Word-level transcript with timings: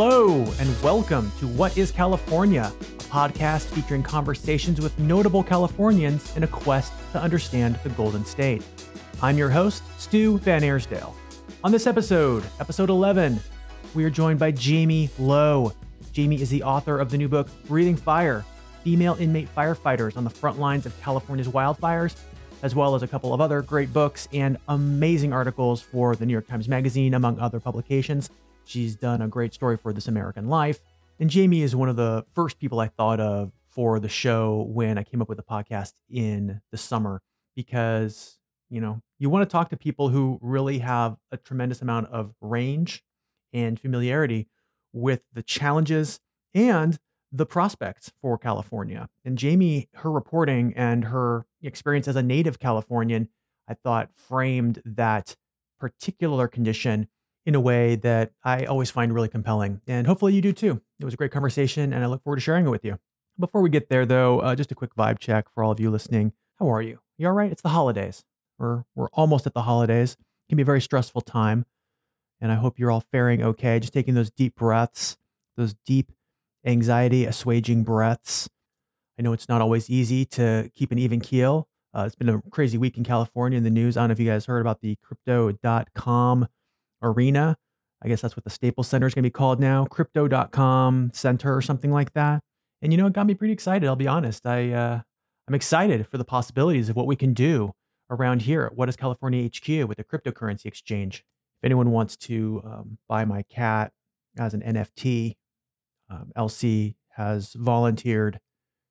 Hello, 0.00 0.44
and 0.60 0.80
welcome 0.80 1.32
to 1.40 1.48
What 1.48 1.76
is 1.76 1.90
California, 1.90 2.72
a 2.80 3.02
podcast 3.02 3.64
featuring 3.64 4.04
conversations 4.04 4.80
with 4.80 4.96
notable 4.96 5.42
Californians 5.42 6.36
in 6.36 6.44
a 6.44 6.46
quest 6.46 6.92
to 7.10 7.20
understand 7.20 7.80
the 7.82 7.88
Golden 7.88 8.24
State. 8.24 8.62
I'm 9.20 9.36
your 9.36 9.50
host, 9.50 9.82
Stu 9.98 10.38
VanAirsdale. 10.38 11.12
On 11.64 11.72
this 11.72 11.88
episode, 11.88 12.44
episode 12.60 12.90
11, 12.90 13.40
we 13.96 14.04
are 14.04 14.08
joined 14.08 14.38
by 14.38 14.52
Jaime 14.52 15.10
Lowe. 15.18 15.72
Jaime 16.14 16.40
is 16.40 16.48
the 16.48 16.62
author 16.62 17.00
of 17.00 17.10
the 17.10 17.18
new 17.18 17.28
book, 17.28 17.48
Breathing 17.66 17.96
Fire 17.96 18.44
Female 18.84 19.16
Inmate 19.18 19.52
Firefighters 19.52 20.16
on 20.16 20.22
the 20.22 20.30
Front 20.30 20.60
Lines 20.60 20.86
of 20.86 20.96
California's 21.00 21.48
Wildfires, 21.48 22.14
as 22.62 22.72
well 22.72 22.94
as 22.94 23.02
a 23.02 23.08
couple 23.08 23.34
of 23.34 23.40
other 23.40 23.62
great 23.62 23.92
books 23.92 24.28
and 24.32 24.58
amazing 24.68 25.32
articles 25.32 25.82
for 25.82 26.14
the 26.14 26.24
New 26.24 26.32
York 26.34 26.46
Times 26.46 26.68
Magazine, 26.68 27.14
among 27.14 27.40
other 27.40 27.58
publications. 27.58 28.30
She's 28.68 28.96
done 28.96 29.22
a 29.22 29.28
great 29.28 29.54
story 29.54 29.78
for 29.78 29.94
This 29.94 30.08
American 30.08 30.48
Life. 30.48 30.80
And 31.18 31.32
Jaime 31.32 31.62
is 31.62 31.74
one 31.74 31.88
of 31.88 31.96
the 31.96 32.26
first 32.34 32.58
people 32.58 32.80
I 32.80 32.88
thought 32.88 33.18
of 33.18 33.50
for 33.66 33.98
the 33.98 34.10
show 34.10 34.66
when 34.68 34.98
I 34.98 35.04
came 35.04 35.22
up 35.22 35.28
with 35.30 35.38
the 35.38 35.42
podcast 35.42 35.94
in 36.10 36.60
the 36.70 36.76
summer 36.76 37.22
because, 37.56 38.38
you 38.68 38.82
know, 38.82 39.00
you 39.18 39.30
want 39.30 39.48
to 39.48 39.50
talk 39.50 39.70
to 39.70 39.76
people 39.78 40.10
who 40.10 40.38
really 40.42 40.80
have 40.80 41.16
a 41.32 41.38
tremendous 41.38 41.80
amount 41.80 42.08
of 42.08 42.34
range 42.42 43.02
and 43.54 43.80
familiarity 43.80 44.48
with 44.92 45.22
the 45.32 45.42
challenges 45.42 46.20
and 46.52 46.98
the 47.32 47.46
prospects 47.46 48.12
for 48.20 48.36
California. 48.36 49.08
And 49.24 49.40
Jaime, 49.40 49.88
her 49.94 50.10
reporting 50.10 50.74
and 50.76 51.04
her 51.04 51.46
experience 51.62 52.06
as 52.06 52.16
a 52.16 52.22
native 52.22 52.58
Californian, 52.58 53.30
I 53.66 53.72
thought 53.72 54.10
framed 54.14 54.82
that 54.84 55.36
particular 55.80 56.48
condition 56.48 57.08
in 57.48 57.54
a 57.54 57.60
way 57.60 57.96
that 57.96 58.30
I 58.44 58.66
always 58.66 58.90
find 58.90 59.14
really 59.14 59.30
compelling. 59.30 59.80
And 59.86 60.06
hopefully 60.06 60.34
you 60.34 60.42
do 60.42 60.52
too. 60.52 60.82
It 61.00 61.06
was 61.06 61.14
a 61.14 61.16
great 61.16 61.30
conversation 61.30 61.94
and 61.94 62.04
I 62.04 62.06
look 62.06 62.22
forward 62.22 62.36
to 62.36 62.42
sharing 62.42 62.66
it 62.66 62.68
with 62.68 62.84
you. 62.84 62.98
Before 63.40 63.62
we 63.62 63.70
get 63.70 63.88
there, 63.88 64.04
though, 64.04 64.40
uh, 64.40 64.54
just 64.54 64.70
a 64.70 64.74
quick 64.74 64.94
vibe 64.94 65.18
check 65.18 65.46
for 65.54 65.64
all 65.64 65.72
of 65.72 65.80
you 65.80 65.90
listening. 65.90 66.34
How 66.58 66.70
are 66.70 66.82
you? 66.82 66.98
You 67.16 67.28
all 67.28 67.32
right? 67.32 67.50
It's 67.50 67.62
the 67.62 67.70
holidays. 67.70 68.22
We're, 68.58 68.84
we're 68.94 69.08
almost 69.14 69.46
at 69.46 69.54
the 69.54 69.62
holidays. 69.62 70.12
It 70.12 70.50
can 70.50 70.56
be 70.56 70.62
a 70.62 70.66
very 70.66 70.82
stressful 70.82 71.22
time. 71.22 71.64
And 72.38 72.52
I 72.52 72.56
hope 72.56 72.78
you're 72.78 72.90
all 72.90 73.00
faring 73.00 73.42
okay. 73.42 73.80
Just 73.80 73.94
taking 73.94 74.12
those 74.12 74.30
deep 74.30 74.54
breaths, 74.54 75.16
those 75.56 75.74
deep 75.86 76.12
anxiety 76.66 77.24
assuaging 77.24 77.82
breaths. 77.82 78.50
I 79.18 79.22
know 79.22 79.32
it's 79.32 79.48
not 79.48 79.62
always 79.62 79.88
easy 79.88 80.26
to 80.26 80.70
keep 80.74 80.92
an 80.92 80.98
even 80.98 81.20
keel. 81.20 81.66
Uh, 81.94 82.04
it's 82.04 82.14
been 82.14 82.28
a 82.28 82.42
crazy 82.50 82.76
week 82.76 82.98
in 82.98 83.04
California 83.04 83.56
in 83.56 83.64
the 83.64 83.70
news. 83.70 83.96
I 83.96 84.02
don't 84.02 84.08
know 84.08 84.12
if 84.12 84.20
you 84.20 84.26
guys 84.26 84.44
heard 84.44 84.60
about 84.60 84.82
the 84.82 84.98
crypto.com 85.02 86.46
arena. 87.02 87.56
I 88.02 88.08
guess 88.08 88.20
that's 88.20 88.36
what 88.36 88.44
the 88.44 88.50
Staples 88.50 88.88
Center 88.88 89.06
is 89.06 89.14
going 89.14 89.24
to 89.24 89.26
be 89.26 89.32
called 89.32 89.58
now, 89.58 89.84
crypto.com 89.86 91.10
center 91.12 91.56
or 91.56 91.62
something 91.62 91.90
like 91.90 92.12
that. 92.12 92.42
And 92.80 92.92
you 92.92 92.96
know, 92.96 93.06
it 93.06 93.12
got 93.12 93.26
me 93.26 93.34
pretty 93.34 93.52
excited. 93.52 93.88
I'll 93.88 93.96
be 93.96 94.06
honest. 94.06 94.46
I, 94.46 94.72
uh, 94.72 95.00
I'm 95.48 95.54
excited 95.54 96.06
for 96.06 96.18
the 96.18 96.24
possibilities 96.24 96.88
of 96.88 96.96
what 96.96 97.06
we 97.06 97.16
can 97.16 97.34
do 97.34 97.72
around 98.10 98.42
here 98.42 98.64
at 98.64 98.76
What 98.76 98.88
is 98.88 98.96
California 98.96 99.48
HQ 99.48 99.88
with 99.88 99.96
the 99.96 100.04
cryptocurrency 100.04 100.66
exchange. 100.66 101.24
If 101.60 101.64
anyone 101.64 101.90
wants 101.90 102.16
to 102.18 102.62
um, 102.64 102.98
buy 103.08 103.24
my 103.24 103.42
cat 103.42 103.92
as 104.38 104.54
an 104.54 104.62
NFT, 104.62 105.36
um, 106.08 106.32
LC 106.36 106.94
has 107.16 107.52
volunteered 107.54 108.40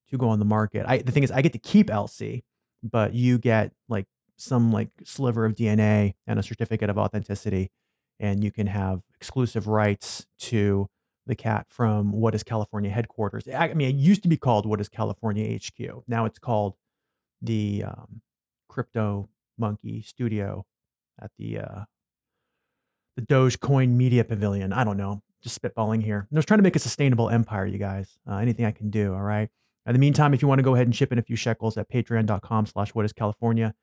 to 0.10 0.18
go 0.18 0.30
on 0.30 0.40
the 0.40 0.46
market. 0.46 0.86
I, 0.88 0.98
the 1.00 1.12
thing 1.12 1.24
is, 1.24 1.32
I 1.32 1.42
get 1.42 1.54
to 1.54 1.60
keep 1.60 1.88
LC, 1.88 2.44
but 2.84 3.14
you 3.14 3.38
get 3.38 3.72
like 3.88 4.06
some 4.38 4.72
like 4.72 4.90
sliver 5.04 5.46
of 5.46 5.56
DNA 5.56 6.14
and 6.26 6.40
a 6.40 6.44
certificate 6.44 6.90
of 6.90 6.98
authenticity, 6.98 7.72
and 8.20 8.44
you 8.44 8.52
can 8.52 8.68
have 8.68 9.02
exclusive 9.16 9.68
rights 9.68 10.26
to 10.40 10.90
the 11.26 11.36
cat 11.36 11.66
from 11.70 12.12
what 12.12 12.34
is 12.34 12.44
California 12.44 12.90
headquarters. 12.90 13.48
I, 13.48 13.74
mean, 13.74 13.90
it 13.90 13.96
used 13.96 14.24
to 14.24 14.30
be 14.30 14.38
called 14.38 14.66
what 14.66 14.80
is 14.80 14.90
California 14.90 15.58
HQ. 15.58 16.04
Now 16.08 16.26
it's 16.26 16.40
called 16.40 16.76
the 17.42 17.84
um, 17.86 18.22
Crypto 18.70 19.30
Monkey 19.58 20.02
Studio 20.02 20.66
at 21.22 21.32
the 21.38 21.60
uh, 21.60 21.82
the 23.16 23.24
Dogecoin 23.24 23.90
Media 23.90 24.24
Pavilion. 24.24 24.72
I 24.72 24.84
don't 24.84 24.98
know 24.98 25.22
just 25.42 25.62
spitballing 25.62 26.04
here. 26.04 26.28
I 26.32 26.36
was 26.36 26.46
trying 26.46 26.60
to 26.60 26.64
make 26.64 26.76
a 26.76 26.80
sustainable 26.80 27.30
empire, 27.30 27.66
you 27.66 27.78
guys. 27.78 28.18
Uh, 28.30 28.38
anything 28.38 28.66
I 28.66 28.72
can 28.72 28.90
do, 28.90 29.14
all 29.14 29.22
right? 29.22 29.50
In 29.86 29.94
the 29.94 30.00
meantime, 30.00 30.34
if 30.34 30.42
you 30.42 30.48
want 30.48 30.60
to 30.60 30.64
go 30.64 30.76
ahead 30.76 30.88
and 30.88 30.94
chip 30.94 31.12
in 31.12 31.20
a 31.20 31.22
few 31.22 31.36
shekels 31.36 31.78
at 31.78 31.90
patreon.com 31.90 32.66
slash 32.66 32.94
what 32.94 33.06
is 33.06 33.14
California 33.14 33.74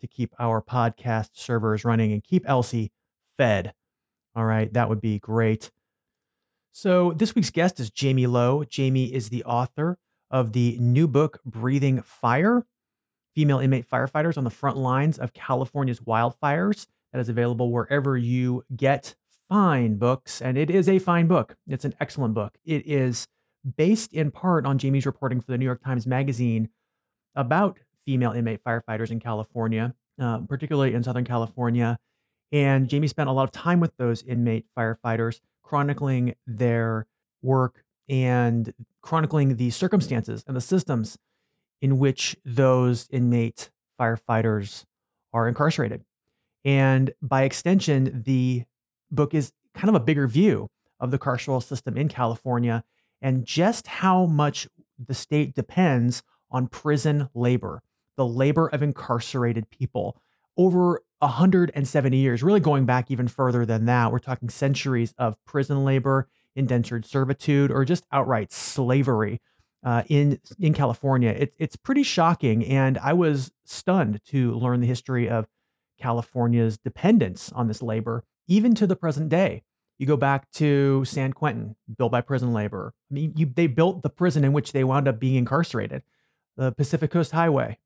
to 0.00 0.06
keep 0.06 0.34
our 0.38 0.60
podcast 0.60 1.30
servers 1.34 1.84
running 1.84 2.12
and 2.12 2.24
keep 2.24 2.44
LC 2.46 2.90
fed, 3.38 3.72
all 4.34 4.44
right, 4.44 4.72
that 4.72 4.88
would 4.88 5.00
be 5.00 5.18
great. 5.18 5.70
So 6.72 7.12
this 7.12 7.34
week's 7.34 7.50
guest 7.50 7.80
is 7.80 7.90
Jaime 7.98 8.26
Lowe. 8.26 8.64
Jaime 8.74 9.12
is 9.12 9.28
the 9.28 9.44
author 9.44 9.98
of 10.30 10.52
the 10.52 10.78
new 10.80 11.06
book, 11.06 11.40
Breathing 11.44 12.00
Fire, 12.00 12.64
Female 13.34 13.58
Inmate 13.58 13.88
Firefighters 13.88 14.38
on 14.38 14.44
the 14.44 14.50
Front 14.50 14.78
Lines 14.78 15.18
of 15.18 15.34
California's 15.34 16.00
Wildfires. 16.00 16.86
That 17.12 17.20
is 17.20 17.28
available 17.28 17.70
wherever 17.70 18.16
you 18.16 18.64
get 18.74 19.14
fine 19.50 19.96
books, 19.96 20.40
and 20.40 20.56
it 20.56 20.70
is 20.70 20.88
a 20.88 20.98
fine 20.98 21.26
book. 21.26 21.56
It's 21.68 21.84
an 21.84 21.94
excellent 22.00 22.32
book. 22.32 22.56
It 22.64 22.86
is 22.86 23.28
based 23.76 24.14
in 24.14 24.30
part 24.30 24.64
on 24.64 24.78
Jaime's 24.78 25.04
reporting 25.04 25.42
for 25.42 25.52
the 25.52 25.58
New 25.58 25.66
York 25.66 25.84
Times 25.84 26.06
Magazine 26.06 26.70
about 27.34 27.78
female 28.06 28.32
inmate 28.32 28.64
firefighters 28.64 29.10
in 29.10 29.20
California, 29.20 29.94
uh, 30.18 30.38
particularly 30.48 30.94
in 30.94 31.02
Southern 31.02 31.24
California. 31.24 31.98
And 32.52 32.90
Jaime 32.90 33.08
spent 33.08 33.28
a 33.28 33.32
lot 33.32 33.44
of 33.44 33.50
time 33.50 33.80
with 33.80 33.96
those 33.96 34.22
inmate 34.22 34.66
firefighters, 34.76 35.40
chronicling 35.62 36.34
their 36.46 37.06
work 37.40 37.82
and 38.08 38.72
chronicling 39.00 39.56
the 39.56 39.70
circumstances 39.70 40.44
and 40.46 40.54
the 40.56 40.60
systems 40.60 41.18
in 41.80 41.98
which 41.98 42.36
those 42.44 43.08
inmate 43.10 43.70
firefighters 43.98 44.84
are 45.32 45.48
incarcerated. 45.48 46.04
And 46.64 47.12
by 47.22 47.42
extension, 47.42 48.22
the 48.24 48.64
book 49.10 49.34
is 49.34 49.52
kind 49.74 49.88
of 49.88 49.94
a 49.94 50.04
bigger 50.04 50.28
view 50.28 50.68
of 51.00 51.10
the 51.10 51.18
carceral 51.18 51.62
system 51.62 51.96
in 51.96 52.08
California 52.08 52.84
and 53.20 53.44
just 53.44 53.86
how 53.86 54.26
much 54.26 54.68
the 54.98 55.14
state 55.14 55.54
depends 55.54 56.22
on 56.50 56.68
prison 56.68 57.28
labor, 57.34 57.82
the 58.16 58.26
labor 58.26 58.68
of 58.68 58.82
incarcerated 58.82 59.70
people. 59.70 60.20
Over 60.56 61.02
170 61.22 62.16
years, 62.16 62.42
really 62.42 62.60
going 62.60 62.84
back 62.84 63.10
even 63.10 63.28
further 63.28 63.64
than 63.64 63.86
that, 63.86 64.10
we're 64.10 64.18
talking 64.18 64.48
centuries 64.48 65.14
of 65.18 65.36
prison 65.44 65.84
labor, 65.84 66.28
indentured 66.56 67.06
servitude, 67.06 67.70
or 67.70 67.84
just 67.84 68.04
outright 68.10 68.52
slavery 68.52 69.40
uh, 69.84 70.02
in 70.08 70.40
in 70.58 70.74
California. 70.74 71.30
It, 71.30 71.54
it's 71.58 71.76
pretty 71.76 72.02
shocking, 72.02 72.64
and 72.66 72.98
I 72.98 73.12
was 73.12 73.52
stunned 73.64 74.20
to 74.26 74.52
learn 74.54 74.80
the 74.80 74.86
history 74.86 75.28
of 75.28 75.46
California's 75.98 76.76
dependence 76.76 77.52
on 77.52 77.68
this 77.68 77.82
labor 77.82 78.24
even 78.48 78.74
to 78.74 78.86
the 78.86 78.96
present 78.96 79.28
day. 79.28 79.62
You 79.98 80.06
go 80.06 80.16
back 80.16 80.50
to 80.52 81.04
San 81.04 81.32
Quentin, 81.32 81.76
built 81.96 82.10
by 82.10 82.20
prison 82.20 82.52
labor. 82.52 82.92
I 83.10 83.14
mean, 83.14 83.32
you, 83.36 83.46
they 83.46 83.68
built 83.68 84.02
the 84.02 84.10
prison 84.10 84.42
in 84.42 84.52
which 84.52 84.72
they 84.72 84.82
wound 84.82 85.06
up 85.06 85.20
being 85.20 85.36
incarcerated. 85.36 86.02
The 86.56 86.72
Pacific 86.72 87.12
Coast 87.12 87.30
Highway, 87.30 87.78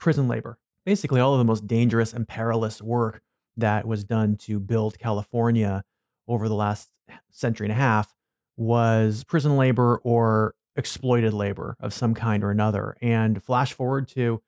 prison 0.00 0.26
labor. 0.26 0.58
Basically, 0.84 1.20
all 1.20 1.34
of 1.34 1.38
the 1.38 1.44
most 1.44 1.66
dangerous 1.66 2.12
and 2.12 2.26
perilous 2.26 2.82
work 2.82 3.22
that 3.56 3.86
was 3.86 4.04
done 4.04 4.36
to 4.36 4.58
build 4.58 4.98
California 4.98 5.84
over 6.26 6.48
the 6.48 6.54
last 6.54 6.88
century 7.30 7.66
and 7.66 7.72
a 7.72 7.76
half 7.76 8.14
was 8.56 9.24
prison 9.24 9.56
labor 9.56 10.00
or 10.04 10.54
exploited 10.76 11.32
labor 11.32 11.76
of 11.80 11.92
some 11.92 12.14
kind 12.14 12.42
or 12.42 12.50
another. 12.50 12.96
And 13.00 13.42
flash 13.42 13.72
forward 13.72 14.08
to 14.08 14.42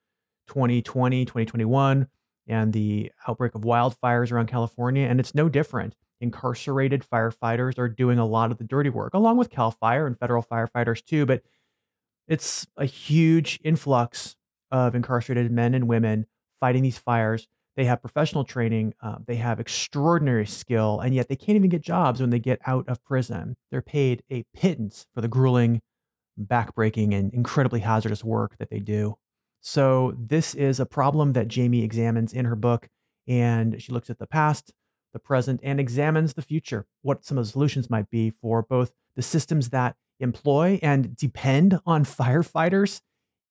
2020, 0.47 1.25
2021, 1.25 2.07
and 2.47 2.73
the 2.73 3.11
outbreak 3.27 3.55
of 3.55 3.61
wildfires 3.61 4.31
around 4.31 4.47
California, 4.47 5.07
and 5.07 5.19
it's 5.19 5.35
no 5.35 5.49
different. 5.49 5.95
Incarcerated 6.21 7.03
firefighters 7.03 7.77
are 7.77 7.89
doing 7.89 8.19
a 8.19 8.25
lot 8.25 8.51
of 8.51 8.57
the 8.57 8.63
dirty 8.63 8.89
work, 8.89 9.13
along 9.13 9.37
with 9.37 9.49
CAL 9.49 9.71
FIRE 9.71 10.07
and 10.07 10.17
federal 10.17 10.43
firefighters 10.43 11.03
too. 11.03 11.25
But 11.25 11.43
it's 12.27 12.65
a 12.77 12.85
huge 12.85 13.59
influx 13.63 14.35
of 14.71 14.95
incarcerated 14.95 15.51
men 15.51 15.73
and 15.73 15.87
women 15.87 16.25
fighting 16.59 16.83
these 16.83 16.97
fires. 16.97 17.47
They 17.75 17.85
have 17.85 18.01
professional 18.01 18.45
training, 18.45 18.93
uh, 19.01 19.17
they 19.25 19.35
have 19.35 19.59
extraordinary 19.59 20.45
skill, 20.45 21.01
and 21.01 21.13
yet 21.13 21.27
they 21.27 21.35
can't 21.35 21.57
even 21.57 21.69
get 21.69 21.81
jobs 21.81 22.21
when 22.21 22.29
they 22.29 22.39
get 22.39 22.61
out 22.65 22.87
of 22.87 23.03
prison. 23.03 23.57
They're 23.69 23.81
paid 23.81 24.23
a 24.31 24.45
pittance 24.53 25.05
for 25.13 25.19
the 25.19 25.27
grueling, 25.27 25.81
backbreaking, 26.39 27.13
and 27.13 27.33
incredibly 27.33 27.81
hazardous 27.81 28.23
work 28.23 28.57
that 28.59 28.69
they 28.69 28.79
do. 28.79 29.15
So, 29.59 30.15
this 30.17 30.53
is 30.53 30.79
a 30.79 30.85
problem 30.85 31.33
that 31.33 31.53
Jaime 31.53 31.83
examines 31.83 32.31
in 32.31 32.45
her 32.45 32.55
book, 32.55 32.87
and 33.27 33.81
she 33.81 33.91
looks 33.91 34.09
at 34.09 34.19
the 34.19 34.27
past, 34.27 34.71
the 35.11 35.19
present, 35.19 35.59
and 35.63 35.79
examines 35.79 36.33
the 36.33 36.41
future, 36.41 36.85
what 37.01 37.25
some 37.25 37.37
of 37.37 37.45
the 37.45 37.51
solutions 37.51 37.89
might 37.89 38.09
be 38.09 38.29
for 38.29 38.61
both 38.61 38.93
the 39.15 39.21
systems 39.21 39.71
that 39.71 39.95
employ 40.19 40.79
and 40.81 41.15
depend 41.17 41.79
on 41.85 42.05
firefighters 42.05 43.01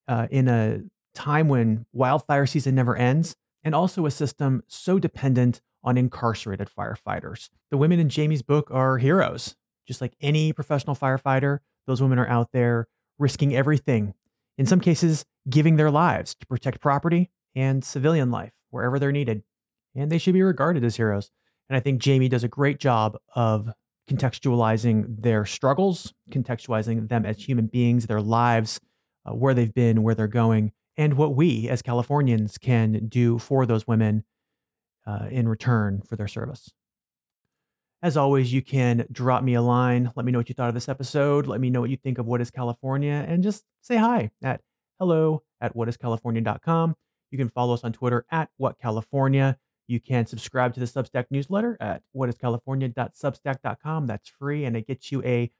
uh, 0.07 0.27
in 0.31 0.47
a 0.47 0.81
time 1.15 1.47
when 1.47 1.85
wildfire 1.93 2.45
season 2.45 2.75
never 2.75 2.95
ends, 2.95 3.35
and 3.63 3.73
also 3.73 4.05
a 4.05 4.11
system 4.11 4.63
so 4.67 4.99
dependent 4.99 5.61
on 5.83 5.97
incarcerated 5.97 6.69
firefighters. 6.69 7.49
The 7.71 7.77
women 7.77 7.99
in 7.99 8.09
Jaime's 8.09 8.41
book 8.41 8.69
are 8.71 8.97
heroes. 8.97 9.55
Just 9.87 10.01
like 10.01 10.15
any 10.21 10.51
professional 10.51 10.95
firefighter, 10.95 11.59
those 11.87 12.01
women 12.01 12.19
are 12.19 12.27
out 12.27 12.49
there 12.51 12.87
risking 13.17 13.55
everything, 13.55 14.13
in 14.57 14.65
some 14.65 14.79
cases, 14.79 15.25
giving 15.49 15.75
their 15.75 15.91
lives 15.91 16.35
to 16.35 16.47
protect 16.47 16.81
property 16.81 17.29
and 17.55 17.83
civilian 17.83 18.31
life 18.31 18.51
wherever 18.71 18.99
they're 18.99 19.11
needed. 19.11 19.43
And 19.95 20.11
they 20.11 20.17
should 20.17 20.33
be 20.33 20.41
regarded 20.41 20.83
as 20.83 20.97
heroes. 20.97 21.31
And 21.69 21.77
I 21.77 21.79
think 21.79 22.03
Jaime 22.03 22.29
does 22.29 22.43
a 22.43 22.49
great 22.49 22.79
job 22.79 23.17
of 23.35 23.71
contextualizing 24.09 25.21
their 25.21 25.45
struggles, 25.45 26.13
contextualizing 26.29 27.09
them 27.09 27.25
as 27.25 27.43
human 27.43 27.67
beings, 27.67 28.07
their 28.07 28.21
lives, 28.21 28.79
uh, 29.25 29.33
where 29.33 29.53
they've 29.53 29.73
been, 29.73 30.03
where 30.03 30.15
they're 30.15 30.27
going, 30.27 30.71
and 30.97 31.15
what 31.15 31.35
we 31.35 31.67
as 31.69 31.81
Californians 31.81 32.57
can 32.57 33.07
do 33.07 33.37
for 33.37 33.65
those 33.65 33.87
women 33.87 34.23
uh, 35.05 35.27
in 35.29 35.47
return 35.47 36.01
for 36.01 36.15
their 36.15 36.27
service. 36.27 36.71
As 38.01 38.17
always, 38.17 38.53
you 38.53 38.61
can 38.61 39.05
drop 39.11 39.43
me 39.43 39.55
a 39.55 39.61
line. 39.61 40.11
Let 40.15 40.25
me 40.25 40.31
know 40.31 40.39
what 40.39 40.49
you 40.49 40.55
thought 40.55 40.69
of 40.69 40.75
this 40.75 40.89
episode. 40.89 41.47
Let 41.47 41.59
me 41.59 41.69
know 41.69 41.81
what 41.81 41.89
you 41.89 41.97
think 41.97 42.17
of 42.17 42.25
What 42.25 42.41
is 42.41 42.51
California 42.51 43.25
and 43.27 43.41
just 43.41 43.63
say 43.81 43.95
hi 43.97 44.31
at 44.43 44.61
hello 44.99 45.43
at 45.59 45.75
whatiscalifornia.com. 45.75 46.95
You 47.31 47.37
can 47.37 47.49
follow 47.49 47.73
us 47.73 47.83
on 47.83 47.93
Twitter 47.93 48.25
at 48.29 48.49
whatcalifornia. 48.61 49.57
You 49.87 49.99
can 49.99 50.25
subscribe 50.25 50.73
to 50.75 50.79
the 50.79 50.85
Substack 50.85 51.25
newsletter 51.31 51.77
at 51.79 52.03
whatiscalifornia.substack.com. 52.15 54.07
That's 54.07 54.29
free 54.29 54.65
and 54.65 54.77
it 54.77 54.87
gets 54.87 55.11
you 55.11 55.23
a 55.23 55.51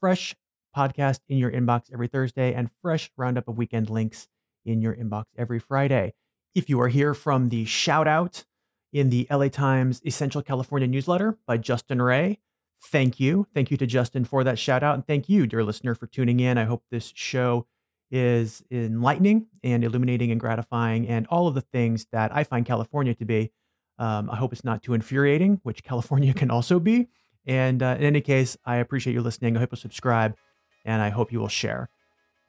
fresh 0.00 0.36
podcast 0.76 1.20
in 1.28 1.38
your 1.38 1.50
inbox 1.50 1.92
every 1.92 2.08
Thursday 2.08 2.54
and 2.54 2.70
fresh 2.82 3.10
roundup 3.16 3.48
of 3.48 3.56
weekend 3.58 3.90
links 3.90 4.28
in 4.68 4.82
your 4.82 4.94
inbox 4.94 5.24
every 5.36 5.58
Friday. 5.58 6.14
If 6.54 6.68
you 6.68 6.80
are 6.80 6.88
here 6.88 7.14
from 7.14 7.48
the 7.48 7.64
shout 7.64 8.06
out 8.06 8.44
in 8.92 9.10
the 9.10 9.26
LA 9.30 9.48
Times 9.48 10.00
Essential 10.04 10.42
California 10.42 10.88
newsletter 10.88 11.38
by 11.46 11.56
Justin 11.56 12.00
Ray, 12.00 12.38
thank 12.80 13.18
you. 13.18 13.46
Thank 13.54 13.70
you 13.70 13.76
to 13.76 13.86
Justin 13.86 14.24
for 14.24 14.44
that 14.44 14.58
shout 14.58 14.82
out. 14.82 14.94
And 14.94 15.06
thank 15.06 15.28
you, 15.28 15.46
dear 15.46 15.64
listener, 15.64 15.94
for 15.94 16.06
tuning 16.06 16.40
in. 16.40 16.58
I 16.58 16.64
hope 16.64 16.84
this 16.90 17.12
show 17.14 17.66
is 18.10 18.62
enlightening 18.70 19.46
and 19.62 19.84
illuminating 19.84 20.30
and 20.30 20.40
gratifying 20.40 21.06
and 21.08 21.26
all 21.26 21.46
of 21.46 21.54
the 21.54 21.60
things 21.60 22.06
that 22.12 22.34
I 22.34 22.44
find 22.44 22.64
California 22.64 23.14
to 23.14 23.24
be. 23.24 23.52
Um, 23.98 24.30
I 24.30 24.36
hope 24.36 24.52
it's 24.52 24.64
not 24.64 24.82
too 24.82 24.94
infuriating, 24.94 25.60
which 25.62 25.82
California 25.84 26.32
can 26.32 26.50
also 26.50 26.78
be. 26.78 27.08
And 27.46 27.82
uh, 27.82 27.96
in 27.98 28.04
any 28.04 28.20
case, 28.20 28.56
I 28.64 28.76
appreciate 28.76 29.14
you 29.14 29.22
listening. 29.22 29.56
I 29.56 29.60
hope 29.60 29.70
you'll 29.72 29.80
subscribe 29.80 30.36
and 30.84 31.02
I 31.02 31.10
hope 31.10 31.32
you 31.32 31.40
will 31.40 31.48
share. 31.48 31.90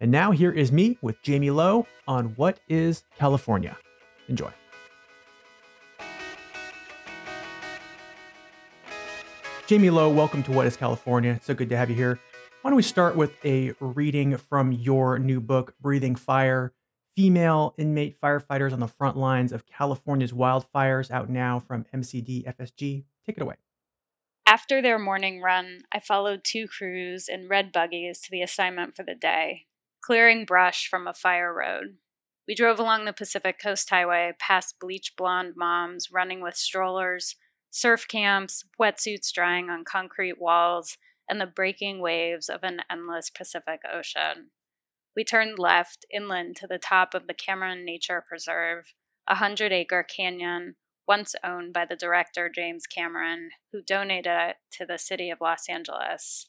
And 0.01 0.11
now 0.11 0.31
here 0.31 0.51
is 0.51 0.71
me 0.71 0.97
with 1.01 1.17
Jaime 1.27 1.51
Lowe 1.51 1.85
on 2.07 2.27
What 2.37 2.61
is 2.69 3.03
California. 3.17 3.75
Enjoy. 4.29 4.49
Jaime 9.67 9.89
Lowe, 9.89 10.09
welcome 10.09 10.41
to 10.43 10.53
What 10.53 10.67
is 10.67 10.77
California. 10.77 11.33
It's 11.33 11.45
so 11.45 11.53
good 11.53 11.67
to 11.69 11.75
have 11.75 11.89
you 11.89 11.97
here. 11.97 12.17
Why 12.61 12.69
don't 12.69 12.77
we 12.77 12.83
start 12.83 13.17
with 13.17 13.33
a 13.43 13.73
reading 13.81 14.37
from 14.37 14.71
your 14.71 15.19
new 15.19 15.41
book, 15.41 15.75
Breathing 15.81 16.15
Fire 16.15 16.71
Female 17.13 17.73
Inmate 17.77 18.17
Firefighters 18.17 18.71
on 18.71 18.79
the 18.79 18.87
Front 18.87 19.17
Lines 19.17 19.51
of 19.51 19.65
California's 19.65 20.31
Wildfires, 20.31 21.11
out 21.11 21.29
now 21.29 21.59
from 21.59 21.85
MCD 21.93 22.45
FSG. 22.45 23.03
Take 23.25 23.35
it 23.35 23.41
away. 23.41 23.55
After 24.45 24.81
their 24.81 24.97
morning 24.97 25.41
run, 25.41 25.81
I 25.91 25.99
followed 25.99 26.43
two 26.43 26.67
crews 26.67 27.27
in 27.27 27.49
red 27.49 27.73
buggies 27.73 28.21
to 28.21 28.31
the 28.31 28.41
assignment 28.41 28.95
for 28.95 29.03
the 29.03 29.13
day, 29.13 29.65
clearing 30.01 30.45
brush 30.45 30.87
from 30.87 31.07
a 31.07 31.13
fire 31.13 31.53
road. 31.53 31.97
We 32.47 32.55
drove 32.55 32.79
along 32.79 33.05
the 33.05 33.13
Pacific 33.13 33.59
Coast 33.61 33.89
Highway 33.89 34.33
past 34.39 34.79
bleach 34.79 35.13
blonde 35.15 35.53
moms 35.55 36.09
running 36.11 36.41
with 36.41 36.55
strollers, 36.55 37.35
surf 37.69 38.07
camps, 38.07 38.63
wetsuits 38.81 39.31
drying 39.31 39.69
on 39.69 39.83
concrete 39.83 40.41
walls, 40.41 40.97
and 41.29 41.39
the 41.39 41.45
breaking 41.45 41.99
waves 41.99 42.49
of 42.49 42.63
an 42.63 42.81
endless 42.91 43.29
Pacific 43.29 43.81
Ocean. 43.91 44.49
We 45.15 45.23
turned 45.23 45.59
left 45.59 46.05
inland 46.11 46.55
to 46.57 46.67
the 46.67 46.79
top 46.79 47.13
of 47.13 47.27
the 47.27 47.33
Cameron 47.33 47.85
Nature 47.85 48.23
Preserve, 48.27 48.93
a 49.27 49.35
hundred 49.35 49.71
acre 49.71 50.03
canyon 50.03 50.75
once 51.07 51.35
owned 51.43 51.73
by 51.73 51.85
the 51.85 51.95
director 51.95 52.49
James 52.53 52.85
Cameron, 52.85 53.49
who 53.71 53.81
donated 53.81 54.31
it 54.31 54.55
to 54.71 54.85
the 54.85 54.97
city 54.97 55.29
of 55.29 55.41
Los 55.41 55.67
Angeles. 55.67 56.47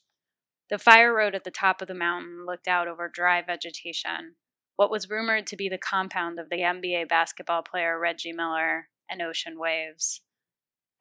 The 0.71 0.79
fire 0.79 1.13
road 1.13 1.35
at 1.35 1.43
the 1.43 1.51
top 1.51 1.81
of 1.81 1.89
the 1.89 1.93
mountain 1.93 2.45
looked 2.45 2.65
out 2.65 2.87
over 2.87 3.09
dry 3.09 3.41
vegetation, 3.41 4.35
what 4.77 4.89
was 4.89 5.09
rumored 5.09 5.45
to 5.47 5.57
be 5.57 5.67
the 5.67 5.77
compound 5.77 6.39
of 6.39 6.49
the 6.49 6.61
NBA 6.61 7.09
basketball 7.09 7.61
player 7.61 7.99
Reggie 7.99 8.31
Miller 8.31 8.87
and 9.09 9.21
Ocean 9.21 9.59
Waves. 9.59 10.21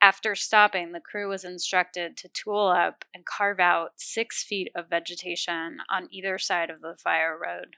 After 0.03 0.35
stopping, 0.35 0.91
the 0.91 0.99
crew 0.99 1.29
was 1.29 1.45
instructed 1.45 2.17
to 2.17 2.29
tool 2.29 2.67
up 2.67 3.05
and 3.15 3.25
carve 3.25 3.61
out 3.61 3.93
six 3.97 4.43
feet 4.43 4.73
of 4.75 4.91
vegetation 4.91 5.79
on 5.89 6.09
either 6.11 6.37
side 6.37 6.69
of 6.69 6.81
the 6.81 6.97
fire 6.97 7.39
road. 7.41 7.77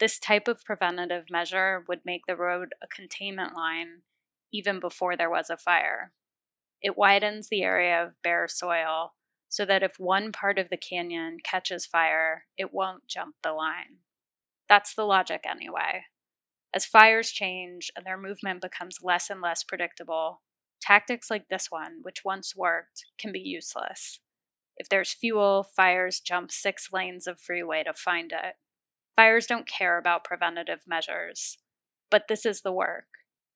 This 0.00 0.18
type 0.18 0.48
of 0.48 0.64
preventative 0.64 1.26
measure 1.30 1.84
would 1.86 2.00
make 2.04 2.26
the 2.26 2.34
road 2.34 2.74
a 2.82 2.88
containment 2.88 3.54
line 3.54 4.02
even 4.52 4.80
before 4.80 5.16
there 5.16 5.30
was 5.30 5.48
a 5.48 5.56
fire. 5.56 6.10
It 6.82 6.98
widens 6.98 7.48
the 7.48 7.62
area 7.62 8.02
of 8.02 8.20
bare 8.20 8.48
soil 8.48 9.12
so 9.50 9.66
that 9.66 9.82
if 9.82 10.00
one 10.00 10.32
part 10.32 10.58
of 10.58 10.70
the 10.70 10.78
canyon 10.78 11.36
catches 11.44 11.84
fire, 11.84 12.44
it 12.56 12.72
won't 12.72 13.06
jump 13.06 13.34
the 13.42 13.52
line. 13.52 13.98
That's 14.70 14.94
the 14.94 15.04
logic, 15.04 15.44
anyway. 15.46 16.04
As 16.72 16.86
fires 16.86 17.30
change 17.30 17.90
and 17.94 18.06
their 18.06 18.16
movement 18.16 18.62
becomes 18.62 19.00
less 19.02 19.28
and 19.28 19.42
less 19.42 19.62
predictable, 19.62 20.40
Tactics 20.80 21.30
like 21.30 21.48
this 21.48 21.70
one, 21.70 21.98
which 22.02 22.24
once 22.24 22.56
worked, 22.56 23.04
can 23.18 23.32
be 23.32 23.40
useless. 23.40 24.20
If 24.76 24.88
there's 24.88 25.12
fuel, 25.12 25.62
fires 25.62 26.20
jump 26.20 26.50
six 26.50 26.88
lanes 26.92 27.26
of 27.26 27.38
freeway 27.38 27.84
to 27.84 27.92
find 27.92 28.32
it. 28.32 28.54
Fires 29.14 29.46
don't 29.46 29.68
care 29.68 29.98
about 29.98 30.24
preventative 30.24 30.80
measures. 30.86 31.58
But 32.10 32.28
this 32.28 32.46
is 32.46 32.62
the 32.62 32.72
work. 32.72 33.04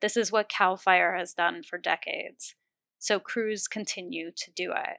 This 0.00 0.16
is 0.16 0.30
what 0.30 0.50
CAL 0.50 0.76
FIRE 0.76 1.16
has 1.16 1.32
done 1.32 1.62
for 1.62 1.78
decades. 1.78 2.54
So 2.98 3.18
crews 3.18 3.66
continue 3.66 4.30
to 4.36 4.50
do 4.54 4.72
it. 4.72 4.98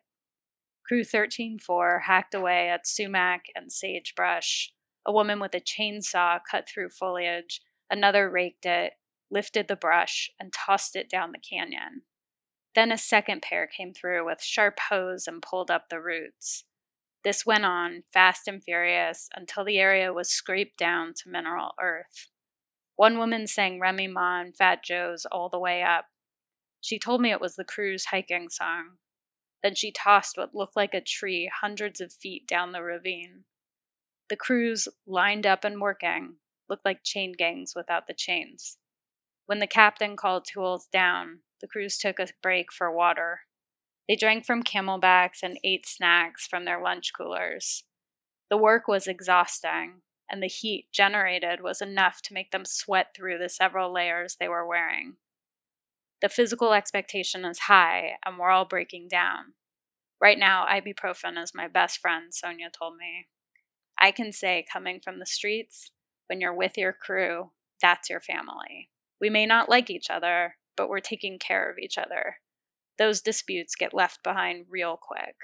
Crew 0.88 1.02
13-4 1.02 2.04
hacked 2.04 2.36
away 2.36 2.70
at 2.70 2.86
sumac 2.86 3.46
and 3.56 3.72
sagebrush. 3.72 4.72
A 5.06 5.12
woman 5.12 5.40
with 5.40 5.56
a 5.56 5.60
chainsaw 5.60 6.40
cut 6.50 6.68
through 6.68 6.90
foliage. 6.90 7.62
Another 7.90 8.30
raked 8.30 8.66
it, 8.66 8.94
lifted 9.32 9.68
the 9.68 9.76
brush, 9.76 10.30
and 10.40 10.54
tossed 10.54 10.96
it 10.96 11.10
down 11.10 11.32
the 11.32 11.40
canyon. 11.40 12.04
Then 12.76 12.92
a 12.92 12.98
second 12.98 13.42
pair 13.42 13.68
came 13.68 13.94
through 13.94 14.26
with 14.26 14.44
sharp 14.44 14.80
hoes 14.90 15.28
and 15.28 15.42
pulled 15.42 15.72
up 15.72 15.90
the 15.90 16.02
roots. 16.02 16.66
This 17.24 17.46
went 17.46 17.66
on, 17.66 18.04
fast 18.14 18.48
and 18.48 18.64
furious, 18.64 19.30
until 19.36 19.66
the 19.66 19.80
area 19.80 20.14
was 20.14 20.30
scraped 20.30 20.78
down 20.78 21.14
to 21.16 21.30
mineral 21.30 21.72
earth. 21.82 22.30
One 22.96 23.18
woman 23.18 23.48
sang 23.48 23.80
Remy 23.80 24.08
Ma 24.10 24.42
and 24.42 24.56
Fat 24.56 24.84
Joe's 24.84 25.26
all 25.32 25.50
the 25.50 25.60
way 25.60 25.82
up. 25.82 26.06
She 26.82 27.00
told 27.00 27.22
me 27.22 27.32
it 27.32 27.42
was 27.42 27.56
the 27.56 27.64
crew's 27.64 28.06
hiking 28.06 28.50
song. 28.50 28.98
Then 29.66 29.74
she 29.74 29.92
tossed 29.92 30.38
what 30.38 30.54
looked 30.54 30.76
like 30.76 30.94
a 30.94 31.02
tree 31.02 31.52
hundreds 31.62 32.00
of 32.00 32.14
feet 32.14 32.48
down 32.48 32.72
the 32.72 32.84
ravine. 32.84 33.46
The 34.30 34.36
crews, 34.36 34.88
lined 35.08 35.48
up 35.48 35.64
and 35.64 35.82
working, 35.82 36.36
looked 36.70 36.86
like 36.86 37.04
chain 37.04 37.34
gangs 37.36 37.74
without 37.76 38.06
the 38.06 38.14
chains. 38.14 38.78
When 39.48 39.58
the 39.58 39.66
captain 39.66 40.16
called 40.18 40.46
tools 40.46 40.86
down, 40.94 41.40
the 41.62 41.68
crews 41.68 41.98
took 41.98 42.20
a 42.20 42.28
break 42.44 42.72
for 42.72 42.96
water. 42.96 43.40
They 44.08 44.16
drank 44.16 44.46
from 44.46 44.62
camelbacks 44.62 45.42
and 45.42 45.58
ate 45.64 45.88
snacks 45.88 46.46
from 46.46 46.66
their 46.66 46.80
lunch 46.80 47.12
coolers. 47.18 47.86
The 48.52 48.58
work 48.58 48.88
was 48.88 49.08
exhausting, 49.08 50.04
and 50.30 50.44
the 50.44 50.48
heat 50.48 50.90
generated 50.92 51.62
was 51.62 51.82
enough 51.82 52.22
to 52.26 52.36
make 52.36 52.52
them 52.52 52.66
sweat 52.66 53.16
through 53.16 53.40
the 53.40 53.50
several 53.50 53.92
layers 53.92 54.36
they 54.40 54.48
were 54.48 54.68
wearing. 54.68 55.16
The 56.22 56.30
physical 56.30 56.74
expectation 56.74 57.46
is 57.46 57.60
high, 57.60 58.18
and 58.26 58.38
we're 58.38 58.50
all 58.50 58.66
breaking 58.66 59.08
down. 59.10 59.54
Right 60.22 60.40
now, 60.40 60.66
ibuprofen 60.66 61.42
is 61.42 61.52
my 61.54 61.68
best 61.68 62.00
friend, 62.00 62.34
Sonia 62.34 62.70
told 62.70 62.96
me. 62.98 63.28
I 64.00 64.12
can 64.12 64.32
say, 64.32 64.66
coming 64.72 65.00
from 65.04 65.20
the 65.20 65.26
streets, 65.26 65.92
when 66.28 66.40
you're 66.40 66.56
with 66.56 66.78
your 66.78 66.94
crew, 66.94 67.52
that's 67.82 68.10
your 68.10 68.22
family. 68.22 68.90
We 69.20 69.30
may 69.30 69.46
not 69.46 69.70
like 69.70 69.90
each 69.90 70.10
other, 70.10 70.56
but 70.78 70.90
we're 70.90 71.00
taking 71.00 71.38
care 71.38 71.70
of 71.70 71.78
each 71.78 71.98
other. 71.98 72.38
Those 72.98 73.22
disputes 73.22 73.76
get 73.76 73.94
left 73.94 74.24
behind 74.24 74.66
real 74.70 74.98
quick. 75.02 75.36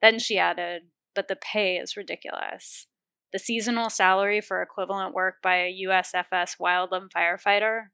Then 0.00 0.18
she 0.18 0.38
added, 0.38 0.82
but 1.14 1.28
the 1.28 1.36
pay 1.36 1.76
is 1.76 1.96
ridiculous. 1.96 2.86
The 3.32 3.38
seasonal 3.38 3.88
salary 3.88 4.40
for 4.40 4.60
equivalent 4.60 5.14
work 5.14 5.36
by 5.42 5.56
a 5.56 5.80
USFS 5.86 6.56
wildland 6.60 7.10
firefighter 7.16 7.86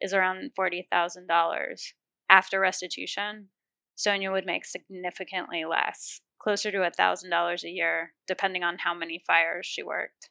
is 0.00 0.12
around 0.12 0.50
$40,000. 0.58 1.92
After 2.28 2.60
restitution, 2.60 3.48
Sonia 3.94 4.30
would 4.30 4.46
make 4.46 4.64
significantly 4.64 5.64
less, 5.64 6.20
closer 6.38 6.70
to 6.70 6.78
$1,000 6.78 7.64
a 7.64 7.70
year, 7.70 8.12
depending 8.26 8.62
on 8.62 8.78
how 8.78 8.94
many 8.94 9.22
fires 9.26 9.66
she 9.66 9.82
worked. 9.82 10.30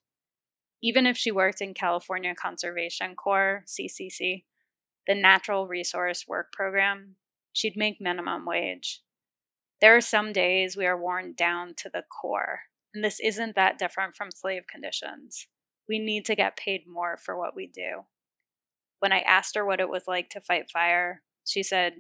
Even 0.84 1.08
if 1.08 1.18
she 1.18 1.32
worked 1.32 1.62
in 1.62 1.74
California 1.74 2.36
Conservation 2.36 3.16
Corps, 3.16 3.64
CCC, 3.66 4.44
the 5.08 5.16
Natural 5.16 5.68
Resource 5.68 6.26
Work 6.28 6.52
Program, 6.52 7.16
she'd 7.54 7.78
make 7.78 8.02
minimum 8.02 8.46
wage. 8.46 9.02
There 9.82 9.96
are 9.96 10.02
some 10.02 10.32
days 10.32 10.78
we 10.78 10.86
are 10.86 11.00
worn 11.00 11.34
down 11.34 11.74
to 11.78 11.90
the 11.92 12.04
core, 12.04 12.62
and 12.94 13.04
this 13.04 13.20
isn't 13.20 13.56
that 13.56 13.78
different 13.78 14.16
from 14.16 14.32
slave 14.32 14.64
conditions. 14.68 15.48
We 15.88 16.00
need 16.00 16.26
to 16.26 16.36
get 16.36 16.58
paid 16.58 16.88
more 16.88 17.18
for 17.18 17.38
what 17.38 17.56
we 17.56 17.68
do. 17.68 18.06
When 19.00 19.12
I 19.12 19.20
asked 19.20 19.56
her 19.56 19.66
what 19.66 19.80
it 19.80 19.90
was 19.90 20.04
like 20.08 20.30
to 20.32 20.42
fight 20.42 20.70
fire, 20.72 21.22
she 21.46 21.64
said, 21.64 21.94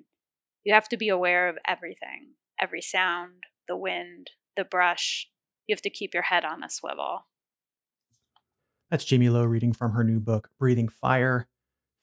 You 0.63 0.73
have 0.73 0.89
to 0.89 0.97
be 0.97 1.09
aware 1.09 1.49
of 1.49 1.57
everything 1.67 2.35
every 2.61 2.81
sound, 2.81 3.43
the 3.67 3.75
wind, 3.77 4.31
the 4.55 4.63
brush. 4.63 5.27
You 5.67 5.73
have 5.73 5.81
to 5.81 5.89
keep 5.89 6.13
your 6.13 6.23
head 6.23 6.45
on 6.45 6.63
a 6.63 6.69
swivel. 6.69 7.25
That's 8.89 9.09
Jaime 9.09 9.29
Lowe 9.29 9.43
reading 9.43 9.73
from 9.73 9.91
her 9.91 10.03
new 10.03 10.19
book, 10.19 10.49
Breathing 10.59 10.87
Fire 10.87 11.47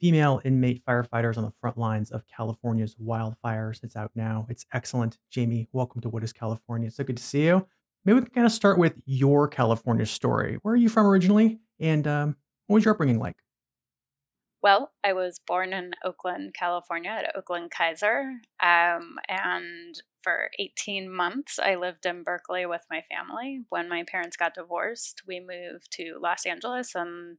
Female 0.01 0.41
Inmate 0.45 0.85
Firefighters 0.85 1.39
on 1.39 1.45
the 1.45 1.53
Front 1.61 1.79
Lines 1.79 2.11
of 2.11 2.27
California's 2.27 2.97
Wildfires. 2.97 3.85
It's 3.85 3.95
out 3.95 4.11
now. 4.17 4.47
It's 4.49 4.67
excellent. 4.73 5.17
Jaime, 5.33 5.69
welcome 5.73 6.01
to 6.01 6.09
What 6.09 6.25
is 6.25 6.33
California? 6.33 6.89
It's 6.89 6.97
so 6.97 7.05
good 7.05 7.19
to 7.19 7.23
see 7.23 7.45
you. 7.45 7.69
Maybe 8.05 8.19
we 8.19 8.27
can 8.27 8.35
kind 8.35 8.47
of 8.47 8.53
start 8.53 8.79
with 8.79 8.95
your 9.07 9.47
California 9.47 10.05
story. 10.05 10.59
Where 10.63 10.75
are 10.75 10.77
you 10.77 10.89
from 10.89 11.07
originally? 11.07 11.61
And 11.79 12.09
um, 12.09 12.37
what 12.67 12.75
was 12.75 12.85
your 12.85 12.95
upbringing 12.95 13.21
like? 13.21 13.37
Well, 14.63 14.93
I 15.03 15.13
was 15.13 15.41
born 15.45 15.73
in 15.73 15.93
Oakland, 16.05 16.55
California, 16.55 17.11
at 17.11 17.37
Oakland 17.37 17.73
Kaiser. 17.73 18.41
Um, 18.63 19.17
and 19.29 20.01
for 20.23 20.51
18 20.59 21.13
months, 21.13 21.59
I 21.59 21.75
lived 21.75 22.07
in 22.07 22.23
Berkeley 22.23 22.65
with 22.65 22.83
my 22.89 23.03
family. 23.11 23.65
When 23.71 23.89
my 23.89 24.05
parents 24.05 24.37
got 24.37 24.55
divorced, 24.55 25.23
we 25.27 25.41
moved 25.41 25.91
to 25.93 26.19
Los 26.21 26.47
Angeles. 26.47 26.95
And 26.95 27.39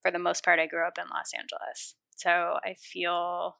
for 0.00 0.10
the 0.10 0.18
most 0.18 0.42
part, 0.42 0.58
I 0.58 0.66
grew 0.66 0.86
up 0.86 0.96
in 0.98 1.04
Los 1.10 1.32
Angeles. 1.36 1.94
So 2.16 2.56
I 2.64 2.74
feel 2.74 3.58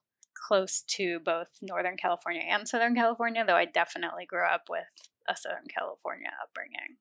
close 0.48 0.82
to 0.82 1.20
both 1.20 1.48
Northern 1.60 1.98
California 1.98 2.42
and 2.48 2.66
Southern 2.66 2.94
California, 2.94 3.44
though 3.46 3.56
I 3.56 3.66
definitely 3.66 4.24
grew 4.24 4.46
up 4.46 4.64
with 4.70 4.84
a 5.28 5.36
Southern 5.36 5.66
California 5.68 6.30
upbringing. 6.42 6.96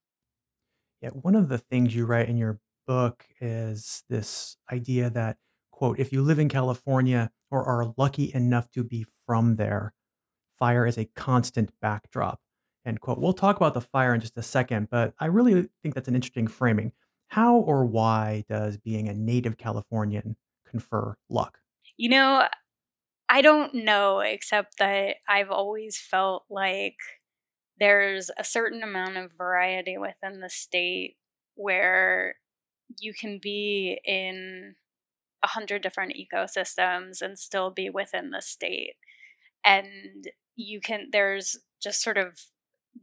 Yeah, 1.02 1.10
one 1.10 1.36
of 1.36 1.48
the 1.48 1.58
things 1.58 1.96
you 1.96 2.06
write 2.06 2.28
in 2.28 2.38
your 2.38 2.60
book 2.86 3.26
is 3.40 4.04
this 4.10 4.58
idea 4.72 5.10
that 5.12 5.38
quote, 5.76 6.00
if 6.00 6.14
you 6.14 6.22
live 6.22 6.40
in 6.40 6.48
California 6.48 7.30
or 7.52 7.66
are 7.66 7.94
lucky 7.98 8.32
enough 8.34 8.72
to 8.72 8.82
be 8.82 9.06
from 9.26 9.58
there, 9.58 9.94
fire 10.58 10.88
is 10.88 10.98
a 10.98 11.10
constant 11.16 11.70
backdrop, 11.82 12.40
end 12.86 13.02
quote. 13.02 13.20
We'll 13.20 13.34
talk 13.34 13.58
about 13.58 13.74
the 13.74 13.82
fire 13.82 14.14
in 14.14 14.22
just 14.22 14.38
a 14.38 14.42
second, 14.42 14.88
but 14.90 15.14
I 15.20 15.26
really 15.26 15.68
think 15.84 15.94
that's 15.94 16.08
an 16.08 16.16
interesting 16.16 16.48
framing. 16.48 16.94
How 17.28 17.58
or 17.58 17.86
why 17.86 18.46
does 18.48 18.78
being 18.78 19.10
a 19.10 19.14
native 19.14 19.58
Californian 19.58 20.38
confer 20.66 21.18
luck? 21.30 21.60
You 21.98 22.08
know, 22.08 22.48
I 23.28 23.42
don't 23.42 23.74
know, 23.74 24.22
except 24.22 24.78
that 24.80 25.18
I've 25.28 25.52
always 25.52 26.00
felt 26.00 26.46
like 26.50 26.96
there's 27.78 28.32
a 28.38 28.46
certain 28.46 28.82
amount 28.82 29.18
of 29.18 29.34
variety 29.38 29.98
within 29.98 30.40
the 30.40 30.50
state 30.50 31.18
where 31.56 32.36
you 33.00 33.14
can 33.14 33.40
be 33.42 34.00
in 34.06 34.76
a 35.46 35.50
hundred 35.50 35.82
different 35.82 36.14
ecosystems 36.18 37.22
and 37.22 37.38
still 37.38 37.70
be 37.70 37.90
within 37.90 38.32
the 38.32 38.42
state. 38.42 38.96
And 39.64 40.28
you 40.56 40.82
can, 40.82 41.10
there's 41.12 41.58
just 41.82 42.02
sort 42.02 42.18
of 42.18 42.40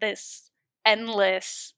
this 0.00 0.50
endless 0.84 1.74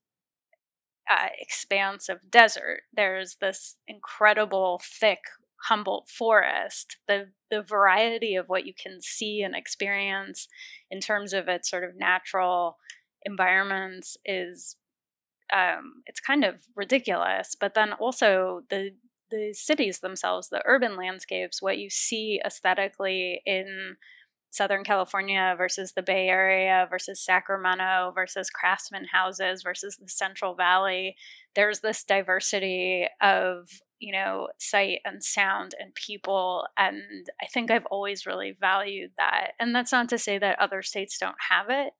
uh, 1.11 1.29
expanse 1.39 2.09
of 2.09 2.31
desert. 2.31 2.83
There's 2.93 3.37
this 3.41 3.77
incredible, 3.87 4.81
thick 4.83 5.21
Humboldt 5.69 6.09
forest. 6.11 6.99
The 7.09 7.31
the 7.51 7.63
variety 7.63 8.35
of 8.35 8.49
what 8.49 8.67
you 8.67 8.75
can 8.75 9.01
see 9.01 9.41
and 9.41 9.55
experience 9.55 10.47
in 10.91 11.01
terms 11.01 11.33
of 11.33 11.49
its 11.49 11.71
sort 11.71 11.85
of 11.85 11.97
natural 11.97 12.77
environments 13.25 14.19
is 14.27 14.77
um, 15.51 16.03
it's 16.07 16.21
kind 16.21 16.45
of 16.45 16.67
ridiculous. 16.77 17.57
But 17.59 17.73
then 17.75 17.95
also 17.95 18.63
the 18.69 18.91
the 19.35 19.53
cities 19.53 20.01
themselves, 20.01 20.49
the 20.49 20.63
urban 20.65 20.97
landscapes, 20.97 21.61
what 21.61 21.79
you 21.79 21.91
see 21.91 22.41
aesthetically 22.45 23.43
in 23.45 23.97
Southern 24.51 24.85
California 24.85 25.55
versus 25.59 25.93
the 25.93 26.03
Bay 26.03 26.29
Area 26.29 26.87
versus 26.89 27.21
Sacramento 27.21 28.13
versus 28.15 28.51
craftsman 28.51 29.07
houses 29.13 29.63
versus 29.65 29.97
the 29.97 30.09
Central 30.09 30.55
Valley. 30.55 31.17
There's 31.57 31.81
this 31.81 32.05
diversity 32.05 33.07
of, 33.21 33.69
you 33.99 34.13
know, 34.13 34.49
sight 34.59 35.01
and 35.05 35.25
sound 35.25 35.75
and 35.81 35.93
people. 35.95 36.67
And 36.79 37.27
I 37.43 37.47
think 37.47 37.71
I've 37.71 37.87
always 37.87 38.27
really 38.27 38.57
valued 38.59 39.11
that. 39.19 39.53
And 39.59 39.75
that's 39.75 39.93
not 39.93 40.09
to 40.11 40.19
say 40.19 40.39
that 40.39 40.61
other 40.61 40.83
states 40.83 41.19
don't 41.19 41.35
have 41.51 41.67
it, 41.69 41.93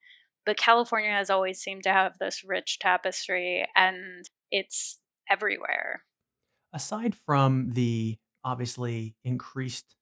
but 0.47 0.57
California 0.57 1.11
has 1.11 1.31
always 1.31 1.59
seemed 1.59 1.83
to 1.85 1.93
have 1.93 2.19
this 2.21 2.45
rich 2.45 2.79
tapestry 2.79 3.67
and 3.75 4.29
it's 4.53 5.01
everywhere 5.29 6.03
aside 6.75 7.15
from 7.15 7.71
the 7.71 8.19
obviously 8.45 9.15
increased 9.25 9.97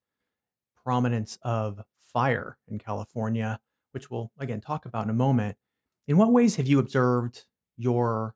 prominence 0.83 1.39
of 1.43 1.83
fire 2.13 2.59
in 2.67 2.79
California, 2.79 3.61
which 3.93 4.11
we'll 4.11 4.33
again 4.39 4.61
talk 4.61 4.85
about 4.87 5.05
in 5.05 5.11
a 5.11 5.15
moment, 5.15 5.57
in 6.09 6.17
what 6.17 6.33
ways 6.33 6.57
have 6.57 6.67
you 6.67 6.79
observed 6.79 7.45
your 7.77 8.35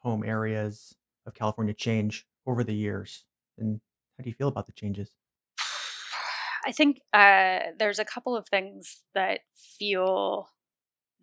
home 0.00 0.22
areas 0.24 0.94
of 1.24 1.34
California 1.34 1.72
change 1.72 2.26
over 2.46 2.62
the 2.62 2.74
years? 2.74 3.24
And 3.56 3.80
how 4.16 4.24
do 4.24 4.28
you 4.28 4.34
feel 4.34 4.48
about 4.48 4.66
the 4.66 4.72
changes? 4.72 5.10
I 6.66 6.72
think 6.72 7.00
uh, 7.14 7.70
there's 7.78 7.98
a 7.98 8.04
couple 8.04 8.36
of 8.36 8.48
things 8.48 9.02
that 9.14 9.40
feel 9.78 10.48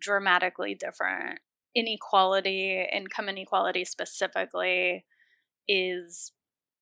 dramatically 0.00 0.74
different. 0.74 1.38
Inequality, 1.74 2.84
income 2.92 3.28
inequality 3.28 3.84
specifically, 3.84 5.04
is 5.68 6.32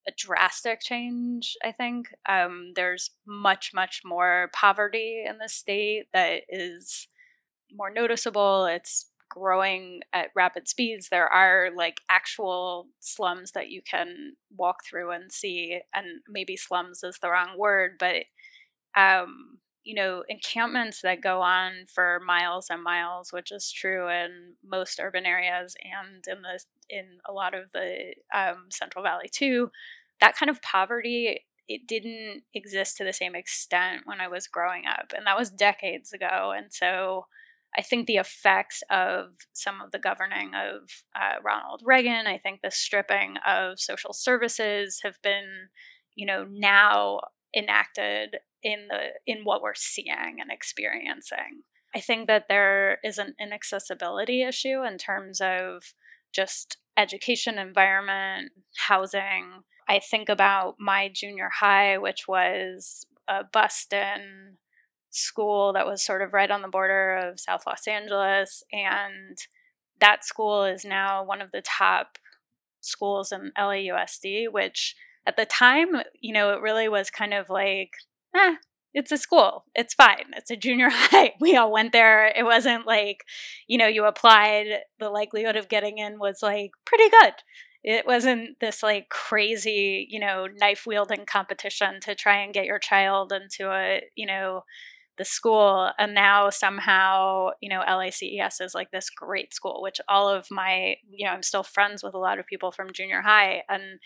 a 0.09 0.13
drastic 0.17 0.81
change, 0.81 1.57
I 1.65 1.73
think. 1.73 2.09
Um, 2.29 2.73
there's 2.75 3.11
much, 3.27 3.73
much 3.75 4.03
more 4.05 4.51
poverty 4.53 5.25
in 5.27 5.39
the 5.39 5.49
state 5.49 6.07
that 6.13 6.43
is 6.49 7.09
more 7.73 7.91
noticeable. 7.91 8.67
It's 8.67 9.11
growing 9.31 10.01
at 10.13 10.31
rapid 10.37 10.69
speeds. 10.69 11.09
There 11.09 11.29
are 11.29 11.71
like 11.75 12.01
actual 12.09 12.89
slums 13.01 13.53
that 13.53 13.69
you 13.69 13.83
can 13.83 14.35
walk 14.57 14.85
through 14.85 15.11
and 15.11 15.33
see, 15.33 15.81
and 15.95 16.07
maybe 16.29 16.57
slums 16.57 17.03
is 17.03 17.19
the 17.21 17.31
wrong 17.31 17.59
word, 17.59 17.93
but 17.99 18.25
um, 18.97 19.59
you 19.85 19.95
know, 19.95 20.25
encampments 20.29 21.03
that 21.03 21.21
go 21.21 21.43
on 21.43 21.85
for 21.87 22.21
miles 22.27 22.69
and 22.71 22.83
miles, 22.83 23.33
which 23.33 23.53
is 23.53 23.71
true 23.71 24.09
in 24.09 24.55
most 24.65 24.99
urban 25.01 25.27
areas 25.27 25.77
and 25.85 26.25
in 26.27 26.43
the 26.43 26.61
in 26.89 27.19
a 27.29 27.33
lot 27.33 27.55
of 27.55 27.73
the 27.73 28.15
um, 28.35 28.67
Central 28.71 29.05
Valley 29.05 29.29
too. 29.31 29.71
That 30.21 30.37
kind 30.37 30.51
of 30.51 30.63
poverty 30.63 31.45
it 31.69 31.87
didn't 31.87 32.43
exist 32.53 32.97
to 32.97 33.05
the 33.05 33.13
same 33.13 33.35
extent 33.35 34.03
when 34.05 34.21
I 34.21 34.29
was 34.29 34.47
growing 34.47 34.85
up, 34.87 35.13
and 35.17 35.27
that 35.27 35.39
was 35.39 35.51
decades 35.51 36.13
ago. 36.13 36.53
And 36.57 36.73
so, 36.73 37.27
I 37.77 37.83
think 37.83 38.07
the 38.07 38.17
effects 38.17 38.83
of 38.91 39.33
some 39.53 39.81
of 39.81 39.91
the 39.91 39.99
governing 39.99 40.53
of 40.55 41.03
uh, 41.15 41.41
Ronald 41.43 41.83
Reagan, 41.85 42.27
I 42.27 42.39
think 42.39 42.61
the 42.63 42.71
stripping 42.71 43.37
of 43.47 43.81
social 43.81 44.13
services 44.13 45.01
have 45.03 45.21
been, 45.23 45.69
you 46.15 46.27
know, 46.27 46.47
now 46.49 47.21
enacted 47.57 48.37
in 48.65 48.89
the 48.89 49.11
in 49.27 49.45
what 49.45 49.63
we're 49.63 49.75
seeing 49.75 50.39
and 50.41 50.51
experiencing. 50.51 51.63
I 51.95 52.01
think 52.01 52.27
that 52.27 52.47
there 52.49 52.99
is 53.05 53.19
an 53.19 53.35
inaccessibility 53.41 54.43
issue 54.43 54.83
in 54.83 54.99
terms 54.99 55.41
of 55.41 55.95
just 56.33 56.79
education 56.97 57.59
environment, 57.59 58.51
housing. 58.89 59.63
I 59.89 60.01
think 60.01 60.29
about 60.29 60.77
my 60.81 61.09
junior 61.13 61.51
high, 61.61 61.99
which 61.99 62.27
was 62.27 63.07
a 63.29 63.45
Buston 63.45 64.57
school 65.11 65.73
that 65.75 65.87
was 65.87 66.03
sort 66.03 66.23
of 66.23 66.33
right 66.33 66.51
on 66.51 66.63
the 66.63 66.69
border 66.69 67.15
of 67.17 67.39
South 67.39 67.63
Los 67.67 67.87
Angeles. 67.87 68.65
And 68.73 69.39
that 70.01 70.25
school 70.25 70.65
is 70.65 70.85
now 70.85 71.23
one 71.25 71.41
of 71.41 71.53
the 71.53 71.63
top 71.63 72.19
schools 72.81 73.31
in 73.31 73.53
LAUSD, 73.57 74.47
which 74.51 74.97
at 75.27 75.37
the 75.37 75.47
time, 75.47 75.89
you 76.21 76.33
know, 76.33 76.53
it 76.53 76.61
really 76.61 76.89
was 76.89 77.11
kind 77.11 77.33
of 77.33 77.49
like, 77.49 77.91
eh, 78.35 78.57
it's 78.93 79.13
a 79.13 79.19
school. 79.19 79.65
It's 79.75 79.95
fine. 79.95 80.33
It's 80.37 80.51
a 80.51 80.57
junior 80.57 80.89
high. 80.93 81.35
We 81.41 81.57
all 81.57 81.73
went 81.73 81.93
there. 81.93 82.27
It 82.27 82.45
wasn't 82.45 82.87
like, 82.87 83.25
you 83.67 83.79
know, 83.79 83.87
you 83.89 84.05
applied, 84.05 84.67
the 84.99 85.11
likelihood 85.11 85.57
of 85.57 85.69
getting 85.69 85.99
in 85.99 86.19
was 86.19 86.39
like 86.43 86.71
pretty 86.85 87.09
good. 87.11 87.35
It 87.83 88.07
wasn't 88.07 88.61
this 88.61 88.83
like 88.83 89.11
crazy, 89.11 90.07
you 90.09 90.19
know, 90.19 90.47
knife 90.47 90.85
wielding 90.87 91.27
competition 91.27 92.01
to 92.03 92.15
try 92.15 92.39
and 92.39 92.55
get 92.55 92.65
your 92.65 92.79
child 92.79 93.33
into 93.33 93.71
a, 93.71 94.03
you 94.15 94.27
know, 94.27 94.63
the 95.17 95.25
school 95.25 95.91
and 95.97 96.13
now 96.13 96.51
somehow 96.51 97.51
you 97.61 97.69
know 97.69 97.85
LACES 97.87 98.61
is 98.61 98.75
like 98.75 98.91
this 98.91 99.09
great 99.11 99.55
school 99.55 99.81
which 99.81 100.01
all 100.09 100.29
of 100.29 100.49
my 100.51 100.97
you 101.09 101.25
know 101.25 101.31
I'm 101.31 101.45
still 101.45 101.63
friends 101.63 102.03
with 102.03 102.15
a 102.15 102.19
lot 102.19 102.41
of 102.41 102.47
people 102.47 102.73
from 102.73 102.93
junior 102.93 103.23
high 103.23 103.63
and 103.69 104.01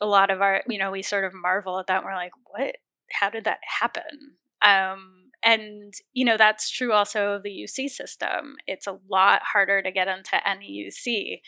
a 0.00 0.06
lot 0.06 0.30
of 0.30 0.40
our, 0.42 0.62
you 0.68 0.78
know, 0.78 0.90
we 0.90 1.02
sort 1.02 1.24
of 1.24 1.32
marvel 1.32 1.78
at 1.78 1.86
that. 1.86 1.98
And 1.98 2.04
we're 2.04 2.14
like, 2.14 2.32
what? 2.46 2.76
How 3.12 3.30
did 3.30 3.44
that 3.44 3.58
happen? 3.80 4.36
Um, 4.62 5.30
and 5.44 5.92
you 6.12 6.24
know 6.24 6.36
that's 6.36 6.70
true 6.70 6.92
also 6.92 7.32
of 7.32 7.42
the 7.42 7.50
UC 7.50 7.88
system. 7.90 8.56
It's 8.66 8.86
a 8.86 8.98
lot 9.10 9.42
harder 9.52 9.82
to 9.82 9.90
get 9.90 10.08
into 10.08 10.48
any 10.48 10.86
UC. 10.88 11.40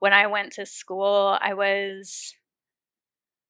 When 0.00 0.12
I 0.12 0.26
went 0.26 0.52
to 0.52 0.66
school, 0.66 1.38
I 1.40 1.54
was 1.54 2.34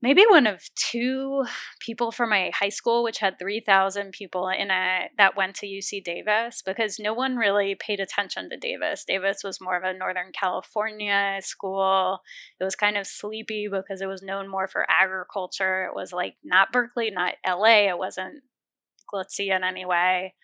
maybe 0.01 0.25
one 0.29 0.47
of 0.47 0.63
two 0.75 1.45
people 1.81 2.13
from 2.13 2.31
my 2.31 2.51
high 2.55 2.69
school, 2.69 3.03
which 3.03 3.19
had 3.19 3.39
3,000 3.39 4.13
people 4.13 4.49
in 4.49 4.71
it, 4.71 5.11
that 5.19 5.37
went 5.37 5.57
to 5.57 5.67
UC 5.67 6.05
Davis 6.05 6.63
because 6.65 6.99
no 6.99 7.13
one 7.13 7.37
really 7.37 7.75
paid 7.75 8.01
attention 8.01 8.49
to 8.51 8.57
Davis. 8.57 9.05
Davis 9.05 9.43
was 9.43 9.61
more 9.61 9.77
of 9.77 9.85
a 9.85 9.97
Northern 9.97 10.33
California 10.33 11.39
school. 11.43 12.21
It 12.61 12.65
was 12.65 12.77
kind 12.77 12.97
of 12.97 13.07
sleepy 13.07 13.69
because 13.69 14.01
it 14.01 14.07
was 14.07 14.23
known 14.23 14.49
more 14.49 14.69
for 14.69 14.87
agriculture. 14.89 15.85
It 15.85 15.95
was 15.95 16.13
like 16.13 16.37
not 16.45 16.73
Berkeley, 16.73 17.11
not 17.11 17.35
LA. 17.47 17.89
It 17.89 17.99
wasn't 17.99 18.43
glitzy 19.13 19.55
in 19.55 19.65
any 19.65 19.85
way. 19.85 20.35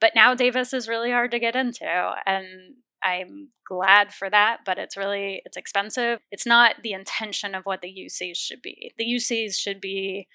But 0.00 0.12
now 0.14 0.34
Davis 0.34 0.72
is 0.72 0.88
really 0.88 1.10
hard 1.10 1.30
to 1.32 1.38
get 1.38 1.56
into. 1.56 2.14
And 2.26 2.76
I'm 3.02 3.48
glad 3.66 4.12
for 4.12 4.28
that, 4.28 4.58
but 4.66 4.78
it's 4.78 4.96
really 4.96 5.42
it's 5.44 5.56
expensive. 5.56 6.20
It's 6.30 6.46
not 6.46 6.76
the 6.82 6.92
intention 6.92 7.54
of 7.54 7.64
what 7.64 7.80
the 7.80 7.88
UCs 7.88 8.36
should 8.36 8.62
be. 8.62 8.92
The 8.98 9.04
UCs 9.04 9.56
should 9.56 9.80
be 9.80 10.28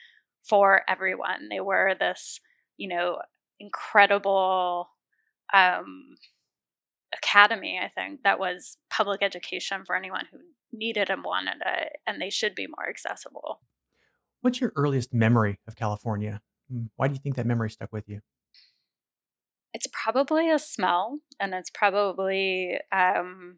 for 0.43 0.81
everyone. 0.87 1.49
They 1.49 1.59
were 1.59 1.95
this, 1.99 2.39
you 2.77 2.87
know, 2.87 3.19
incredible 3.59 4.89
um, 5.53 6.15
academy, 7.15 7.79
I 7.81 7.89
think, 7.89 8.23
that 8.23 8.39
was 8.39 8.77
public 8.89 9.21
education 9.21 9.83
for 9.85 9.95
anyone 9.95 10.25
who 10.31 10.39
needed 10.73 11.09
and 11.09 11.23
wanted 11.23 11.61
it, 11.65 11.93
and 12.05 12.21
they 12.21 12.29
should 12.29 12.55
be 12.55 12.67
more 12.67 12.89
accessible. 12.89 13.61
What's 14.41 14.61
your 14.61 14.73
earliest 14.75 15.13
memory 15.13 15.59
of 15.67 15.75
California? 15.75 16.41
Mm, 16.71 16.89
why 16.95 17.07
do 17.07 17.13
you 17.13 17.19
think 17.19 17.35
that 17.35 17.45
memory 17.45 17.69
stuck 17.69 17.91
with 17.91 18.07
you? 18.07 18.21
It's 19.75 19.87
probably 19.91 20.49
a 20.49 20.57
smell, 20.57 21.19
and 21.37 21.53
it's 21.53 21.69
probably 21.69 22.79
um, 22.93 23.57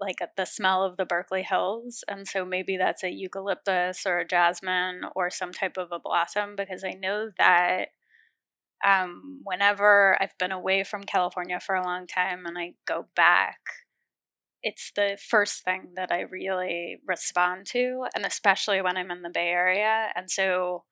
like 0.00 0.18
the 0.36 0.44
smell 0.44 0.84
of 0.84 0.96
the 0.96 1.04
Berkeley 1.04 1.42
Hills. 1.42 2.04
And 2.06 2.28
so 2.28 2.44
maybe 2.44 2.76
that's 2.76 3.02
a 3.02 3.10
eucalyptus 3.10 4.06
or 4.06 4.20
a 4.20 4.26
jasmine 4.28 5.02
or 5.16 5.30
some 5.30 5.52
type 5.52 5.76
of 5.76 5.90
a 5.90 5.98
blossom 5.98 6.54
because 6.56 6.84
I 6.84 6.92
know 6.92 7.30
that 7.36 7.88
um, 8.86 9.40
whenever 9.42 10.16
I've 10.22 10.38
been 10.38 10.52
away 10.52 10.84
from 10.84 11.02
California 11.02 11.58
for 11.58 11.74
a 11.74 11.84
long 11.84 12.06
time 12.06 12.46
and 12.46 12.56
I 12.56 12.74
go 12.86 13.06
back, 13.16 13.58
it's 14.62 14.92
the 14.94 15.18
first 15.20 15.64
thing 15.64 15.94
that 15.96 16.12
I 16.12 16.20
really 16.20 16.98
respond 17.06 17.66
to, 17.72 18.06
and 18.14 18.24
especially 18.24 18.80
when 18.80 18.96
I'm 18.96 19.10
in 19.10 19.22
the 19.22 19.30
Bay 19.30 19.48
Area. 19.48 20.10
And 20.14 20.30
so 20.30 20.84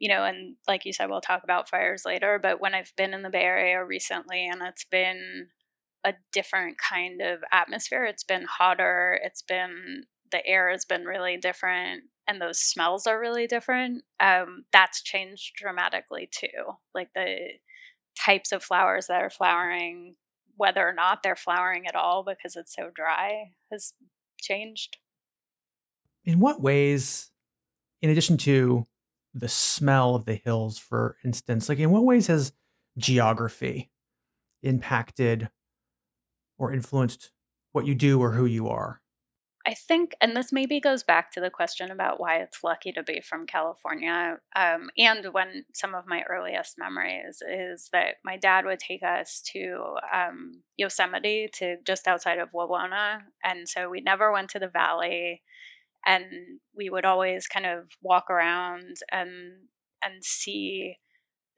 you 0.00 0.08
know, 0.08 0.24
and 0.24 0.56
like 0.66 0.84
you 0.86 0.92
said, 0.92 1.10
we'll 1.10 1.20
talk 1.20 1.44
about 1.44 1.68
fires 1.68 2.02
later, 2.06 2.40
but 2.42 2.60
when 2.60 2.74
I've 2.74 2.92
been 2.96 3.12
in 3.14 3.22
the 3.22 3.30
Bay 3.30 3.42
Area 3.42 3.84
recently 3.84 4.48
and 4.48 4.62
it's 4.62 4.84
been 4.84 5.48
a 6.04 6.14
different 6.32 6.78
kind 6.78 7.20
of 7.20 7.40
atmosphere, 7.52 8.04
it's 8.04 8.24
been 8.24 8.46
hotter, 8.48 9.20
it's 9.22 9.42
been, 9.42 10.04
the 10.32 10.44
air 10.46 10.70
has 10.70 10.86
been 10.86 11.04
really 11.04 11.36
different, 11.36 12.04
and 12.26 12.40
those 12.40 12.58
smells 12.58 13.06
are 13.06 13.20
really 13.20 13.46
different. 13.46 14.04
Um, 14.18 14.64
that's 14.72 15.02
changed 15.02 15.52
dramatically 15.56 16.30
too. 16.32 16.76
Like 16.94 17.10
the 17.14 17.36
types 18.18 18.52
of 18.52 18.64
flowers 18.64 19.06
that 19.08 19.20
are 19.20 19.30
flowering, 19.30 20.16
whether 20.56 20.86
or 20.88 20.94
not 20.94 21.22
they're 21.22 21.36
flowering 21.36 21.86
at 21.86 21.94
all 21.94 22.24
because 22.24 22.56
it's 22.56 22.74
so 22.74 22.90
dry, 22.94 23.52
has 23.70 23.92
changed. 24.40 24.96
In 26.24 26.40
what 26.40 26.62
ways, 26.62 27.30
in 28.00 28.08
addition 28.08 28.38
to 28.38 28.86
the 29.34 29.48
smell 29.48 30.14
of 30.14 30.24
the 30.24 30.34
hills, 30.34 30.78
for 30.78 31.16
instance? 31.24 31.68
Like, 31.68 31.78
in 31.78 31.90
what 31.90 32.04
ways 32.04 32.26
has 32.26 32.52
geography 32.98 33.90
impacted 34.62 35.50
or 36.58 36.72
influenced 36.72 37.30
what 37.72 37.86
you 37.86 37.94
do 37.94 38.20
or 38.20 38.32
who 38.32 38.46
you 38.46 38.68
are? 38.68 39.00
I 39.66 39.74
think, 39.74 40.14
and 40.22 40.34
this 40.34 40.52
maybe 40.52 40.80
goes 40.80 41.02
back 41.02 41.30
to 41.32 41.40
the 41.40 41.50
question 41.50 41.90
about 41.90 42.18
why 42.18 42.38
it's 42.38 42.64
lucky 42.64 42.92
to 42.92 43.02
be 43.02 43.20
from 43.20 43.46
California. 43.46 44.38
Um, 44.56 44.90
and 44.96 45.26
when 45.32 45.66
some 45.74 45.94
of 45.94 46.06
my 46.06 46.22
earliest 46.22 46.78
memories 46.78 47.42
is 47.46 47.90
that 47.92 48.16
my 48.24 48.38
dad 48.38 48.64
would 48.64 48.80
take 48.80 49.02
us 49.02 49.42
to 49.52 49.96
um, 50.14 50.62
Yosemite, 50.78 51.50
to 51.54 51.76
just 51.86 52.08
outside 52.08 52.38
of 52.38 52.52
Wawona. 52.52 53.20
And 53.44 53.68
so 53.68 53.90
we 53.90 54.00
never 54.00 54.32
went 54.32 54.48
to 54.50 54.58
the 54.58 54.68
valley 54.68 55.42
and 56.06 56.24
we 56.74 56.90
would 56.90 57.04
always 57.04 57.46
kind 57.46 57.66
of 57.66 57.90
walk 58.02 58.30
around 58.30 58.96
and 59.10 59.30
and 60.02 60.24
see 60.24 60.96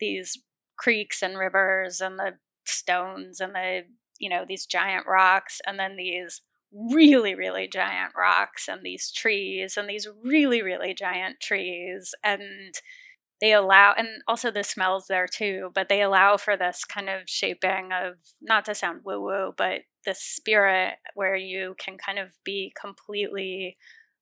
these 0.00 0.38
creeks 0.76 1.22
and 1.22 1.38
rivers 1.38 2.00
and 2.00 2.18
the 2.18 2.32
stones 2.66 3.40
and 3.40 3.54
the 3.54 3.82
you 4.18 4.28
know 4.28 4.44
these 4.46 4.66
giant 4.66 5.06
rocks 5.06 5.60
and 5.66 5.78
then 5.78 5.96
these 5.96 6.40
really 6.72 7.34
really 7.34 7.68
giant 7.68 8.12
rocks 8.16 8.68
and 8.68 8.80
these 8.82 9.10
trees 9.10 9.76
and 9.76 9.88
these 9.88 10.08
really 10.24 10.62
really 10.62 10.94
giant 10.94 11.38
trees 11.40 12.14
and 12.24 12.74
they 13.40 13.52
allow 13.52 13.92
and 13.96 14.08
also 14.26 14.50
the 14.50 14.62
smells 14.64 15.06
there 15.08 15.26
too 15.26 15.70
but 15.74 15.88
they 15.88 16.00
allow 16.00 16.36
for 16.36 16.56
this 16.56 16.84
kind 16.84 17.08
of 17.08 17.22
shaping 17.26 17.90
of 17.92 18.14
not 18.40 18.64
to 18.64 18.74
sound 18.74 19.00
woo 19.04 19.20
woo 19.20 19.52
but 19.56 19.80
the 20.06 20.14
spirit 20.14 20.94
where 21.14 21.36
you 21.36 21.74
can 21.78 21.98
kind 21.98 22.18
of 22.18 22.28
be 22.44 22.72
completely 22.80 23.76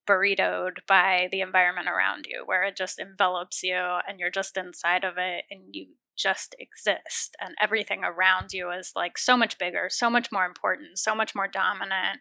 burritoed 0.06 0.80
by 0.86 1.28
the 1.30 1.40
environment 1.40 1.88
around 1.88 2.26
you, 2.28 2.42
where 2.44 2.64
it 2.64 2.76
just 2.76 2.98
envelops 2.98 3.62
you 3.62 3.76
and 3.76 4.18
you're 4.18 4.30
just 4.30 4.56
inside 4.56 5.04
of 5.04 5.14
it 5.18 5.44
and 5.50 5.62
you 5.72 5.86
just 6.16 6.54
exist. 6.58 7.36
And 7.40 7.54
everything 7.60 8.02
around 8.04 8.52
you 8.52 8.70
is 8.70 8.92
like 8.94 9.16
so 9.16 9.36
much 9.36 9.58
bigger, 9.58 9.88
so 9.90 10.10
much 10.10 10.30
more 10.30 10.44
important, 10.44 10.98
so 10.98 11.14
much 11.14 11.34
more 11.34 11.48
dominant. 11.48 12.20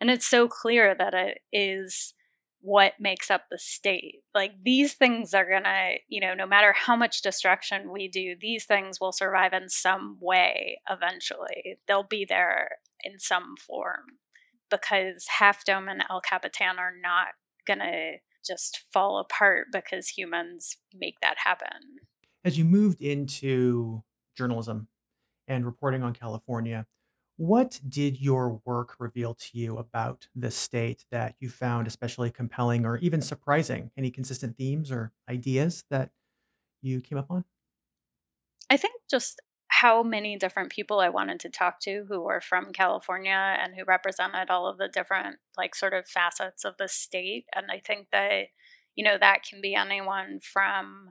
And 0.00 0.10
it's 0.10 0.26
so 0.26 0.48
clear 0.48 0.94
that 0.94 1.14
it 1.14 1.38
is 1.52 2.14
what 2.60 2.94
makes 2.98 3.30
up 3.30 3.42
the 3.50 3.58
state. 3.58 4.22
Like 4.34 4.52
these 4.64 4.94
things 4.94 5.34
are 5.34 5.48
gonna, 5.48 5.96
you 6.08 6.20
know, 6.20 6.32
no 6.32 6.46
matter 6.46 6.72
how 6.72 6.96
much 6.96 7.20
destruction 7.20 7.92
we 7.92 8.08
do, 8.08 8.34
these 8.40 8.64
things 8.64 8.98
will 8.98 9.12
survive 9.12 9.52
in 9.52 9.68
some 9.68 10.16
way 10.18 10.80
eventually. 10.88 11.78
They'll 11.86 12.06
be 12.08 12.24
there 12.26 12.70
in 13.04 13.18
some 13.18 13.56
form 13.58 14.18
because 14.80 15.26
Half 15.38 15.64
Dome 15.64 15.88
and 15.88 16.02
El 16.10 16.20
Capitan 16.20 16.78
are 16.78 16.92
not 17.00 17.28
going 17.66 17.80
to 17.80 18.12
just 18.44 18.82
fall 18.92 19.18
apart 19.18 19.68
because 19.72 20.08
humans 20.08 20.76
make 20.94 21.20
that 21.20 21.36
happen. 21.44 21.98
As 22.44 22.58
you 22.58 22.64
moved 22.64 23.00
into 23.00 24.02
journalism 24.36 24.88
and 25.48 25.64
reporting 25.64 26.02
on 26.02 26.12
California, 26.12 26.86
what 27.36 27.80
did 27.88 28.20
your 28.20 28.60
work 28.64 28.94
reveal 28.98 29.34
to 29.34 29.58
you 29.58 29.78
about 29.78 30.28
the 30.36 30.50
state 30.50 31.04
that 31.10 31.34
you 31.40 31.48
found 31.48 31.86
especially 31.86 32.30
compelling 32.30 32.84
or 32.84 32.98
even 32.98 33.20
surprising? 33.20 33.90
Any 33.96 34.10
consistent 34.10 34.56
themes 34.56 34.92
or 34.92 35.12
ideas 35.28 35.84
that 35.90 36.10
you 36.82 37.00
came 37.00 37.18
up 37.18 37.30
on? 37.30 37.44
I 38.70 38.76
think 38.76 38.94
just 39.10 39.40
how 39.84 40.02
many 40.02 40.34
different 40.38 40.72
people 40.72 40.98
I 41.00 41.10
wanted 41.10 41.40
to 41.40 41.50
talk 41.50 41.78
to 41.80 42.06
who 42.08 42.22
were 42.22 42.40
from 42.40 42.72
California 42.72 43.58
and 43.62 43.74
who 43.74 43.84
represented 43.84 44.48
all 44.48 44.66
of 44.66 44.78
the 44.78 44.88
different, 44.88 45.36
like, 45.58 45.74
sort 45.74 45.92
of 45.92 46.08
facets 46.08 46.64
of 46.64 46.74
the 46.78 46.88
state. 46.88 47.44
And 47.54 47.66
I 47.70 47.82
think 47.86 48.08
that, 48.10 48.44
you 48.94 49.04
know, 49.04 49.18
that 49.20 49.42
can 49.42 49.60
be 49.60 49.74
anyone 49.74 50.40
from 50.40 51.10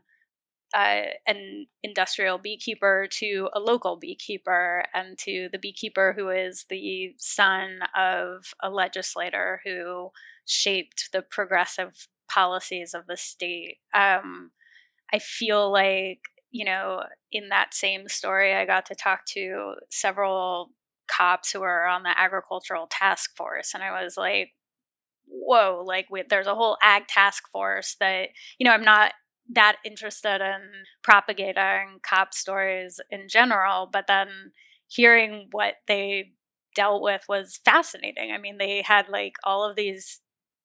uh, 0.73 1.03
an 1.27 1.67
industrial 1.83 2.39
beekeeper 2.39 3.07
to 3.11 3.47
a 3.53 3.59
local 3.59 3.95
beekeeper 3.95 4.85
and 4.91 5.19
to 5.19 5.49
the 5.51 5.59
beekeeper 5.59 6.15
who 6.17 6.29
is 6.29 6.65
the 6.67 7.13
son 7.17 7.81
of 7.95 8.55
a 8.59 8.71
legislator 8.71 9.61
who 9.63 10.09
shaped 10.45 11.09
the 11.13 11.21
progressive 11.21 12.07
policies 12.27 12.95
of 12.95 13.05
the 13.05 13.17
state. 13.17 13.77
Um, 13.93 14.49
I 15.13 15.19
feel 15.19 15.71
like 15.71 16.21
you 16.53 16.63
know, 16.63 17.01
in 17.31 17.49
that 17.49 17.73
same 17.73 18.07
story, 18.07 18.53
I 18.53 18.65
got 18.65 18.85
to 18.85 18.95
talk 18.95 19.25
to 19.29 19.73
several 19.89 20.69
cops 21.07 21.51
who 21.51 21.63
are 21.63 21.87
on 21.87 22.03
the 22.03 22.17
agricultural 22.17 22.87
task 22.89 23.35
force. 23.35 23.73
And 23.73 23.81
I 23.83 24.03
was 24.03 24.15
like, 24.17 24.51
whoa, 25.27 25.83
like 25.83 26.05
we, 26.11 26.23
there's 26.29 26.45
a 26.45 26.53
whole 26.53 26.77
ag 26.81 27.07
task 27.07 27.49
force 27.51 27.95
that, 27.99 28.29
you 28.59 28.65
know, 28.65 28.71
I'm 28.71 28.83
not 28.83 29.13
that 29.51 29.77
interested 29.83 30.41
in 30.41 30.61
propagating 31.03 31.99
cop 32.07 32.35
stories 32.35 32.99
in 33.09 33.27
general, 33.27 33.89
but 33.91 34.05
then 34.07 34.27
hearing 34.87 35.47
what 35.51 35.73
they 35.87 36.33
dealt 36.75 37.01
with 37.01 37.23
was 37.27 37.59
fascinating. 37.65 38.31
I 38.31 38.37
mean, 38.37 38.59
they 38.59 38.83
had 38.83 39.09
like 39.09 39.33
all 39.43 39.67
of 39.67 39.75
these 39.75 40.21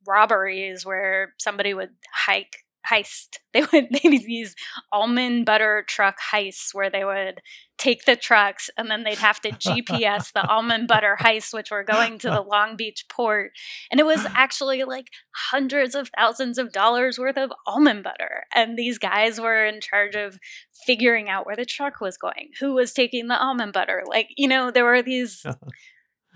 robberies 0.07 0.85
where 0.85 1.33
somebody 1.39 1.73
would 1.73 1.95
hike 2.13 2.59
heist. 2.91 3.39
They 3.55 3.63
would 3.73 3.89
they 3.91 4.09
these 4.09 4.55
almond 4.93 5.47
butter 5.47 5.83
truck 5.89 6.19
heists 6.33 6.75
where 6.75 6.91
they 6.91 7.05
would 7.05 7.41
take 7.79 8.05
the 8.05 8.15
trucks 8.15 8.69
and 8.77 8.91
then 8.91 9.03
they'd 9.03 9.19
have 9.19 9.41
to 9.41 9.51
GPS 9.53 10.33
the 10.33 10.47
almond 10.49 10.87
butter 10.87 11.17
heists, 11.19 11.55
which 11.55 11.71
were 11.71 11.83
going 11.83 12.19
to 12.19 12.29
the 12.29 12.43
Long 12.43 12.77
Beach 12.77 13.07
port. 13.09 13.53
And 13.91 13.99
it 13.99 14.07
was 14.07 14.27
actually 14.35 14.85
like 14.85 15.07
hundreds 15.51 15.95
of 15.95 16.11
thousands 16.17 16.59
of 16.59 16.73
dollars 16.73 17.19
worth 17.19 17.39
of 17.39 17.51
almond 17.67 18.05
butter. 18.05 18.45
And 18.55 18.77
these 18.77 18.99
guys 18.99 19.41
were 19.41 19.65
in 19.65 19.81
charge 19.81 20.15
of 20.15 20.39
figuring 20.87 21.29
out 21.29 21.47
where 21.47 21.57
the 21.57 21.65
truck 21.65 22.01
was 22.01 22.17
going, 22.17 22.51
who 22.61 22.75
was 22.75 22.93
taking 22.93 23.29
the 23.29 23.41
almond 23.41 23.73
butter. 23.73 24.03
Like, 24.07 24.29
you 24.37 24.47
know, 24.47 24.71
there 24.71 24.85
were 24.85 25.03
these 25.03 25.43
uh-huh. 25.47 25.71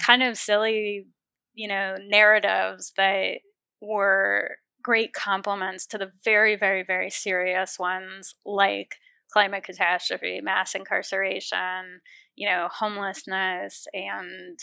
kind 0.00 0.22
of 0.22 0.38
silly, 0.38 1.06
you 1.54 1.68
know, 1.68 1.96
narratives 2.08 2.92
that 2.96 3.38
were 3.80 4.56
great 4.82 5.12
complements 5.12 5.86
to 5.86 5.98
the 5.98 6.10
very, 6.24 6.56
very, 6.56 6.82
very 6.82 7.10
serious 7.10 7.78
ones 7.78 8.34
like 8.44 8.96
climate 9.32 9.64
catastrophe, 9.64 10.40
mass 10.42 10.74
incarceration, 10.74 12.00
you 12.34 12.48
know, 12.48 12.68
homelessness, 12.70 13.86
and 13.92 14.58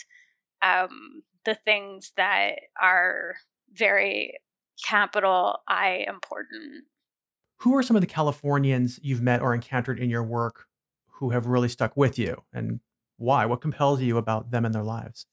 um, 0.62 1.22
the 1.44 1.54
things 1.54 2.12
that 2.16 2.52
are 2.80 3.34
very 3.72 4.38
capital 4.86 5.58
I 5.68 6.04
important. 6.08 6.84
Who 7.58 7.76
are 7.76 7.82
some 7.82 7.96
of 7.96 8.00
the 8.00 8.06
Californians 8.06 8.98
you've 9.02 9.22
met 9.22 9.42
or 9.42 9.54
encountered 9.54 9.98
in 9.98 10.08
your 10.08 10.24
work 10.24 10.66
who 11.14 11.30
have 11.30 11.46
really 11.46 11.68
stuck 11.68 11.96
with 11.96 12.18
you 12.18 12.42
and 12.52 12.80
why? 13.16 13.44
What 13.44 13.60
compels 13.60 14.00
you 14.00 14.16
about 14.16 14.50
them 14.50 14.64
and 14.64 14.74
their 14.74 14.82
lives? 14.82 15.26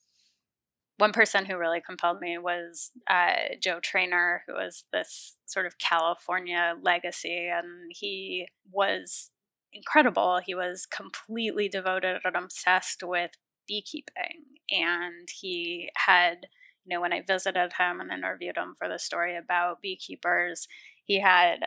One 0.97 1.11
person 1.13 1.45
who 1.45 1.57
really 1.57 1.81
compelled 1.81 2.19
me 2.19 2.37
was 2.39 2.91
uh, 3.07 3.55
Joe 3.61 3.79
Traynor, 3.79 4.43
who 4.47 4.53
was 4.53 4.83
this 4.91 5.37
sort 5.45 5.67
of 5.67 5.77
California 5.77 6.73
legacy, 6.81 7.47
and 7.47 7.91
he 7.91 8.47
was 8.71 9.31
incredible. 9.71 10.41
He 10.43 10.55
was 10.55 10.87
completely 10.87 11.69
devoted 11.69 12.21
and 12.25 12.35
obsessed 12.35 13.03
with 13.03 13.31
beekeeping, 13.67 14.43
and 14.71 15.27
he 15.39 15.89
had, 15.95 16.47
you 16.83 16.95
know, 16.95 17.01
when 17.01 17.13
I 17.13 17.21
visited 17.21 17.73
him 17.77 17.99
and 17.99 18.11
interviewed 18.11 18.57
him 18.57 18.73
for 18.75 18.89
the 18.89 18.97
story 18.97 19.37
about 19.37 19.81
beekeepers, 19.81 20.67
he 21.05 21.19
had 21.19 21.59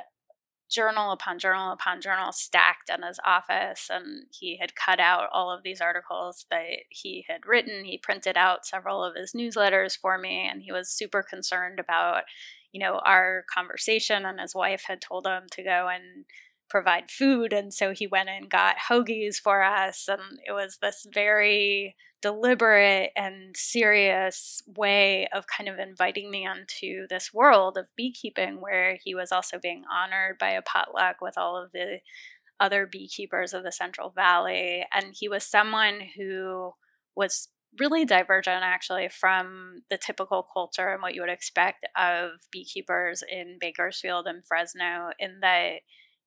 journal 0.70 1.10
upon 1.12 1.38
journal 1.38 1.72
upon 1.72 2.00
journal 2.00 2.32
stacked 2.32 2.90
in 2.90 3.02
his 3.02 3.18
office 3.24 3.88
and 3.90 4.26
he 4.30 4.56
had 4.58 4.74
cut 4.74 5.00
out 5.00 5.28
all 5.32 5.50
of 5.50 5.62
these 5.62 5.80
articles 5.80 6.46
that 6.50 6.84
he 6.88 7.24
had 7.28 7.46
written. 7.46 7.84
He 7.84 7.98
printed 7.98 8.36
out 8.36 8.66
several 8.66 9.04
of 9.04 9.14
his 9.14 9.32
newsletters 9.32 9.98
for 9.98 10.18
me 10.18 10.48
and 10.50 10.62
he 10.62 10.72
was 10.72 10.88
super 10.88 11.22
concerned 11.22 11.78
about 11.80 12.22
you 12.72 12.80
know 12.80 13.00
our 13.04 13.44
conversation 13.52 14.24
and 14.24 14.40
his 14.40 14.54
wife 14.54 14.84
had 14.86 15.00
told 15.00 15.26
him 15.26 15.44
to 15.50 15.62
go 15.62 15.88
and 15.88 16.24
provide 16.68 17.10
food 17.10 17.52
and 17.52 17.74
so 17.74 17.92
he 17.92 18.06
went 18.06 18.28
and 18.28 18.48
got 18.48 18.76
hoagies 18.88 19.36
for 19.36 19.62
us 19.62 20.08
and 20.08 20.20
it 20.46 20.52
was 20.52 20.78
this 20.80 21.04
very 21.12 21.96
deliberate 22.22 23.10
and 23.16 23.56
serious 23.56 24.62
way 24.66 25.26
of 25.32 25.46
kind 25.46 25.68
of 25.68 25.78
inviting 25.78 26.30
me 26.30 26.46
onto 26.46 27.06
this 27.08 27.32
world 27.32 27.78
of 27.78 27.88
beekeeping 27.96 28.60
where 28.60 28.98
he 29.02 29.14
was 29.14 29.32
also 29.32 29.58
being 29.58 29.84
honored 29.90 30.38
by 30.38 30.50
a 30.50 30.62
potluck 30.62 31.16
with 31.20 31.38
all 31.38 31.56
of 31.56 31.72
the 31.72 32.00
other 32.58 32.86
beekeepers 32.86 33.54
of 33.54 33.62
the 33.62 33.72
Central 33.72 34.10
Valley. 34.10 34.84
And 34.92 35.14
he 35.18 35.28
was 35.28 35.44
someone 35.44 36.00
who 36.16 36.72
was 37.16 37.48
really 37.78 38.04
divergent 38.04 38.62
actually 38.62 39.08
from 39.08 39.82
the 39.88 39.96
typical 39.96 40.46
culture 40.52 40.88
and 40.88 41.00
what 41.00 41.14
you 41.14 41.22
would 41.22 41.30
expect 41.30 41.86
of 41.96 42.32
beekeepers 42.50 43.22
in 43.30 43.58
Bakersfield 43.60 44.26
and 44.26 44.44
Fresno, 44.46 45.10
in 45.18 45.38
that 45.40 45.80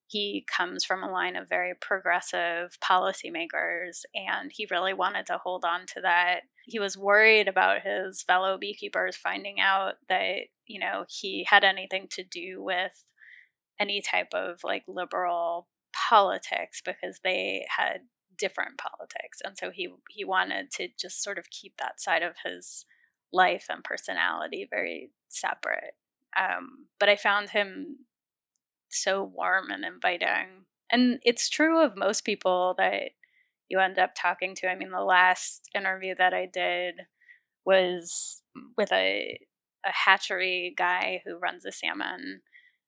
he 0.07 0.45
comes 0.47 0.83
from 0.83 1.03
a 1.03 1.11
line 1.11 1.35
of 1.35 1.49
very 1.49 1.73
progressive 1.79 2.77
policymakers, 2.83 4.03
and 4.13 4.51
he 4.53 4.67
really 4.69 4.93
wanted 4.93 5.25
to 5.27 5.39
hold 5.43 5.63
on 5.65 5.85
to 5.87 6.01
that. 6.01 6.41
He 6.65 6.79
was 6.79 6.97
worried 6.97 7.47
about 7.47 7.81
his 7.81 8.21
fellow 8.21 8.57
beekeepers 8.57 9.15
finding 9.15 9.59
out 9.59 9.95
that, 10.09 10.47
you 10.67 10.79
know, 10.79 11.05
he 11.09 11.45
had 11.49 11.63
anything 11.63 12.07
to 12.11 12.23
do 12.23 12.61
with 12.61 13.03
any 13.79 14.01
type 14.01 14.33
of 14.33 14.59
like 14.63 14.83
liberal 14.87 15.67
politics 16.09 16.81
because 16.83 17.19
they 17.23 17.65
had 17.77 18.01
different 18.37 18.77
politics. 18.77 19.39
And 19.43 19.57
so 19.57 19.71
he 19.71 19.89
he 20.09 20.23
wanted 20.23 20.71
to 20.71 20.89
just 20.99 21.23
sort 21.23 21.37
of 21.37 21.49
keep 21.49 21.77
that 21.77 21.99
side 21.99 22.23
of 22.23 22.35
his 22.45 22.85
life 23.31 23.65
and 23.69 23.83
personality 23.83 24.67
very 24.69 25.11
separate. 25.27 25.95
Um, 26.39 26.87
but 26.99 27.09
I 27.09 27.15
found 27.15 27.49
him 27.49 28.05
so 28.93 29.23
warm 29.23 29.69
and 29.71 29.85
inviting. 29.85 30.65
And 30.91 31.19
it's 31.23 31.49
true 31.49 31.83
of 31.83 31.97
most 31.97 32.23
people 32.23 32.75
that 32.77 33.11
you 33.69 33.79
end 33.79 33.97
up 33.97 34.11
talking 34.15 34.55
to. 34.55 34.67
I 34.67 34.75
mean, 34.75 34.91
the 34.91 35.01
last 35.03 35.69
interview 35.75 36.13
that 36.17 36.33
I 36.33 36.45
did 36.45 37.01
was 37.65 38.41
with 38.77 38.91
a 38.91 39.39
a 39.85 39.91
hatchery 39.91 40.73
guy 40.77 41.21
who 41.25 41.37
runs 41.37 41.65
a 41.65 41.71
salmon 41.71 42.41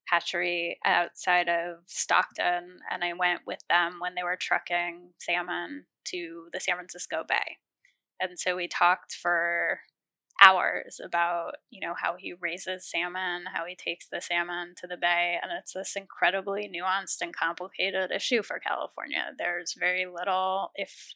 hatchery 0.08 0.78
outside 0.84 1.48
of 1.48 1.78
Stockton, 1.86 2.78
and 2.90 3.04
I 3.04 3.12
went 3.12 3.40
with 3.46 3.60
them 3.68 3.98
when 4.00 4.14
they 4.14 4.22
were 4.22 4.38
trucking 4.40 5.10
salmon 5.18 5.86
to 6.06 6.48
the 6.52 6.60
San 6.60 6.76
Francisco 6.76 7.24
Bay. 7.28 7.58
And 8.20 8.38
so 8.38 8.56
we 8.56 8.68
talked 8.68 9.14
for 9.14 9.80
hours 10.42 11.00
about 11.02 11.56
you 11.70 11.80
know 11.80 11.94
how 11.94 12.14
he 12.16 12.32
raises 12.32 12.84
salmon 12.84 13.44
how 13.54 13.64
he 13.64 13.74
takes 13.74 14.06
the 14.06 14.20
salmon 14.20 14.74
to 14.76 14.86
the 14.86 14.96
bay 14.96 15.38
and 15.42 15.50
it's 15.58 15.72
this 15.72 15.94
incredibly 15.96 16.68
nuanced 16.68 17.20
and 17.22 17.34
complicated 17.34 18.10
issue 18.10 18.42
for 18.42 18.58
california. 18.58 19.32
There's 19.38 19.74
very 19.78 20.06
little 20.06 20.72
if 20.74 21.14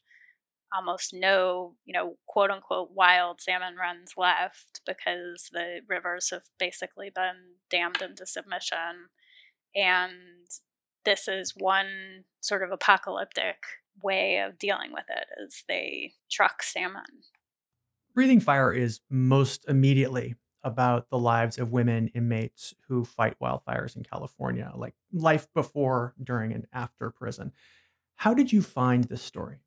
almost 0.75 1.13
no 1.13 1.75
you 1.85 1.93
know 1.93 2.17
quote 2.27 2.51
unquote 2.51 2.91
wild 2.95 3.41
salmon 3.41 3.77
runs 3.77 4.13
left 4.17 4.81
because 4.87 5.49
the 5.53 5.81
rivers 5.89 6.31
have 6.31 6.45
basically 6.59 7.11
been 7.11 7.57
dammed 7.71 8.01
into 8.03 8.27
submission. 8.27 9.09
And 9.75 10.49
this 11.05 11.29
is 11.29 11.55
one 11.57 12.25
sort 12.41 12.63
of 12.63 12.73
apocalyptic 12.73 13.57
way 14.03 14.39
of 14.39 14.59
dealing 14.59 14.93
with 14.93 15.05
it 15.09 15.27
is 15.45 15.65
they 15.69 16.15
truck 16.31 16.63
salmon 16.63 17.05
Breathing 18.21 18.41
Fire 18.41 18.71
is 18.71 19.01
most 19.09 19.65
immediately 19.67 20.35
about 20.63 21.09
the 21.09 21.17
lives 21.17 21.57
of 21.57 21.73
women 21.73 22.09
inmates 22.09 22.75
who 22.87 23.03
fight 23.03 23.35
wildfires 23.41 23.97
in 23.97 24.03
California, 24.03 24.71
like 24.77 24.93
life 25.11 25.49
before, 25.55 26.13
during, 26.23 26.53
and 26.53 26.67
after 26.71 27.11
prison. 27.11 27.51
How 28.17 28.35
did 28.35 28.53
you 28.53 28.61
find 28.61 29.05
this 29.05 29.23
story? 29.23 29.61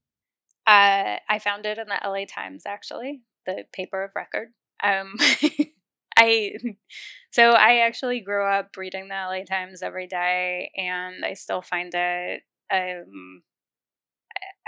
Uh, 0.67 1.17
I 1.27 1.39
found 1.39 1.65
it 1.65 1.79
in 1.79 1.87
the 1.87 1.99
LA 2.07 2.25
Times, 2.25 2.61
actually, 2.67 3.23
the 3.47 3.63
paper 3.73 4.03
of 4.03 4.11
record. 4.15 4.49
Um, 4.83 5.15
I 6.15 6.53
so 7.31 7.53
I 7.53 7.79
actually 7.79 8.21
grew 8.21 8.45
up 8.45 8.77
reading 8.77 9.07
the 9.07 9.15
LA 9.15 9.45
Times 9.45 9.81
every 9.81 10.05
day, 10.05 10.69
and 10.77 11.25
I 11.25 11.33
still 11.33 11.63
find 11.63 11.91
it. 11.91 12.43
Um, 12.71 13.41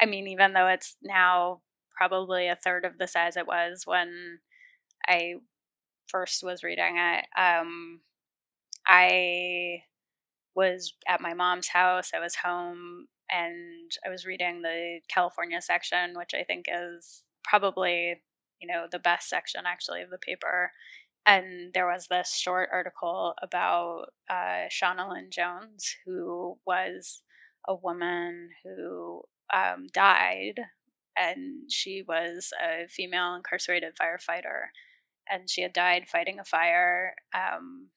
I 0.01 0.07
mean, 0.07 0.27
even 0.29 0.53
though 0.53 0.69
it's 0.69 0.97
now 1.03 1.61
probably 1.95 2.47
a 2.47 2.55
third 2.55 2.85
of 2.85 2.97
the 2.97 3.07
size 3.07 3.37
it 3.37 3.47
was 3.47 3.83
when 3.85 4.39
I 5.07 5.35
first 6.07 6.43
was 6.43 6.63
reading 6.63 6.97
it. 6.97 7.25
Um, 7.37 8.01
I 8.87 9.83
was 10.55 10.93
at 11.07 11.21
my 11.21 11.33
mom's 11.33 11.69
house. 11.69 12.11
I 12.15 12.19
was 12.19 12.35
home 12.35 13.07
and 13.31 13.91
I 14.05 14.09
was 14.09 14.25
reading 14.25 14.61
the 14.61 14.99
California 15.09 15.61
section, 15.61 16.13
which 16.15 16.33
I 16.33 16.43
think 16.43 16.65
is 16.71 17.23
probably, 17.43 18.21
you 18.59 18.67
know, 18.67 18.87
the 18.91 18.99
best 18.99 19.29
section 19.29 19.63
actually 19.65 20.01
of 20.01 20.09
the 20.09 20.17
paper. 20.17 20.71
And 21.25 21.73
there 21.73 21.87
was 21.87 22.07
this 22.07 22.35
short 22.35 22.69
article 22.71 23.33
about 23.41 24.07
uh, 24.29 24.67
Shawna 24.69 25.09
Lynn 25.11 25.29
Jones, 25.31 25.95
who 26.05 26.57
was 26.65 27.21
a 27.67 27.75
woman 27.75 28.49
who 28.63 29.23
um, 29.53 29.87
died 29.91 30.59
and 31.17 31.71
she 31.71 32.03
was 32.07 32.51
a 32.61 32.87
female 32.87 33.35
incarcerated 33.35 33.93
firefighter, 33.95 34.67
and 35.29 35.49
she 35.49 35.61
had 35.61 35.73
died 35.73 36.07
fighting 36.07 36.39
a 36.39 36.45
fire 36.45 37.15
um, 37.33 37.89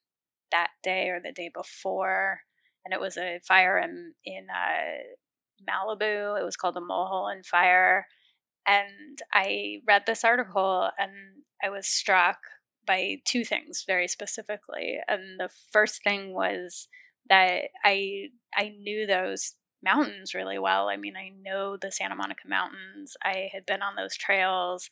that 0.53 0.71
day 0.83 1.09
or 1.11 1.21
the 1.21 1.33
day 1.33 1.51
before, 1.53 2.41
and 2.85 2.95
it 2.95 3.01
was 3.01 3.17
a 3.17 3.41
fire 3.47 3.79
in 3.79 4.15
in 4.25 4.47
uh, 4.51 5.03
Malibu. 5.69 6.39
It 6.41 6.45
was 6.45 6.57
called 6.57 6.75
the 6.77 6.81
Mulholland 6.81 7.47
Fire, 7.47 8.07
and 8.67 9.21
I 9.33 9.81
read 9.87 10.05
this 10.07 10.25
article 10.25 10.91
and 10.99 11.13
I 11.63 11.71
was 11.71 11.87
struck 11.87 12.39
by 12.87 13.17
two 13.25 13.45
things 13.45 13.85
very 13.87 14.09
specifically, 14.09 14.99
and 15.09 15.39
the 15.39 15.51
first 15.73 16.03
thing 16.03 16.35
was 16.35 16.89
that 17.29 17.65
I 17.85 18.29
I 18.57 18.71
knew 18.71 19.07
those 19.07 19.55
mountains 19.83 20.35
really 20.35 20.59
well. 20.59 20.89
I 20.89 20.97
mean, 20.97 21.15
I 21.17 21.31
know 21.43 21.77
the 21.77 21.91
Santa 21.91 22.15
Monica 22.15 22.49
Mountains. 22.49 23.17
I 23.23 23.51
had 23.53 23.67
been 23.67 23.83
on 23.83 23.95
those 23.97 24.17
trails 24.17 24.91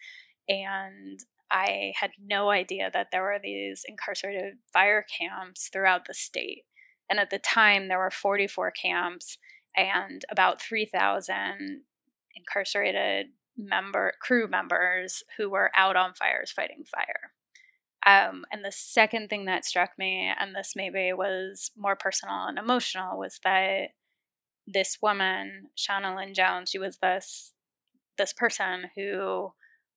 and 0.49 1.20
I 1.51 1.92
had 2.01 2.12
no 2.20 2.51
idea 2.51 2.90
that 2.92 3.09
there 3.12 3.22
were 3.22 3.38
these 3.42 3.85
incarcerated 3.87 4.59
fire 4.72 5.05
camps 5.18 5.68
throughout 5.72 6.07
the 6.07 6.14
state. 6.14 6.64
And 7.09 7.20
at 7.20 7.31
the 7.31 7.38
time, 7.38 7.88
there 7.88 7.99
were 7.99 8.11
44 8.11 8.72
camps 8.72 9.38
and 9.77 10.25
about 10.31 10.61
3,000 10.61 11.83
incarcerated 12.35 13.29
member 13.57 14.12
crew 14.20 14.49
members 14.49 15.22
who 15.37 15.49
were 15.49 15.70
out 15.77 15.96
on 15.96 16.14
fires 16.14 16.51
fighting 16.51 16.85
fire. 16.85 17.33
Um, 18.07 18.44
and 18.53 18.64
the 18.64 18.72
second 18.72 19.29
thing 19.29 19.46
that 19.46 19.64
struck 19.64 19.90
me, 19.99 20.33
and 20.38 20.55
this 20.55 20.75
maybe 20.77 21.12
was 21.12 21.72
more 21.77 21.96
personal 21.96 22.46
and 22.46 22.59
emotional, 22.59 23.18
was 23.18 23.40
that 23.42 23.90
this 24.66 24.98
woman, 25.00 25.68
Shawna 25.76 26.16
Lynn 26.16 26.35
Jones, 26.35 26.70
she 26.70 26.79
was 26.79 26.98
this 26.98 27.52
this 28.18 28.33
person 28.33 28.85
who 28.96 29.52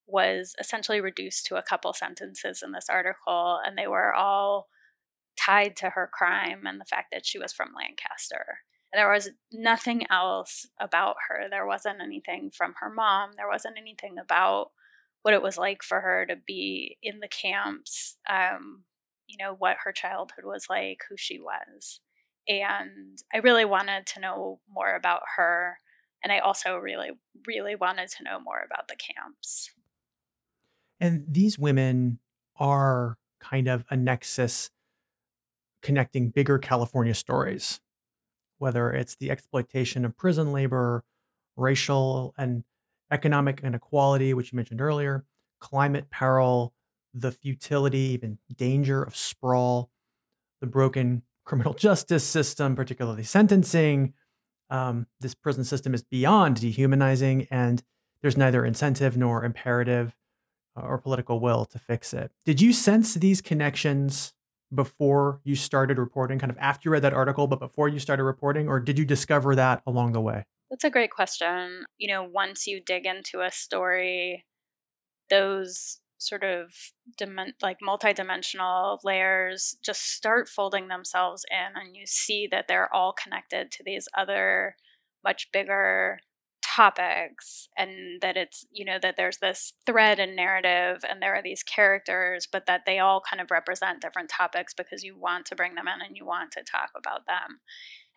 was 0.05 0.55
essentially 0.59 0.99
reduced 0.99 1.45
to 1.45 1.55
a 1.55 1.63
couple 1.63 1.93
sentences 1.93 2.61
in 2.63 2.71
this 2.71 2.87
article, 2.89 3.59
and 3.65 3.77
they 3.77 3.87
were 3.87 4.13
all 4.13 4.67
tied 5.37 5.75
to 5.77 5.91
her 5.91 6.09
crime 6.11 6.65
and 6.65 6.81
the 6.81 6.85
fact 6.85 7.07
that 7.11 7.25
she 7.25 7.39
was 7.39 7.53
from 7.53 7.69
Lancaster. 7.75 8.59
There 8.93 9.11
was 9.11 9.29
nothing 9.53 10.05
else 10.09 10.67
about 10.79 11.15
her. 11.29 11.45
There 11.49 11.65
wasn't 11.65 12.01
anything 12.01 12.51
from 12.51 12.73
her 12.81 12.89
mom. 12.89 13.31
There 13.37 13.47
wasn't 13.47 13.77
anything 13.77 14.17
about 14.17 14.71
what 15.21 15.33
it 15.33 15.43
was 15.43 15.57
like 15.57 15.83
for 15.83 16.01
her 16.01 16.25
to 16.25 16.35
be 16.35 16.97
in 17.03 17.19
the 17.19 17.27
camps, 17.27 18.17
um, 18.27 18.83
you 19.27 19.37
know, 19.37 19.53
what 19.57 19.77
her 19.83 19.91
childhood 19.91 20.43
was 20.43 20.65
like, 20.69 21.01
who 21.09 21.15
she 21.17 21.39
was. 21.39 22.01
And 22.49 23.21
I 23.31 23.37
really 23.37 23.63
wanted 23.63 24.07
to 24.07 24.19
know 24.19 24.59
more 24.67 24.95
about 24.95 25.21
her. 25.37 25.77
And 26.23 26.33
I 26.33 26.39
also 26.39 26.77
really, 26.77 27.11
really 27.45 27.75
wanted 27.75 28.09
to 28.09 28.23
know 28.23 28.39
more 28.39 28.59
about 28.65 28.87
the 28.87 28.95
camps. 28.95 29.69
And 30.99 31.25
these 31.29 31.59
women 31.59 32.19
are 32.59 33.17
kind 33.39 33.67
of 33.67 33.85
a 33.89 33.95
nexus 33.95 34.71
connecting 35.81 36.29
bigger 36.29 36.57
California 36.57 37.13
stories, 37.13 37.79
whether 38.57 38.91
it's 38.91 39.15
the 39.15 39.31
exploitation 39.31 40.03
of 40.03 40.17
prison 40.17 40.51
labor, 40.51 41.05
racial 41.55 42.33
and 42.37 42.63
economic 43.11 43.61
inequality, 43.63 44.33
which 44.33 44.51
you 44.51 44.57
mentioned 44.57 44.81
earlier, 44.81 45.23
climate 45.59 46.09
peril, 46.09 46.73
the 47.13 47.31
futility, 47.31 47.99
even 47.99 48.39
danger 48.57 49.03
of 49.03 49.15
sprawl, 49.15 49.89
the 50.61 50.67
broken 50.67 51.21
criminal 51.49 51.73
justice 51.73 52.23
system, 52.23 52.75
particularly 52.75 53.23
sentencing. 53.23 54.13
Um, 54.69 55.07
this 55.19 55.33
prison 55.33 55.63
system 55.63 55.95
is 55.95 56.03
beyond 56.03 56.61
dehumanizing, 56.61 57.47
and 57.49 57.81
there's 58.21 58.37
neither 58.37 58.63
incentive 58.63 59.17
nor 59.17 59.43
imperative 59.43 60.15
uh, 60.77 60.81
or 60.81 60.99
political 60.99 61.39
will 61.39 61.65
to 61.65 61.79
fix 61.79 62.13
it. 62.13 62.31
Did 62.45 62.61
you 62.61 62.71
sense 62.71 63.15
these 63.15 63.41
connections 63.41 64.33
before 64.73 65.41
you 65.43 65.55
started 65.55 65.97
reporting, 65.97 66.37
kind 66.37 66.51
of 66.51 66.57
after 66.59 66.87
you 66.87 66.93
read 66.93 67.01
that 67.01 67.13
article, 67.15 67.47
but 67.47 67.59
before 67.59 67.89
you 67.89 67.97
started 67.97 68.23
reporting, 68.23 68.67
or 68.67 68.79
did 68.79 68.99
you 68.99 69.05
discover 69.05 69.55
that 69.55 69.81
along 69.87 70.11
the 70.11 70.21
way? 70.21 70.45
That's 70.69 70.83
a 70.83 70.91
great 70.91 71.09
question. 71.09 71.85
You 71.97 72.13
know, 72.13 72.29
once 72.31 72.67
you 72.67 72.79
dig 72.79 73.07
into 73.07 73.41
a 73.41 73.49
story, 73.51 74.45
those 75.31 75.99
sort 76.19 76.43
of 76.43 76.73
dim- 77.17 77.39
like 77.61 77.77
multi-dimensional 77.81 78.99
layers 79.03 79.77
just 79.83 80.01
start 80.13 80.47
folding 80.47 80.87
themselves 80.87 81.45
in 81.49 81.81
and 81.81 81.95
you 81.95 82.05
see 82.05 82.47
that 82.51 82.67
they're 82.67 82.93
all 82.93 83.13
connected 83.13 83.71
to 83.71 83.83
these 83.83 84.07
other 84.15 84.75
much 85.23 85.49
bigger 85.51 86.19
topics 86.61 87.67
and 87.77 88.21
that 88.21 88.37
it's 88.37 88.65
you 88.71 88.85
know 88.85 88.99
that 89.01 89.15
there's 89.17 89.37
this 89.39 89.73
thread 89.85 90.19
and 90.19 90.35
narrative 90.35 91.03
and 91.09 91.21
there 91.21 91.33
are 91.33 91.41
these 91.41 91.63
characters 91.63 92.47
but 92.51 92.65
that 92.67 92.81
they 92.85 92.99
all 92.99 93.21
kind 93.27 93.41
of 93.41 93.49
represent 93.49 94.01
different 94.01 94.29
topics 94.29 94.73
because 94.73 95.03
you 95.03 95.17
want 95.17 95.45
to 95.45 95.55
bring 95.55 95.75
them 95.75 95.87
in 95.87 96.05
and 96.05 96.15
you 96.15 96.25
want 96.25 96.51
to 96.51 96.63
talk 96.63 96.89
about 96.95 97.25
them. 97.25 97.59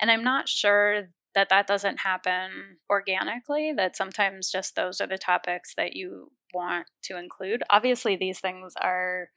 And 0.01 0.11
i'm 0.11 0.25
not 0.25 0.49
sure 0.49 1.09
that 1.35 1.49
that 1.49 1.67
doesn't 1.67 2.01
happen 2.01 2.79
organically 2.91 3.73
that 3.77 3.97
sometimes 3.97 4.51
just 4.51 4.77
those 4.77 5.01
are 5.01 5.07
the 5.07 5.19
topics 5.19 5.75
that 5.77 5.95
you 5.95 6.31
want 6.53 6.87
to 7.03 7.17
include 7.17 7.63
obviously 7.71 8.17
these 8.17 8.41
things 8.41 8.75
are 8.81 9.29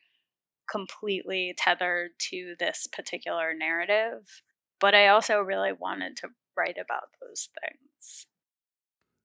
completely 0.70 1.54
tethered 1.58 2.12
to 2.18 2.56
this 2.60 2.88
particular 2.92 3.54
narrative 3.54 4.42
but 4.80 4.96
i 4.96 5.08
also 5.08 5.40
really 5.40 5.72
wanted 5.72 6.16
to 6.18 6.28
write 6.58 6.78
about 6.84 7.10
those 7.22 7.50
things 7.62 8.26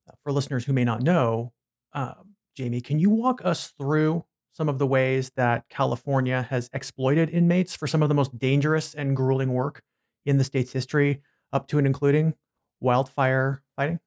uh, 0.09 0.13
for 0.23 0.33
listeners 0.33 0.65
who 0.65 0.73
may 0.73 0.85
not 0.85 1.03
know 1.03 1.53
uh, 1.95 2.15
jaime 2.59 2.81
can 2.81 2.99
you 2.99 3.11
walk 3.11 3.41
us 3.45 3.73
through 3.79 4.25
some 4.53 4.69
of 4.69 4.79
the 4.79 4.87
ways 4.87 5.31
that 5.37 5.65
california 5.71 6.47
has 6.51 6.69
exploited 6.73 7.31
inmates 7.31 7.75
for 7.75 7.87
some 7.87 8.03
of 8.03 8.09
the 8.09 8.15
most 8.15 8.37
dangerous 8.39 8.95
and 8.95 9.17
grueling 9.17 9.53
work 9.53 9.83
in 10.27 10.37
the 10.37 10.45
state's 10.45 10.73
history 10.73 11.23
up 11.53 11.67
to 11.69 11.79
and 11.79 11.87
including 11.87 12.35
wildfire 12.81 13.63
fighting? 13.77 14.01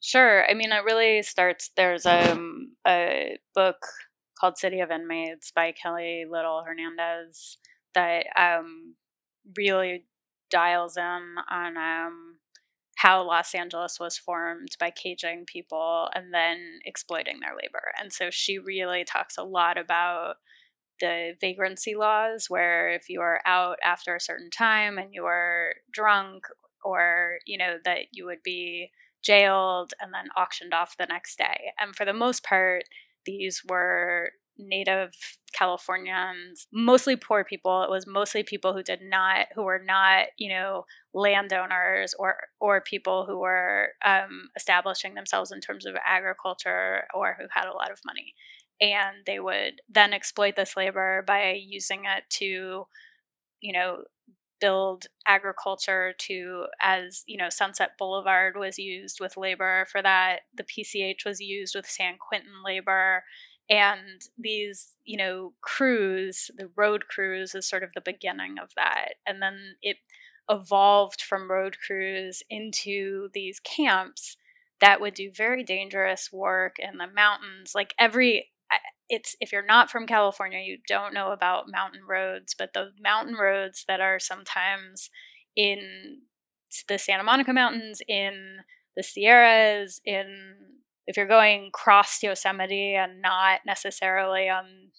Sure. 0.00 0.48
I 0.48 0.54
mean, 0.54 0.72
it 0.72 0.84
really 0.84 1.22
starts. 1.22 1.70
There's 1.76 2.06
um, 2.06 2.72
a 2.86 3.38
book 3.54 3.86
called 4.38 4.56
City 4.56 4.80
of 4.80 4.90
Inmates 4.90 5.52
by 5.54 5.72
Kelly 5.72 6.24
Lytle 6.28 6.62
Hernandez 6.66 7.58
that 7.94 8.26
um, 8.36 8.94
really 9.56 10.06
dials 10.50 10.96
in 10.96 11.34
on 11.50 11.76
um, 11.76 12.36
how 12.96 13.22
Los 13.22 13.54
Angeles 13.54 13.98
was 14.00 14.16
formed 14.18 14.70
by 14.80 14.90
caging 14.90 15.44
people 15.46 16.08
and 16.14 16.32
then 16.34 16.80
exploiting 16.86 17.40
their 17.40 17.54
labor. 17.56 17.92
And 18.00 18.12
so 18.12 18.30
she 18.30 18.58
really 18.58 19.04
talks 19.04 19.36
a 19.38 19.44
lot 19.44 19.78
about 19.78 20.36
the 21.00 21.34
vagrancy 21.40 21.94
laws, 21.94 22.46
where 22.48 22.90
if 22.90 23.08
you 23.08 23.20
are 23.20 23.40
out 23.46 23.78
after 23.82 24.14
a 24.14 24.20
certain 24.20 24.50
time 24.50 24.98
and 24.98 25.14
you 25.14 25.24
are 25.24 25.74
drunk 25.92 26.44
or 26.84 27.38
you 27.46 27.58
know 27.58 27.76
that 27.84 28.06
you 28.12 28.26
would 28.26 28.42
be 28.42 28.90
jailed 29.22 29.92
and 30.00 30.12
then 30.12 30.26
auctioned 30.36 30.74
off 30.74 30.96
the 30.96 31.06
next 31.06 31.38
day. 31.38 31.72
And 31.78 31.94
for 31.94 32.04
the 32.04 32.12
most 32.12 32.44
part 32.44 32.84
these 33.26 33.62
were 33.68 34.32
native 34.58 35.12
californians 35.52 36.66
mostly 36.72 37.16
poor 37.16 37.44
people. 37.44 37.82
It 37.82 37.90
was 37.90 38.06
mostly 38.06 38.42
people 38.42 38.72
who 38.72 38.82
did 38.82 39.00
not 39.02 39.46
who 39.54 39.62
were 39.62 39.82
not 39.84 40.26
you 40.38 40.50
know 40.50 40.84
landowners 41.12 42.14
or 42.18 42.36
or 42.60 42.80
people 42.80 43.26
who 43.26 43.38
were 43.38 43.88
um, 44.04 44.50
establishing 44.56 45.14
themselves 45.14 45.50
in 45.50 45.60
terms 45.60 45.86
of 45.86 45.94
agriculture 46.06 47.04
or 47.14 47.36
who 47.38 47.46
had 47.50 47.68
a 47.68 47.74
lot 47.74 47.90
of 47.90 47.98
money. 48.04 48.34
And 48.80 49.18
they 49.26 49.40
would 49.40 49.82
then 49.88 50.12
exploit 50.12 50.56
this 50.56 50.76
labor 50.76 51.22
by 51.26 51.58
using 51.62 52.02
it 52.04 52.24
to 52.38 52.86
you 53.60 53.72
know 53.72 54.04
build 54.60 55.06
agriculture 55.26 56.14
to 56.18 56.66
as 56.80 57.24
you 57.26 57.36
know 57.36 57.48
sunset 57.48 57.92
boulevard 57.98 58.56
was 58.56 58.78
used 58.78 59.20
with 59.20 59.36
labor 59.36 59.86
for 59.90 60.02
that 60.02 60.40
the 60.54 60.64
pch 60.64 61.24
was 61.24 61.40
used 61.40 61.74
with 61.74 61.86
san 61.86 62.14
quentin 62.18 62.62
labor 62.64 63.22
and 63.70 64.28
these 64.36 64.96
you 65.04 65.16
know 65.16 65.52
crews 65.60 66.50
the 66.56 66.68
road 66.76 67.06
crews 67.06 67.54
is 67.54 67.66
sort 67.66 67.84
of 67.84 67.90
the 67.94 68.00
beginning 68.00 68.56
of 68.60 68.70
that. 68.76 69.14
And 69.26 69.40
then 69.40 69.76
it 69.80 69.98
evolved 70.50 71.22
from 71.22 71.50
road 71.50 71.76
crews 71.86 72.42
into 72.50 73.28
these 73.32 73.60
camps 73.60 74.36
that 74.80 75.00
would 75.00 75.14
do 75.14 75.30
very 75.30 75.62
dangerous 75.62 76.32
work 76.32 76.76
in 76.78 76.98
the 76.98 77.06
mountains. 77.06 77.72
Like 77.74 77.94
every 77.98 78.50
it's 79.10 79.36
if 79.40 79.52
you're 79.52 79.66
not 79.66 79.90
from 79.90 80.06
California, 80.06 80.60
you 80.60 80.78
don't 80.88 81.12
know 81.12 81.32
about 81.32 81.70
mountain 81.70 82.02
roads, 82.08 82.54
but 82.56 82.72
the 82.72 82.92
mountain 83.02 83.34
roads 83.34 83.84
that 83.88 84.00
are 84.00 84.18
sometimes 84.18 85.10
in 85.56 86.22
the 86.88 86.96
Santa 86.96 87.24
Monica 87.24 87.52
Mountains, 87.52 88.00
in 88.08 88.58
the 88.96 89.02
Sierras, 89.02 90.00
in 90.04 90.54
if 91.06 91.16
you're 91.16 91.26
going 91.26 91.70
cross 91.72 92.22
Yosemite 92.22 92.94
and 92.94 93.20
not 93.20 93.60
necessarily 93.66 94.48
on 94.48 94.90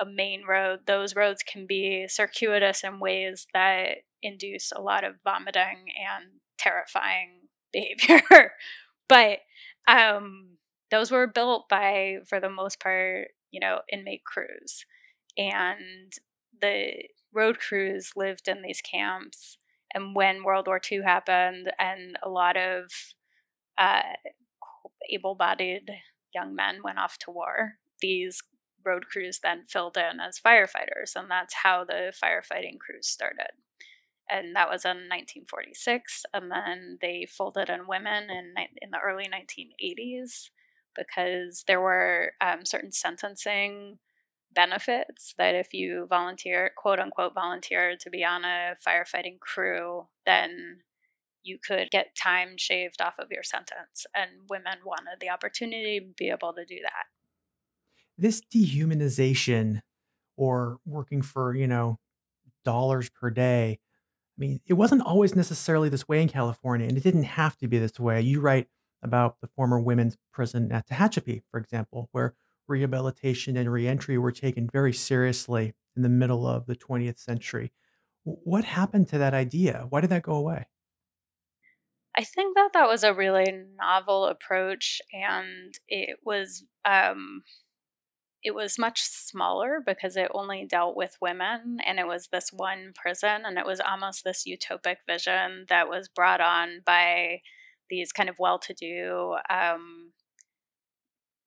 a 0.00 0.04
main 0.04 0.42
road, 0.44 0.80
those 0.86 1.14
roads 1.14 1.44
can 1.44 1.66
be 1.66 2.06
circuitous 2.08 2.82
in 2.82 2.98
ways 2.98 3.46
that 3.54 3.98
induce 4.22 4.72
a 4.72 4.80
lot 4.80 5.04
of 5.04 5.14
vomiting 5.22 5.86
and 5.96 6.40
terrifying 6.58 7.42
behavior. 7.72 8.52
but 9.08 9.38
um, 9.86 10.56
those 10.90 11.10
were 11.10 11.26
built 11.26 11.68
by, 11.68 12.16
for 12.26 12.40
the 12.40 12.50
most 12.50 12.80
part, 12.80 13.28
you 13.56 13.60
know, 13.60 13.78
inmate 13.90 14.22
crews. 14.22 14.84
And 15.38 16.12
the 16.60 16.92
road 17.32 17.58
crews 17.58 18.12
lived 18.14 18.48
in 18.48 18.60
these 18.60 18.82
camps. 18.82 19.56
And 19.94 20.14
when 20.14 20.44
World 20.44 20.66
War 20.66 20.78
II 20.92 21.02
happened, 21.04 21.72
and 21.78 22.18
a 22.22 22.28
lot 22.28 22.58
of 22.58 22.92
uh, 23.78 24.02
able 25.10 25.34
bodied 25.34 25.88
young 26.34 26.54
men 26.54 26.80
went 26.84 26.98
off 26.98 27.16
to 27.20 27.30
war, 27.30 27.76
these 28.02 28.42
road 28.84 29.06
crews 29.06 29.40
then 29.42 29.64
filled 29.66 29.96
in 29.96 30.20
as 30.20 30.38
firefighters. 30.38 31.16
And 31.16 31.30
that's 31.30 31.54
how 31.62 31.82
the 31.82 32.12
firefighting 32.22 32.78
crews 32.78 33.08
started. 33.08 33.52
And 34.28 34.54
that 34.54 34.68
was 34.68 34.84
in 34.84 35.08
1946. 35.08 36.24
And 36.34 36.50
then 36.50 36.98
they 37.00 37.26
folded 37.26 37.70
in 37.70 37.86
women 37.88 38.24
in, 38.24 38.52
in 38.82 38.90
the 38.90 38.98
early 39.02 39.24
1980s 39.24 40.50
because 40.96 41.64
there 41.66 41.80
were 41.80 42.32
um, 42.40 42.64
certain 42.64 42.92
sentencing 42.92 43.98
benefits 44.54 45.34
that 45.38 45.54
if 45.54 45.72
you 45.72 46.06
volunteer, 46.08 46.70
quote 46.76 46.98
unquote, 46.98 47.34
volunteer 47.34 47.96
to 48.00 48.10
be 48.10 48.24
on 48.24 48.44
a 48.44 48.74
firefighting 48.86 49.38
crew, 49.38 50.08
then 50.24 50.78
you 51.42 51.58
could 51.64 51.90
get 51.90 52.16
time 52.20 52.56
shaved 52.56 53.00
off 53.00 53.18
of 53.18 53.30
your 53.30 53.42
sentence. 53.42 54.06
And 54.14 54.30
women 54.48 54.78
wanted 54.84 55.20
the 55.20 55.30
opportunity 55.30 56.00
to 56.00 56.06
be 56.16 56.30
able 56.30 56.52
to 56.54 56.64
do 56.64 56.78
that. 56.82 57.04
This 58.18 58.40
dehumanization 58.52 59.80
or 60.36 60.78
working 60.84 61.22
for, 61.22 61.54
you 61.54 61.66
know, 61.66 61.98
dollars 62.64 63.10
per 63.10 63.30
day, 63.30 63.78
I 64.36 64.40
mean, 64.40 64.60
it 64.66 64.74
wasn't 64.74 65.02
always 65.02 65.34
necessarily 65.34 65.88
this 65.88 66.08
way 66.08 66.20
in 66.20 66.28
California, 66.28 66.86
and 66.88 66.96
it 66.96 67.02
didn't 67.02 67.24
have 67.24 67.56
to 67.58 67.68
be 67.68 67.78
this 67.78 67.98
way. 67.98 68.20
You 68.20 68.40
write 68.40 68.68
about 69.06 69.40
the 69.40 69.48
former 69.56 69.80
women's 69.80 70.16
prison 70.32 70.70
at 70.72 70.88
Tehachapi, 70.88 71.42
for 71.50 71.58
example, 71.58 72.08
where 72.12 72.34
rehabilitation 72.68 73.56
and 73.56 73.70
reentry 73.70 74.18
were 74.18 74.32
taken 74.32 74.68
very 74.70 74.92
seriously 74.92 75.72
in 75.96 76.02
the 76.02 76.08
middle 76.08 76.46
of 76.46 76.66
the 76.66 76.76
20th 76.76 77.18
century. 77.18 77.72
What 78.24 78.64
happened 78.64 79.08
to 79.08 79.18
that 79.18 79.34
idea? 79.34 79.86
Why 79.88 80.00
did 80.00 80.10
that 80.10 80.22
go 80.22 80.34
away? 80.34 80.66
I 82.18 82.24
think 82.24 82.56
that 82.56 82.70
that 82.72 82.88
was 82.88 83.04
a 83.04 83.14
really 83.14 83.46
novel 83.78 84.24
approach, 84.24 85.00
and 85.12 85.74
it 85.86 86.18
was 86.24 86.64
um, 86.86 87.42
it 88.42 88.54
was 88.54 88.78
much 88.78 89.02
smaller 89.02 89.82
because 89.84 90.16
it 90.16 90.30
only 90.32 90.64
dealt 90.64 90.96
with 90.96 91.18
women, 91.20 91.78
and 91.84 91.98
it 91.98 92.06
was 92.06 92.28
this 92.32 92.50
one 92.52 92.92
prison, 92.94 93.42
and 93.44 93.58
it 93.58 93.66
was 93.66 93.80
almost 93.80 94.24
this 94.24 94.44
utopic 94.48 94.96
vision 95.06 95.66
that 95.68 95.88
was 95.88 96.08
brought 96.08 96.40
on 96.40 96.80
by 96.86 97.42
these 97.90 98.12
kind 98.12 98.28
of 98.28 98.36
well-to-do 98.38 99.36
um, 99.50 100.12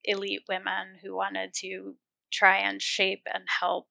elite 0.03 0.43
women 0.47 0.97
who 1.03 1.15
wanted 1.15 1.53
to 1.53 1.95
try 2.31 2.57
and 2.57 2.81
shape 2.81 3.23
and 3.33 3.43
help 3.59 3.87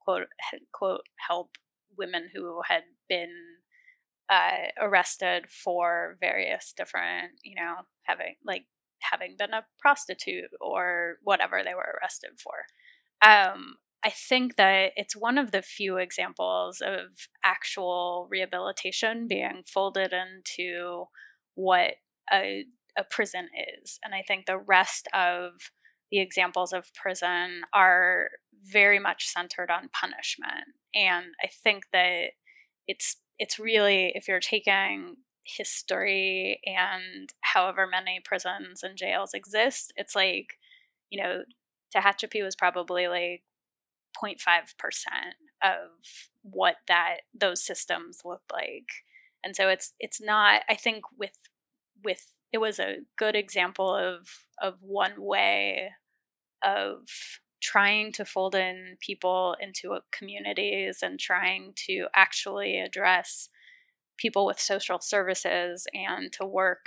quote 0.00 0.26
quote 0.72 1.02
help 1.28 1.50
women 1.96 2.28
who 2.34 2.60
had 2.68 2.82
been 3.08 3.32
uh, 4.28 4.68
arrested 4.80 5.46
for 5.48 6.16
various 6.20 6.72
different 6.76 7.32
you 7.42 7.54
know 7.54 7.74
having 8.04 8.34
like 8.44 8.64
having 9.00 9.34
been 9.38 9.52
a 9.54 9.64
prostitute 9.78 10.50
or 10.60 11.16
whatever 11.22 11.62
they 11.64 11.74
were 11.74 11.98
arrested 12.00 12.30
for. 12.42 12.54
Um, 13.26 13.76
i 14.02 14.10
think 14.10 14.56
that 14.56 14.92
it's 14.96 15.14
one 15.14 15.36
of 15.36 15.50
the 15.50 15.60
few 15.62 15.98
examples 15.98 16.80
of 16.80 17.28
actual 17.44 18.26
rehabilitation 18.30 19.26
being 19.28 19.62
folded 19.66 20.12
into 20.12 21.04
what 21.54 21.94
a 22.32 22.64
a 22.96 23.04
prison 23.04 23.48
is. 23.82 23.98
And 24.04 24.14
I 24.14 24.22
think 24.22 24.46
the 24.46 24.58
rest 24.58 25.08
of 25.14 25.52
the 26.10 26.20
examples 26.20 26.72
of 26.72 26.92
prison 26.94 27.62
are 27.72 28.30
very 28.64 28.98
much 28.98 29.28
centered 29.28 29.70
on 29.70 29.88
punishment. 29.92 30.74
And 30.94 31.26
I 31.42 31.46
think 31.46 31.84
that 31.92 32.32
it's 32.86 33.16
it's 33.38 33.58
really 33.58 34.12
if 34.14 34.28
you're 34.28 34.40
taking 34.40 35.16
history 35.44 36.60
and 36.66 37.32
however 37.40 37.86
many 37.86 38.20
prisons 38.24 38.82
and 38.82 38.96
jails 38.96 39.34
exist, 39.34 39.92
it's 39.96 40.14
like, 40.14 40.58
you 41.10 41.22
know, 41.22 41.42
Tehachapi 41.94 42.42
was 42.44 42.54
probably 42.54 43.08
like 43.08 43.42
0.5% 44.22 44.66
of 45.62 45.90
what 46.42 46.76
that 46.88 47.18
those 47.38 47.62
systems 47.62 48.20
look 48.24 48.42
like. 48.52 48.88
And 49.44 49.56
so 49.56 49.68
it's 49.68 49.94
it's 49.98 50.20
not 50.20 50.62
I 50.68 50.74
think 50.74 51.04
with 51.18 51.36
with 52.04 52.26
it 52.52 52.58
was 52.58 52.78
a 52.78 52.98
good 53.16 53.36
example 53.36 53.94
of 53.94 54.28
of 54.60 54.74
one 54.80 55.14
way 55.16 55.90
of 56.62 57.00
trying 57.62 58.12
to 58.12 58.24
fold 58.24 58.54
in 58.54 58.96
people 59.00 59.56
into 59.60 59.98
communities 60.12 61.00
and 61.02 61.18
trying 61.18 61.72
to 61.86 62.06
actually 62.14 62.78
address 62.78 63.48
people 64.18 64.46
with 64.46 64.58
social 64.58 64.98
services 65.00 65.86
and 65.94 66.32
to 66.32 66.44
work 66.44 66.86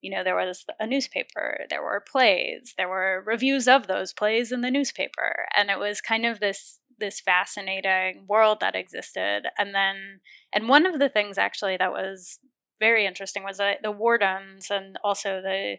you 0.00 0.10
know 0.10 0.22
there 0.22 0.36
was 0.36 0.64
a 0.80 0.86
newspaper 0.86 1.64
there 1.70 1.82
were 1.82 2.02
plays 2.10 2.74
there 2.76 2.88
were 2.88 3.22
reviews 3.26 3.66
of 3.66 3.86
those 3.86 4.12
plays 4.12 4.52
in 4.52 4.60
the 4.60 4.70
newspaper. 4.70 5.46
And 5.56 5.70
it 5.70 5.78
was 5.78 6.00
kind 6.00 6.24
of 6.24 6.40
this 6.40 6.80
this 6.98 7.20
fascinating 7.20 8.24
world 8.28 8.58
that 8.60 8.74
existed. 8.74 9.42
And 9.58 9.74
then 9.74 10.20
and 10.52 10.68
one 10.68 10.86
of 10.86 10.98
the 10.98 11.08
things 11.08 11.38
actually 11.38 11.76
that 11.76 11.92
was 11.92 12.38
very 12.80 13.06
interesting 13.06 13.42
was 13.44 13.58
that 13.58 13.82
the 13.82 13.90
wardens 13.90 14.70
and 14.70 14.98
also 15.02 15.40
the 15.42 15.76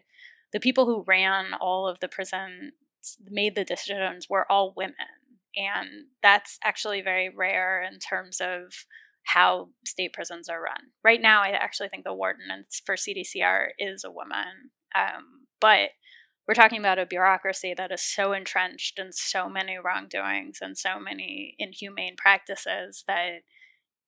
the 0.52 0.60
people 0.60 0.86
who 0.86 1.04
ran 1.06 1.54
all 1.60 1.86
of 1.86 2.00
the 2.00 2.08
prisons 2.08 2.72
made 3.24 3.54
the 3.54 3.64
decisions 3.64 4.28
were 4.28 4.50
all 4.50 4.74
women. 4.76 4.94
And 5.56 6.06
that's 6.22 6.58
actually 6.62 7.00
very 7.00 7.28
rare 7.28 7.82
in 7.82 7.98
terms 7.98 8.40
of 8.40 8.86
how 9.24 9.68
state 9.86 10.12
prisons 10.12 10.48
are 10.48 10.62
run. 10.62 10.92
Right 11.04 11.20
now 11.20 11.42
i 11.42 11.50
actually 11.50 11.88
think 11.88 12.04
the 12.04 12.14
warden 12.14 12.64
for 12.84 12.96
cdcr 12.96 13.68
is 13.78 14.02
a 14.02 14.10
woman 14.10 14.70
um, 14.96 15.46
but 15.60 15.90
we're 16.50 16.54
talking 16.54 16.80
about 16.80 16.98
a 16.98 17.06
bureaucracy 17.06 17.74
that 17.76 17.92
is 17.92 18.02
so 18.02 18.32
entrenched 18.32 18.98
in 18.98 19.12
so 19.12 19.48
many 19.48 19.78
wrongdoings 19.78 20.58
and 20.60 20.76
so 20.76 20.98
many 20.98 21.54
inhumane 21.60 22.16
practices 22.16 23.04
that 23.06 23.42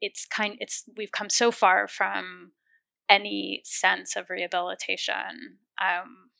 it's 0.00 0.26
kind 0.26 0.56
it's 0.58 0.82
we've 0.96 1.12
come 1.12 1.30
so 1.30 1.52
far 1.52 1.86
from 1.86 2.50
any 3.08 3.62
sense 3.64 4.16
of 4.16 4.28
rehabilitation. 4.28 5.58
Um, 5.80 6.30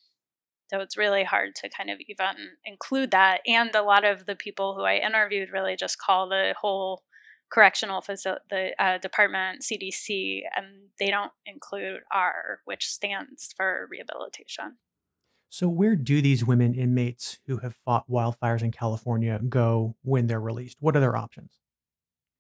so 0.69 0.81
it's 0.81 0.97
really 0.97 1.23
hard 1.23 1.55
to 1.55 1.69
kind 1.69 1.88
of 1.88 2.01
even 2.09 2.57
include 2.65 3.12
that. 3.12 3.38
And 3.47 3.73
a 3.73 3.83
lot 3.83 4.05
of 4.05 4.27
the 4.27 4.35
people 4.35 4.75
who 4.75 4.83
I 4.83 4.97
interviewed 4.97 5.53
really 5.53 5.77
just 5.77 6.01
call 6.01 6.29
the 6.29 6.53
whole 6.61 7.05
correctional 7.49 8.01
facility, 8.01 8.43
the 8.51 8.83
uh, 8.85 8.99
department 8.99 9.62
CDC, 9.62 10.41
and 10.57 10.88
they 10.99 11.12
don't 11.12 11.31
include 11.47 12.01
R, 12.12 12.59
which 12.65 12.88
stands 12.88 13.55
for 13.57 13.87
rehabilitation. 13.88 14.79
So, 15.53 15.69
where 15.69 15.97
do 15.97 16.23
these 16.23 16.47
women 16.47 16.73
inmates 16.75 17.38
who 17.47 17.59
have 17.59 17.75
fought 17.85 18.09
wildfires 18.09 18.62
in 18.62 18.71
California 18.71 19.38
go 19.51 19.95
when 20.03 20.27
they're 20.27 20.41
released? 20.41 20.79
What 20.81 20.97
are 20.97 21.01
their 21.01 21.15
options? 21.15 21.59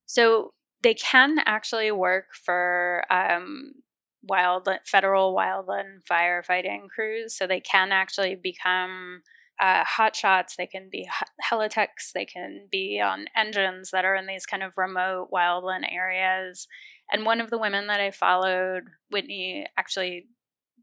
So, 0.06 0.54
they 0.82 0.94
can 0.94 1.38
actually 1.44 1.92
work 1.92 2.28
for 2.32 3.04
um, 3.10 3.74
wild 4.22 4.66
federal 4.86 5.36
wildland 5.36 6.04
firefighting 6.10 6.88
crews, 6.88 7.36
so 7.36 7.46
they 7.46 7.60
can 7.60 7.92
actually 7.92 8.34
become 8.34 9.20
uh, 9.60 9.84
hot 9.84 10.16
shots. 10.16 10.56
They 10.56 10.66
can 10.66 10.88
be 10.90 11.06
helitacks. 11.52 12.12
They 12.14 12.24
can 12.24 12.66
be 12.72 12.98
on 12.98 13.26
engines 13.36 13.90
that 13.90 14.06
are 14.06 14.14
in 14.14 14.26
these 14.26 14.46
kind 14.46 14.62
of 14.62 14.78
remote 14.78 15.28
wildland 15.30 15.84
areas. 15.92 16.66
And 17.12 17.26
one 17.26 17.42
of 17.42 17.50
the 17.50 17.58
women 17.58 17.88
that 17.88 18.00
I 18.00 18.10
followed, 18.10 18.84
Whitney, 19.10 19.66
actually 19.76 20.28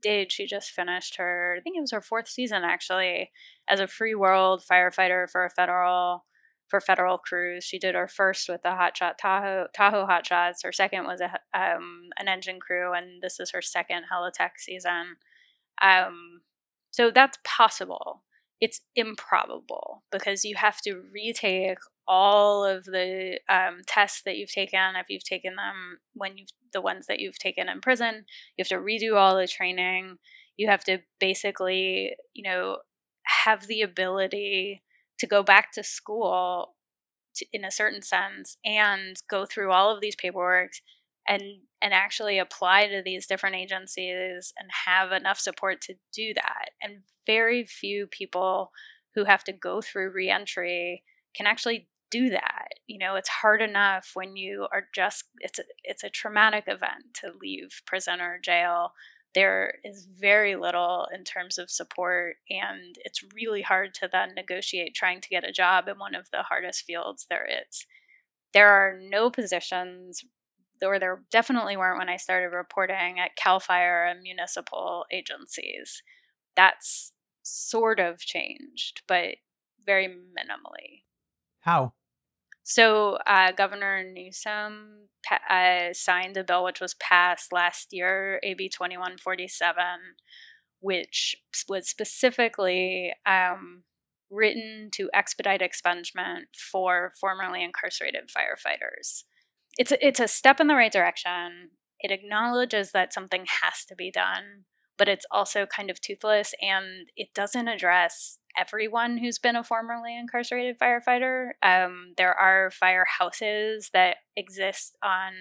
did. 0.02 0.32
She 0.32 0.46
just 0.46 0.72
finished 0.72 1.18
her, 1.18 1.56
I 1.58 1.62
think 1.62 1.78
it 1.78 1.82
was 1.82 1.92
her 1.92 2.02
fourth 2.02 2.28
season 2.28 2.64
actually, 2.64 3.32
as 3.68 3.80
a 3.80 3.88
free 3.88 4.16
world 4.16 4.64
firefighter 4.70 5.30
for 5.30 5.46
a 5.46 5.50
federal 5.50 6.26
for 6.70 6.80
federal 6.80 7.18
crews. 7.18 7.64
She 7.64 7.80
did 7.80 7.96
her 7.96 8.08
first 8.08 8.48
with 8.48 8.62
the 8.62 8.70
Hotshot 8.70 9.18
Tahoe 9.18 9.68
Tahoe 9.74 10.06
Hotshots. 10.06 10.64
Her 10.64 10.72
second 10.72 11.06
was 11.06 11.20
a 11.20 11.32
um, 11.54 12.10
an 12.18 12.28
engine 12.28 12.60
crew, 12.60 12.94
and 12.94 13.22
this 13.22 13.40
is 13.40 13.52
her 13.52 13.62
second 13.62 14.04
Helitack 14.12 14.52
season. 14.58 15.18
Um, 15.82 16.42
so 16.92 17.12
that's 17.12 17.40
possible. 17.44 18.24
It's 18.62 18.82
improbable 18.96 20.04
because 20.12 20.44
you 20.44 20.56
have 20.58 20.82
to 20.82 21.02
retake 21.14 21.78
all 22.08 22.66
of 22.66 22.84
the 22.86 23.40
um, 23.48 23.82
tests 23.88 24.22
that 24.24 24.38
you've 24.38 24.52
taken. 24.52 24.96
If 24.96 25.06
you've 25.10 25.24
taken 25.24 25.56
them 25.56 26.00
when 26.14 26.38
you've 26.38 26.50
the 26.72 26.82
ones 26.82 27.08
that 27.08 27.20
you've 27.20 27.40
taken 27.40 27.70
in 27.70 27.82
prison, 27.82 28.26
you 28.58 28.64
have 28.64 28.68
to 28.70 28.76
redo 28.76 29.16
all 29.16 29.38
the 29.38 29.48
training. 29.48 30.18
You 30.58 30.70
have 30.70 30.84
to 30.86 31.00
basically, 31.20 32.16
you 32.34 32.44
know, 32.44 32.78
have 33.46 33.68
the 33.68 33.82
ability 33.82 34.84
to 35.20 35.28
go 35.28 35.44
back 35.44 35.72
to 35.74 35.84
school 35.84 36.76
to, 37.36 37.46
in 37.54 37.64
a 37.64 37.72
certain 37.72 38.02
sense 38.02 38.58
and 38.66 39.18
go 39.30 39.46
through 39.46 39.72
all 39.72 39.94
of 39.94 40.02
these 40.02 40.16
paperwork 40.16 40.72
and 41.28 41.42
and 41.82 41.94
actually 41.94 42.40
apply 42.40 42.88
to 42.88 43.02
these 43.04 43.28
different 43.28 43.56
agencies 43.56 44.54
and 44.58 44.70
have 44.86 45.12
enough 45.12 45.40
support 45.40 45.80
to 45.82 45.94
do 46.14 46.34
that 46.34 46.72
and 46.82 47.04
very 47.26 47.66
few 47.66 48.08
people 48.08 48.72
who 49.16 49.26
have 49.26 49.44
to 49.44 49.54
go 49.54 49.82
through 49.82 50.12
reentry 50.12 51.04
can 51.36 51.46
actually 51.46 51.88
do 52.12 52.30
that 52.30 52.70
you 52.90 52.98
know 52.98 53.16
it's 53.16 53.30
hard 53.30 53.62
enough 53.62 54.12
when 54.16 54.36
you 54.36 54.68
are 54.74 54.88
just 54.94 55.26
it's 55.40 55.60
a, 55.60 55.64
it's 55.84 56.04
a 56.04 56.10
traumatic 56.10 56.64
event 56.68 57.14
to 57.14 57.32
leave 57.40 57.82
prison 57.86 58.20
or 58.20 58.40
jail. 58.44 58.92
There 59.36 59.76
is 59.84 60.08
very 60.20 60.56
little 60.56 61.08
in 61.14 61.24
terms 61.24 61.60
of 61.60 61.70
support 61.70 62.38
and 62.50 62.96
it's 63.06 63.24
really 63.36 63.62
hard 63.62 63.94
to 63.96 64.10
then 64.12 64.34
negotiate 64.34 64.96
trying 64.96 65.22
to 65.22 65.30
get 65.30 65.48
a 65.48 65.52
job 65.52 65.88
in 65.88 66.00
one 66.00 66.16
of 66.16 66.32
the 66.32 66.42
hardest 66.42 66.84
fields 66.86 67.28
there 67.30 67.48
is. 67.48 67.86
There 68.54 68.70
are 68.70 69.00
no 69.00 69.30
positions 69.30 70.26
or 70.84 70.98
there 70.98 71.22
definitely 71.30 71.78
weren't 71.78 72.00
when 72.00 72.10
i 72.10 72.18
started 72.18 72.56
reporting 72.56 73.20
at 73.20 73.36
cal 73.36 73.60
fire 73.60 74.04
and 74.04 74.22
municipal 74.24 75.06
agencies. 75.12 76.02
That's 76.56 77.14
sort 77.44 78.00
of 78.00 78.18
changed 78.18 79.04
but 79.08 79.36
very 79.86 80.08
minimally 80.08 81.04
How? 81.62 81.94
So, 82.64 83.18
uh, 83.26 83.52
Governor 83.52 84.04
Newsom 84.04 85.10
pa- 85.26 85.42
uh, 85.50 85.94
signed 85.94 86.38
a 86.38 86.44
bill 86.44 86.64
which 86.64 86.80
was 86.80 86.94
passed 86.94 87.52
last 87.52 87.88
year, 87.92 88.40
AB 88.44 88.70
2147, 88.70 89.84
which 90.80 91.36
was 91.68 91.90
specifically 91.90 93.14
um, 93.26 93.84
written 94.30 94.90
to 94.94 95.10
expedite 95.14 95.62
expungement 95.62 96.44
for 96.72 97.12
formerly 97.20 97.64
incarcerated 97.64 98.30
firefighters. 98.30 99.24
It's 99.78 99.92
a, 99.92 100.06
it's 100.06 100.20
a 100.20 100.28
step 100.28 100.60
in 100.60 100.68
the 100.68 100.76
right 100.76 100.92
direction. 100.92 101.72
It 102.00 102.12
acknowledges 102.12 102.92
that 102.92 103.14
something 103.14 103.46
has 103.64 103.84
to 103.86 103.96
be 103.96 104.12
done, 104.12 104.66
but 104.98 105.10
it's 105.10 105.26
also 105.32 105.66
kind 105.66 105.90
of 105.90 106.00
toothless 106.00 106.54
and 106.62 107.10
it 107.16 107.34
doesn't 107.34 107.68
address 107.68 108.38
everyone 108.60 109.18
who's 109.18 109.40
been 109.40 109.56
a 109.56 109.64
formerly 109.64 110.18
incarcerated 110.18 110.78
firefighter. 110.78 111.52
Um, 111.64 112.14
there 112.18 112.34
are 112.34 112.72
firehouses 112.72 113.92
that 113.94 114.18
exist 114.36 114.98
on 115.04 115.32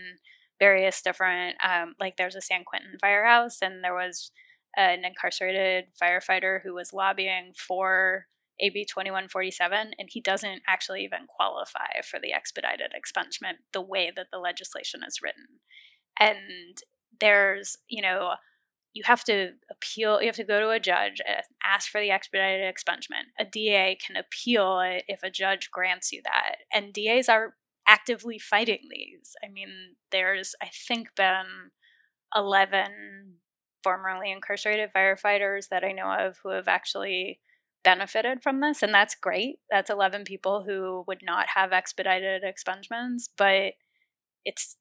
various 0.58 1.02
different, 1.02 1.56
um, 1.64 1.94
like 2.00 2.16
there's 2.16 2.36
a 2.36 2.40
San 2.40 2.64
Quentin 2.64 2.96
firehouse, 3.00 3.58
and 3.62 3.82
there 3.82 3.94
was 3.94 4.30
an 4.76 5.04
incarcerated 5.04 5.86
firefighter 6.00 6.60
who 6.62 6.74
was 6.74 6.92
lobbying 6.92 7.52
for 7.56 8.26
AB 8.60 8.84
2147, 8.84 9.92
and 9.98 10.08
he 10.10 10.20
doesn't 10.20 10.62
actually 10.66 11.02
even 11.04 11.26
qualify 11.28 12.00
for 12.08 12.18
the 12.20 12.32
expedited 12.32 12.92
expungement 12.92 13.58
the 13.72 13.82
way 13.82 14.12
that 14.14 14.26
the 14.32 14.38
legislation 14.38 15.00
is 15.06 15.20
written. 15.22 15.60
And 16.18 16.78
there's, 17.20 17.76
you 17.88 18.02
know, 18.02 18.32
you 18.94 19.02
have 19.06 19.24
to 19.24 19.52
appeal, 19.70 20.20
you 20.20 20.26
have 20.26 20.36
to 20.36 20.44
go 20.44 20.60
to 20.60 20.70
a 20.70 20.80
judge 20.80 21.20
and 21.26 21.42
ask 21.62 21.90
for 21.90 22.00
the 22.00 22.10
expedited 22.10 22.62
expungement. 22.62 23.28
A 23.38 23.44
DA 23.44 23.96
can 24.04 24.16
appeal 24.16 24.80
it 24.80 25.04
if 25.08 25.22
a 25.22 25.30
judge 25.30 25.70
grants 25.70 26.12
you 26.12 26.22
that. 26.24 26.56
And 26.72 26.92
DAs 26.92 27.28
are 27.28 27.54
actively 27.86 28.38
fighting 28.38 28.88
these. 28.90 29.36
I 29.44 29.48
mean, 29.48 29.96
there's, 30.10 30.54
I 30.62 30.68
think, 30.86 31.14
been 31.14 31.70
11 32.34 33.36
formerly 33.82 34.30
incarcerated 34.32 34.90
firefighters 34.94 35.68
that 35.68 35.84
I 35.84 35.92
know 35.92 36.12
of 36.12 36.38
who 36.42 36.50
have 36.50 36.68
actually 36.68 37.40
benefited 37.84 38.42
from 38.42 38.60
this. 38.60 38.82
And 38.82 38.92
that's 38.92 39.14
great. 39.14 39.60
That's 39.70 39.90
11 39.90 40.24
people 40.24 40.64
who 40.66 41.04
would 41.06 41.20
not 41.22 41.46
have 41.54 41.72
expedited 41.72 42.42
expungements, 42.42 43.28
but 43.36 43.74
it's 44.44 44.76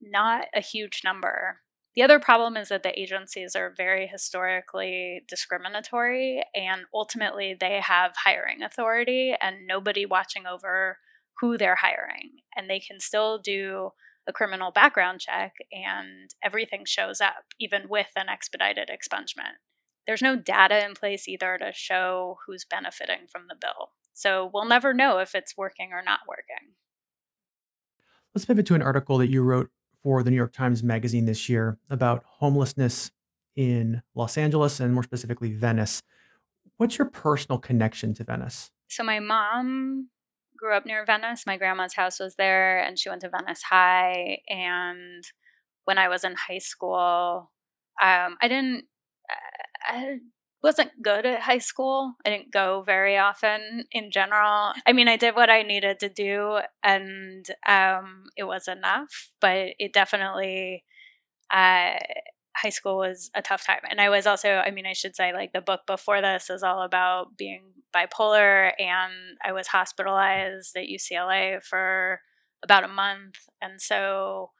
not 0.00 0.46
a 0.54 0.60
huge 0.60 1.00
number. 1.04 1.60
The 1.94 2.02
other 2.02 2.18
problem 2.18 2.56
is 2.56 2.68
that 2.68 2.82
the 2.82 2.98
agencies 2.98 3.54
are 3.54 3.74
very 3.76 4.06
historically 4.06 5.24
discriminatory, 5.28 6.42
and 6.54 6.82
ultimately 6.94 7.54
they 7.58 7.80
have 7.82 8.12
hiring 8.24 8.62
authority 8.62 9.34
and 9.40 9.66
nobody 9.66 10.06
watching 10.06 10.46
over 10.46 10.98
who 11.40 11.58
they're 11.58 11.76
hiring. 11.76 12.30
And 12.56 12.70
they 12.70 12.80
can 12.80 12.98
still 12.98 13.38
do 13.38 13.90
a 14.26 14.32
criminal 14.32 14.70
background 14.70 15.20
check, 15.20 15.52
and 15.70 16.30
everything 16.42 16.84
shows 16.86 17.20
up, 17.20 17.44
even 17.60 17.88
with 17.88 18.12
an 18.16 18.28
expedited 18.28 18.88
expungement. 18.88 19.58
There's 20.06 20.22
no 20.22 20.36
data 20.36 20.84
in 20.84 20.94
place 20.94 21.28
either 21.28 21.58
to 21.58 21.72
show 21.74 22.38
who's 22.46 22.64
benefiting 22.64 23.26
from 23.30 23.42
the 23.48 23.56
bill. 23.60 23.90
So 24.14 24.50
we'll 24.52 24.64
never 24.64 24.94
know 24.94 25.18
if 25.18 25.34
it's 25.34 25.56
working 25.56 25.90
or 25.92 26.02
not 26.02 26.20
working. 26.28 26.74
Let's 28.34 28.46
pivot 28.46 28.66
to 28.66 28.74
an 28.74 28.82
article 28.82 29.18
that 29.18 29.28
you 29.28 29.42
wrote 29.42 29.70
for 30.02 30.22
the 30.22 30.30
New 30.30 30.36
York 30.36 30.52
Times 30.52 30.82
Magazine 30.82 31.26
this 31.26 31.48
year 31.48 31.78
about 31.90 32.22
homelessness 32.26 33.10
in 33.56 34.02
Los 34.14 34.36
Angeles 34.36 34.80
and 34.80 34.94
more 34.94 35.02
specifically 35.02 35.52
Venice. 35.52 36.02
What's 36.76 36.98
your 36.98 37.08
personal 37.08 37.58
connection 37.58 38.14
to 38.14 38.24
Venice? 38.24 38.70
So, 38.88 39.04
my 39.04 39.20
mom 39.20 40.08
grew 40.56 40.74
up 40.74 40.86
near 40.86 41.04
Venice. 41.04 41.44
My 41.46 41.56
grandma's 41.56 41.94
house 41.94 42.18
was 42.18 42.34
there, 42.36 42.78
and 42.82 42.98
she 42.98 43.08
went 43.08 43.22
to 43.22 43.28
Venice 43.28 43.62
High. 43.62 44.38
And 44.48 45.24
when 45.84 45.98
I 45.98 46.08
was 46.08 46.24
in 46.24 46.34
high 46.34 46.58
school, 46.58 47.50
um, 48.00 48.36
I 48.40 48.48
didn't. 48.48 48.84
I 49.84 50.18
wasn't 50.62 51.02
good 51.02 51.26
at 51.26 51.42
high 51.42 51.58
school. 51.58 52.14
I 52.24 52.30
didn't 52.30 52.52
go 52.52 52.82
very 52.82 53.18
often 53.18 53.84
in 53.90 54.10
general. 54.10 54.72
I 54.86 54.92
mean, 54.92 55.08
I 55.08 55.16
did 55.16 55.34
what 55.34 55.50
I 55.50 55.62
needed 55.62 55.98
to 56.00 56.08
do 56.08 56.60
and 56.82 57.44
um, 57.66 58.24
it 58.36 58.44
was 58.44 58.68
enough, 58.68 59.30
but 59.40 59.70
it 59.78 59.92
definitely, 59.92 60.84
uh, 61.50 61.94
high 62.54 62.70
school 62.70 62.98
was 62.98 63.30
a 63.34 63.42
tough 63.42 63.66
time. 63.66 63.80
And 63.90 64.00
I 64.00 64.08
was 64.08 64.26
also, 64.26 64.48
I 64.54 64.70
mean, 64.70 64.86
I 64.86 64.92
should 64.92 65.16
say, 65.16 65.32
like, 65.32 65.52
the 65.52 65.60
book 65.60 65.80
before 65.86 66.20
this 66.20 66.50
is 66.50 66.62
all 66.62 66.82
about 66.82 67.36
being 67.36 67.62
bipolar, 67.94 68.72
and 68.78 69.12
I 69.44 69.52
was 69.52 69.68
hospitalized 69.68 70.76
at 70.76 70.84
UCLA 70.84 71.62
for 71.62 72.20
about 72.62 72.84
a 72.84 72.88
month. 72.88 73.36
And 73.60 73.80
so 73.80 74.50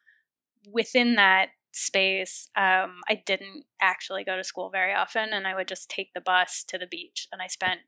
within 0.70 1.16
that 1.16 1.48
space, 1.72 2.48
um, 2.56 3.00
I 3.08 3.22
didn't 3.26 3.64
actually 3.80 4.24
go 4.24 4.36
to 4.36 4.44
school 4.44 4.70
very 4.70 4.94
often, 4.94 5.32
and 5.32 5.46
I 5.46 5.54
would 5.54 5.68
just 5.68 5.90
take 5.90 6.12
the 6.14 6.20
bus 6.20 6.64
to 6.68 6.78
the 6.78 6.86
beach. 6.86 7.28
And 7.32 7.42
I 7.42 7.46
spent 7.46 7.80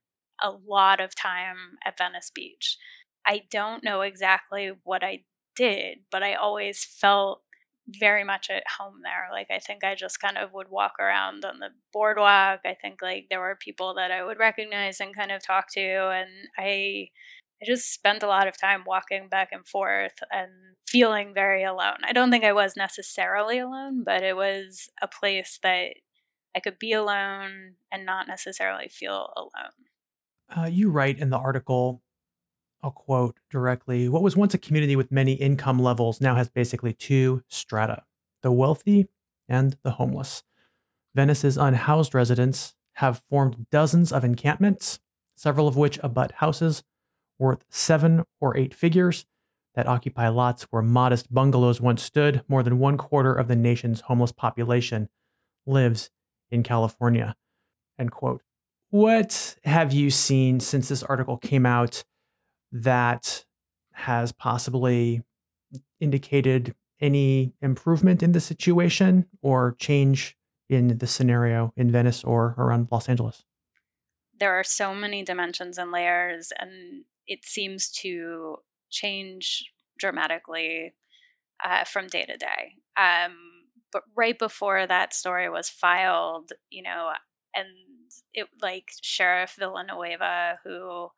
a 0.43 0.51
lot 0.51 1.01
of 1.01 1.15
time 1.15 1.79
at 1.85 1.99
Venice 1.99 2.31
Beach. 2.35 2.77
I 3.27 3.43
don't 3.51 3.85
know 3.85 4.03
exactly 4.03 4.73
what 4.85 5.03
I 5.05 5.25
did, 5.57 5.99
but 6.11 6.23
I 6.23 6.35
always 6.35 6.85
felt 6.85 7.43
very 7.89 8.25
much 8.25 8.49
at 8.51 8.65
home 8.79 9.01
there. 9.03 9.29
Like 9.31 9.49
I 9.51 9.59
think 9.59 9.85
I 9.85 9.95
just 9.95 10.21
kind 10.21 10.39
of 10.39 10.53
would 10.55 10.71
walk 10.71 10.95
around 10.99 11.45
on 11.45 11.59
the 11.59 11.69
boardwalk. 11.93 12.61
I 12.65 12.75
think 12.81 13.03
like 13.03 13.27
there 13.31 13.41
were 13.41 13.57
people 13.61 13.95
that 13.95 14.11
I 14.11 14.25
would 14.25 14.39
recognize 14.39 15.01
and 15.01 15.15
kind 15.15 15.31
of 15.31 15.43
talk 15.45 15.71
to 15.73 15.81
and 15.81 16.31
I 16.59 17.09
I 17.63 17.67
just 17.67 17.93
spent 17.93 18.23
a 18.23 18.29
lot 18.29 18.47
of 18.47 18.59
time 18.59 18.85
walking 18.87 19.29
back 19.29 19.49
and 19.53 19.67
forth 19.67 20.23
and 20.31 20.51
feeling 20.87 21.33
very 21.35 21.65
alone. 21.65 21.99
I 22.05 22.13
don't 22.13 22.31
think 22.31 22.45
I 22.45 22.53
was 22.53 22.77
necessarily 22.77 23.59
alone, 23.59 24.05
but 24.05 24.23
it 24.23 24.37
was 24.37 24.91
a 25.01 25.09
place 25.09 25.59
that 25.63 25.95
I 26.55 26.61
could 26.61 26.79
be 26.79 26.93
alone 26.93 27.75
and 27.91 28.05
not 28.05 28.29
necessarily 28.29 28.89
feel 28.89 29.33
alone. 29.37 29.73
Uh, 30.55 30.69
you 30.69 30.91
write 30.91 31.19
in 31.19 31.31
the 31.31 31.39
article, 31.39 32.03
I'll 32.83 32.91
quote 32.91 33.39
directly 33.51 34.09
What 34.09 34.23
was 34.23 34.37
once 34.37 34.55
a 34.55 34.59
community 34.59 34.95
with 34.95 35.11
many 35.11 35.33
income 35.33 35.79
levels 35.79 36.21
now 36.21 36.35
has 36.35 36.49
basically 36.49 36.93
two 36.93 37.43
strata 37.49 38.03
the 38.43 38.53
wealthy 38.53 39.09
and 39.49 39.77
the 39.83 39.93
homeless. 39.93 40.43
Venice's 41.15 41.57
unhoused 41.57 42.15
residents 42.15 42.75
have 42.95 43.23
formed 43.27 43.67
dozens 43.71 44.13
of 44.13 44.23
encampments, 44.23 45.01
several 45.35 45.67
of 45.67 45.77
which 45.77 45.99
abut 46.03 46.33
houses 46.33 46.83
worth 47.39 47.65
seven 47.69 48.25
or 48.41 48.57
eight 48.57 48.75
figures 48.75 49.27
that 49.75 49.89
occupy 49.89 50.29
lots 50.29 50.65
where 50.65 50.83
modest 50.83 51.33
bungalows 51.33 51.81
once 51.81 52.03
stood. 52.03 52.43
More 52.49 52.63
than 52.63 52.79
one 52.79 52.97
quarter 52.97 53.35
of 53.35 53.49
the 53.49 53.57
nation's 53.57 54.03
homeless 54.03 54.33
population 54.33 55.09
lives 55.67 56.11
in 56.51 56.63
California. 56.63 57.35
End 57.99 58.13
quote. 58.13 58.43
What 58.91 59.57
have 59.65 59.93
you 59.93 60.11
seen 60.11 60.61
since 60.61 60.89
this 60.89 61.03
article 61.03 61.37
came 61.37 61.67
out 61.67 62.05
that 62.71 63.45
has 63.93 64.33
possibly 64.33 65.23
indicated 66.01 66.75
any 67.01 67.53
improvement 67.61 68.23
in 68.23 68.33
the 68.33 68.41
situation 68.41 69.27
or 69.43 69.75
change 69.79 70.37
in 70.69 70.99
the 70.99 71.07
scenario 71.07 71.73
in 71.77 71.91
Venice 71.91 72.23
or 72.23 72.55
around 72.57 72.89
Los 72.91 73.09
Angeles? 73.09 73.45
There 74.39 74.55
are 74.59 74.65
so 74.65 74.95
many 74.95 75.25
dimensions 75.25 75.79
and 75.79 75.93
layers, 75.93 76.53
and 76.59 77.05
it 77.27 77.45
seems 77.45 77.91
to 77.91 78.57
change 78.91 79.65
dramatically 79.99 80.95
uh, 81.65 81.85
from 81.85 82.07
day 82.07 82.25
to 82.25 82.37
day. 82.37 82.75
Um, 82.97 83.33
but 83.93 84.03
right 84.17 84.39
before 84.39 84.87
that 84.87 85.15
story 85.15 85.49
was 85.49 85.69
filed, 85.69 86.53
you 86.71 86.83
know, 86.83 87.11
and 87.55 87.69
it 88.33 88.49
like 88.61 88.91
Sheriff 89.03 89.55
Villanueva, 89.59 90.59
who 90.65 91.09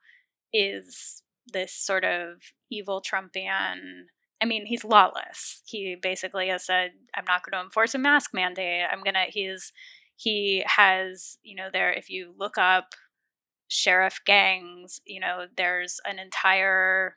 is 0.53 1.23
this 1.53 1.73
sort 1.73 2.05
of 2.05 2.39
evil 2.71 3.03
Trumpian. 3.03 4.07
I 4.43 4.45
mean, 4.45 4.67
he's 4.67 4.85
lawless. 4.85 5.63
He 5.67 5.97
basically 6.01 6.49
has 6.49 6.67
said, 6.67 6.93
"I'm 7.15 7.25
not 7.27 7.43
going 7.43 7.59
to 7.59 7.65
enforce 7.65 7.95
a 7.95 7.99
mask 7.99 8.33
mandate. 8.35 8.85
I'm 8.91 9.03
gonna." 9.03 9.27
He's 9.29 9.73
he 10.17 10.63
has, 10.67 11.39
you 11.43 11.57
know, 11.57 11.69
there. 11.73 11.93
If 11.93 12.11
you 12.11 12.35
look 12.39 12.59
up 12.59 12.95
sheriff 13.69 14.21
gangs, 14.25 15.01
you 15.07 15.21
know, 15.21 15.47
there's 15.57 16.01
an 16.05 16.19
entire 16.19 17.17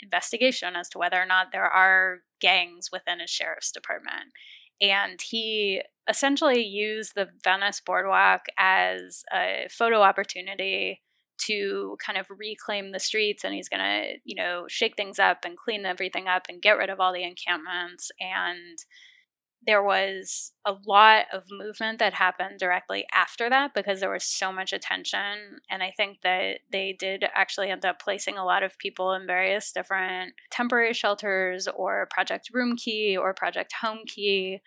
investigation 0.00 0.76
as 0.76 0.88
to 0.90 0.98
whether 0.98 1.20
or 1.20 1.26
not 1.26 1.48
there 1.52 1.66
are 1.66 2.18
gangs 2.40 2.90
within 2.92 3.20
a 3.20 3.26
sheriff's 3.26 3.72
department. 3.72 4.32
And 4.80 5.20
he 5.22 5.82
essentially 6.08 6.62
used 6.62 7.12
the 7.14 7.28
Venice 7.42 7.80
Boardwalk 7.84 8.46
as 8.58 9.22
a 9.32 9.68
photo 9.70 10.02
opportunity 10.02 11.02
to 11.38 11.96
kind 12.04 12.18
of 12.18 12.26
reclaim 12.30 12.92
the 12.92 13.00
streets 13.00 13.44
and 13.44 13.54
he's 13.54 13.68
going 13.68 13.80
to, 13.80 14.14
you 14.24 14.34
know, 14.34 14.66
shake 14.68 14.96
things 14.96 15.18
up 15.18 15.38
and 15.44 15.56
clean 15.56 15.84
everything 15.84 16.28
up 16.28 16.44
and 16.48 16.62
get 16.62 16.78
rid 16.78 16.90
of 16.90 17.00
all 17.00 17.12
the 17.12 17.24
encampments 17.24 18.10
and 18.20 18.78
there 19.64 19.82
was 19.82 20.52
a 20.64 20.74
lot 20.86 21.26
of 21.32 21.44
movement 21.50 21.98
that 21.98 22.14
happened 22.14 22.58
directly 22.58 23.04
after 23.12 23.50
that 23.50 23.74
because 23.74 24.00
there 24.00 24.10
was 24.10 24.24
so 24.24 24.52
much 24.52 24.72
attention. 24.72 25.60
And 25.70 25.82
I 25.82 25.92
think 25.96 26.20
that 26.22 26.60
they 26.70 26.96
did 26.98 27.24
actually 27.34 27.70
end 27.70 27.84
up 27.84 28.00
placing 28.00 28.38
a 28.38 28.44
lot 28.44 28.62
of 28.62 28.78
people 28.78 29.12
in 29.12 29.26
various 29.26 29.72
different 29.72 30.34
temporary 30.50 30.92
shelters 30.92 31.68
or 31.68 32.06
Project 32.10 32.50
Roomkey 32.54 33.18
or 33.18 33.34
Project 33.34 33.74
Homekey. 33.82 34.60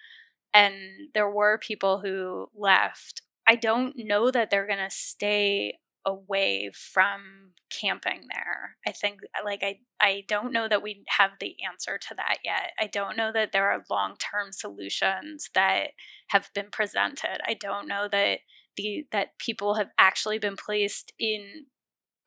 And 0.53 0.75
there 1.13 1.29
were 1.29 1.57
people 1.59 1.99
who 1.99 2.47
left. 2.55 3.21
I 3.47 3.55
don't 3.55 3.93
know 3.97 4.31
that 4.31 4.49
they're 4.49 4.67
going 4.67 4.79
to 4.79 4.89
stay 4.89 5.79
away 6.05 6.71
from 6.73 7.51
camping 7.69 8.27
there. 8.33 8.77
I 8.87 8.91
think 8.91 9.19
like 9.43 9.63
I 9.63 9.79
I 9.99 10.23
don't 10.27 10.53
know 10.53 10.67
that 10.67 10.83
we 10.83 11.03
have 11.17 11.31
the 11.39 11.55
answer 11.69 11.97
to 11.97 12.15
that 12.15 12.37
yet. 12.43 12.71
I 12.79 12.87
don't 12.87 13.17
know 13.17 13.31
that 13.33 13.51
there 13.51 13.69
are 13.69 13.83
long-term 13.89 14.51
solutions 14.51 15.49
that 15.53 15.89
have 16.27 16.49
been 16.53 16.69
presented. 16.71 17.39
I 17.45 17.53
don't 17.53 17.87
know 17.87 18.07
that 18.11 18.39
the 18.77 19.05
that 19.11 19.37
people 19.39 19.75
have 19.75 19.89
actually 19.97 20.39
been 20.39 20.55
placed 20.55 21.13
in 21.19 21.65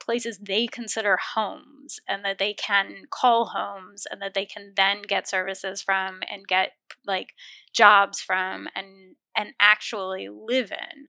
places 0.02 0.38
they 0.38 0.66
consider 0.66 1.16
homes 1.34 2.00
and 2.08 2.24
that 2.24 2.38
they 2.38 2.52
can 2.52 3.04
call 3.10 3.46
homes 3.46 4.04
and 4.10 4.20
that 4.20 4.34
they 4.34 4.44
can 4.44 4.72
then 4.76 5.02
get 5.02 5.28
services 5.28 5.80
from 5.80 6.20
and 6.30 6.46
get 6.48 6.72
like 7.06 7.28
jobs 7.72 8.20
from 8.20 8.68
and 8.74 9.14
and 9.36 9.52
actually 9.60 10.28
live 10.28 10.72
in 10.72 11.06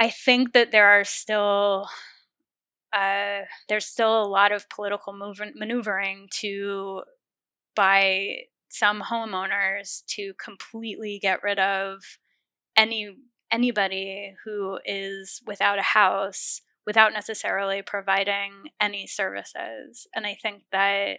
I 0.00 0.10
think 0.10 0.52
that 0.52 0.70
there 0.70 0.86
are 0.86 1.04
still 1.04 1.88
uh, 2.92 3.40
there's 3.68 3.84
still 3.86 4.22
a 4.22 4.26
lot 4.28 4.52
of 4.52 4.68
political 4.70 5.12
move- 5.12 5.40
maneuvering 5.54 6.28
to 6.40 7.02
by 7.76 8.42
some 8.68 9.02
homeowners 9.02 10.04
to 10.06 10.34
completely 10.42 11.18
get 11.20 11.42
rid 11.42 11.58
of 11.58 12.02
any 12.76 13.16
anybody 13.52 14.34
who 14.44 14.78
is 14.84 15.42
without 15.46 15.78
a 15.78 15.82
house 15.82 16.62
without 16.86 17.12
necessarily 17.12 17.82
providing 17.82 18.52
any 18.80 19.06
services. 19.06 20.06
And 20.14 20.26
i 20.26 20.34
think 20.40 20.64
that 20.72 21.18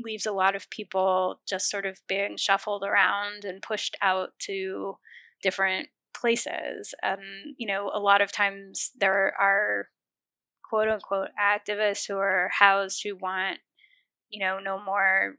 leaves 0.00 0.26
a 0.26 0.32
lot 0.32 0.56
of 0.56 0.70
people 0.70 1.40
just 1.48 1.70
sort 1.70 1.86
of 1.86 2.00
being 2.08 2.36
shuffled 2.36 2.84
around 2.84 3.44
and 3.44 3.62
pushed 3.62 3.96
out 4.02 4.30
to 4.40 4.96
different 5.42 5.88
places. 6.20 6.94
And, 7.02 7.20
you 7.56 7.66
know, 7.66 7.90
a 7.94 8.00
lot 8.00 8.20
of 8.20 8.32
times 8.32 8.90
there 8.98 9.32
are 9.38 9.88
quote 10.68 10.88
unquote 10.88 11.28
activists 11.40 12.06
who 12.06 12.16
are 12.16 12.50
housed 12.58 13.02
who 13.04 13.16
want, 13.16 13.58
you 14.28 14.44
know, 14.44 14.58
no 14.58 14.78
more 14.82 15.36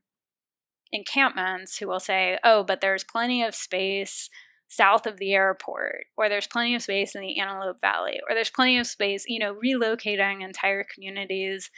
encampments 0.92 1.78
who 1.78 1.88
will 1.88 2.00
say, 2.00 2.40
oh, 2.44 2.64
but 2.64 2.82
there's 2.82 3.04
plenty 3.04 3.44
of 3.44 3.54
space 3.54 4.30
south 4.68 5.08
of 5.08 5.18
the 5.18 5.34
airport, 5.34 6.06
or 6.16 6.30
there's 6.30 6.48
plenty 6.48 6.76
of 6.76 6.82
space 6.84 7.16
in 7.16 7.22
the 7.22 7.40
Antelope 7.40 7.82
Valley, 7.82 8.20
or 8.30 8.36
there's 8.36 8.52
plenty 8.52 8.78
of 8.78 8.86
space, 8.86 9.26
you 9.28 9.40
know, 9.40 9.56
relocating 9.56 10.44
entire 10.44 10.86
communities 10.94 11.72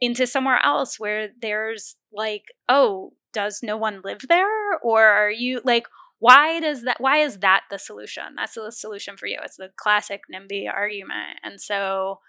into 0.00 0.26
somewhere 0.26 0.58
else 0.64 0.98
where 0.98 1.28
there's 1.42 1.96
like, 2.12 2.44
oh, 2.68 3.12
does 3.34 3.60
no 3.62 3.76
one 3.76 4.00
live 4.02 4.20
there? 4.28 4.78
Or 4.82 5.02
are 5.02 5.30
you 5.30 5.60
like, 5.64 5.86
why 6.20 6.60
does 6.60 6.82
that 6.82 7.00
why 7.00 7.18
is 7.18 7.38
that 7.38 7.62
the 7.70 7.78
solution? 7.78 8.34
That's 8.36 8.54
the 8.54 8.72
solution 8.72 9.16
for 9.16 9.26
you. 9.26 9.38
It's 9.42 9.56
the 9.56 9.70
classic 9.76 10.22
nimby 10.32 10.72
argument. 10.72 11.38
And 11.42 11.60
so 11.60 12.20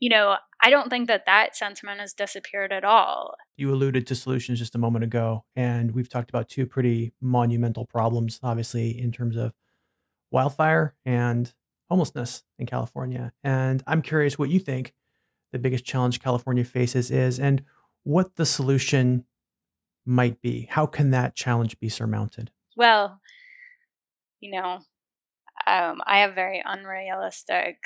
you 0.00 0.08
know 0.08 0.36
i 0.60 0.68
don't 0.68 0.90
think 0.90 1.06
that 1.06 1.26
that 1.26 1.54
sentiment 1.54 2.00
has 2.00 2.12
disappeared 2.12 2.72
at 2.72 2.84
all. 2.84 3.34
You 3.56 3.72
alluded 3.72 4.06
to 4.08 4.14
solutions 4.14 4.58
just 4.58 4.74
a 4.74 4.78
moment 4.78 5.04
ago 5.04 5.44
and 5.54 5.92
we've 5.92 6.08
talked 6.08 6.28
about 6.28 6.48
two 6.48 6.66
pretty 6.66 7.12
monumental 7.20 7.86
problems 7.86 8.40
obviously 8.42 8.98
in 8.98 9.12
terms 9.12 9.36
of 9.36 9.52
wildfire 10.32 10.96
and 11.04 11.52
homelessness 11.88 12.42
in 12.58 12.66
california. 12.66 13.32
And 13.44 13.82
i'm 13.86 14.02
curious 14.02 14.38
what 14.38 14.50
you 14.50 14.58
think 14.58 14.92
the 15.52 15.58
biggest 15.60 15.84
challenge 15.84 16.20
california 16.20 16.64
faces 16.64 17.12
is 17.12 17.38
and 17.38 17.62
what 18.02 18.34
the 18.34 18.46
solution 18.46 19.24
might 20.04 20.40
be. 20.42 20.66
How 20.68 20.86
can 20.86 21.10
that 21.10 21.36
challenge 21.36 21.78
be 21.78 21.88
surmounted 21.88 22.50
well, 22.76 23.20
you 24.40 24.50
know, 24.52 24.80
um, 25.66 26.00
I 26.06 26.20
have 26.20 26.34
very 26.34 26.62
unrealistic 26.64 27.76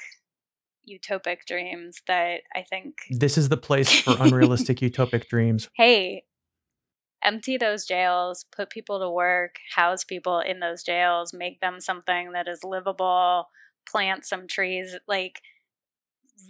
utopic 0.89 1.45
dreams 1.47 2.01
that 2.07 2.43
I 2.55 2.62
think. 2.62 2.95
This 3.11 3.37
is 3.37 3.49
the 3.49 3.57
place 3.57 4.01
for 4.01 4.16
unrealistic 4.20 4.78
utopic 4.78 5.28
dreams. 5.28 5.68
Hey, 5.76 6.24
empty 7.24 7.57
those 7.57 7.84
jails, 7.84 8.47
put 8.55 8.70
people 8.70 9.01
to 9.01 9.11
work, 9.11 9.57
house 9.74 10.05
people 10.05 10.41
in 10.41 10.61
those 10.61 10.82
jails, 10.82 11.32
make 11.32 11.61
them 11.61 11.80
something 11.80 12.32
that 12.32 12.49
is 12.49 12.62
livable, 12.64 13.49
plant 13.89 14.24
some 14.24 14.47
trees, 14.47 14.97
like 15.09 15.41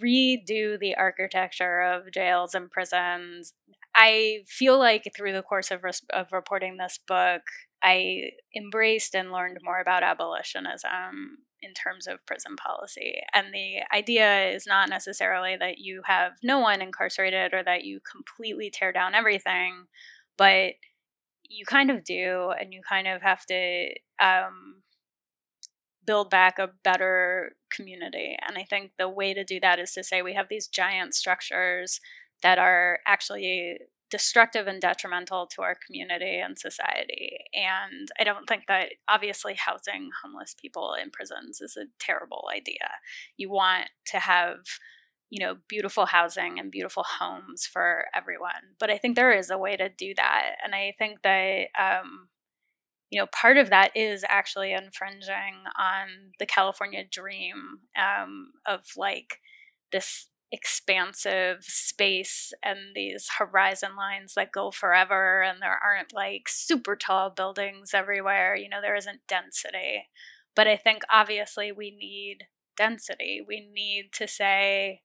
redo 0.02 0.78
the 0.78 0.94
architecture 0.96 1.80
of 1.80 2.12
jails 2.12 2.54
and 2.54 2.70
prisons. 2.70 3.52
I 3.94 4.40
feel 4.46 4.78
like 4.78 5.04
through 5.16 5.32
the 5.32 5.42
course 5.42 5.70
of, 5.70 5.82
res- 5.82 6.02
of 6.12 6.26
reporting 6.32 6.76
this 6.76 6.98
book, 7.06 7.42
I 7.82 8.30
embraced 8.56 9.14
and 9.14 9.32
learned 9.32 9.58
more 9.62 9.80
about 9.80 10.02
abolitionism 10.02 11.38
in 11.62 11.72
terms 11.74 12.06
of 12.06 12.24
prison 12.26 12.56
policy. 12.56 13.20
And 13.32 13.52
the 13.52 13.78
idea 13.94 14.50
is 14.50 14.66
not 14.66 14.88
necessarily 14.88 15.56
that 15.56 15.78
you 15.78 16.02
have 16.04 16.32
no 16.42 16.58
one 16.58 16.82
incarcerated 16.82 17.54
or 17.54 17.62
that 17.64 17.84
you 17.84 18.00
completely 18.00 18.70
tear 18.70 18.92
down 18.92 19.14
everything, 19.14 19.86
but 20.36 20.74
you 21.48 21.64
kind 21.64 21.90
of 21.90 22.04
do, 22.04 22.52
and 22.58 22.72
you 22.72 22.80
kind 22.88 23.06
of 23.06 23.22
have 23.22 23.46
to 23.46 23.88
um, 24.20 24.82
build 26.04 26.30
back 26.30 26.58
a 26.58 26.70
better 26.82 27.52
community. 27.70 28.36
And 28.46 28.58
I 28.58 28.64
think 28.64 28.92
the 28.98 29.08
way 29.08 29.34
to 29.34 29.44
do 29.44 29.60
that 29.60 29.78
is 29.78 29.92
to 29.92 30.04
say 30.04 30.22
we 30.22 30.34
have 30.34 30.48
these 30.48 30.68
giant 30.68 31.14
structures 31.14 32.00
that 32.42 32.58
are 32.58 33.00
actually 33.06 33.78
destructive 34.10 34.66
and 34.66 34.80
detrimental 34.80 35.46
to 35.46 35.62
our 35.62 35.76
community 35.86 36.38
and 36.38 36.58
society. 36.58 37.38
And 37.54 38.08
I 38.18 38.24
don't 38.24 38.46
think 38.46 38.64
that 38.68 38.90
obviously 39.08 39.54
housing 39.54 40.10
homeless 40.22 40.54
people 40.60 40.94
in 41.00 41.10
prisons 41.10 41.60
is 41.60 41.76
a 41.76 41.86
terrible 41.98 42.48
idea. 42.54 42.88
You 43.36 43.50
want 43.50 43.88
to 44.06 44.18
have 44.18 44.58
you 45.30 45.44
know 45.44 45.56
beautiful 45.68 46.06
housing 46.06 46.58
and 46.58 46.70
beautiful 46.70 47.04
homes 47.18 47.66
for 47.66 48.04
everyone 48.14 48.74
but 48.78 48.90
i 48.90 48.96
think 48.96 49.16
there 49.16 49.36
is 49.36 49.50
a 49.50 49.58
way 49.58 49.76
to 49.76 49.88
do 49.88 50.14
that 50.16 50.52
and 50.64 50.74
i 50.74 50.94
think 50.98 51.22
that 51.22 51.66
um, 51.78 52.28
you 53.10 53.20
know 53.20 53.26
part 53.26 53.56
of 53.56 53.70
that 53.70 53.90
is 53.96 54.24
actually 54.28 54.72
infringing 54.72 55.64
on 55.78 56.06
the 56.38 56.46
california 56.46 57.02
dream 57.10 57.80
um, 57.96 58.52
of 58.66 58.82
like 58.96 59.40
this 59.90 60.28
expansive 60.52 61.64
space 61.64 62.52
and 62.62 62.78
these 62.94 63.28
horizon 63.38 63.96
lines 63.96 64.34
that 64.34 64.52
go 64.52 64.70
forever 64.70 65.42
and 65.42 65.60
there 65.60 65.78
aren't 65.82 66.14
like 66.14 66.48
super 66.48 66.94
tall 66.94 67.30
buildings 67.30 67.92
everywhere 67.92 68.54
you 68.54 68.68
know 68.68 68.80
there 68.80 68.94
isn't 68.94 69.26
density. 69.28 70.08
But 70.54 70.68
i 70.68 70.76
think 70.76 71.02
obviously 71.10 71.72
we 71.72 71.90
need 71.90 72.44
density. 72.76 73.40
We 73.46 73.68
need 73.72 74.10
to 74.14 74.28
say 74.28 75.02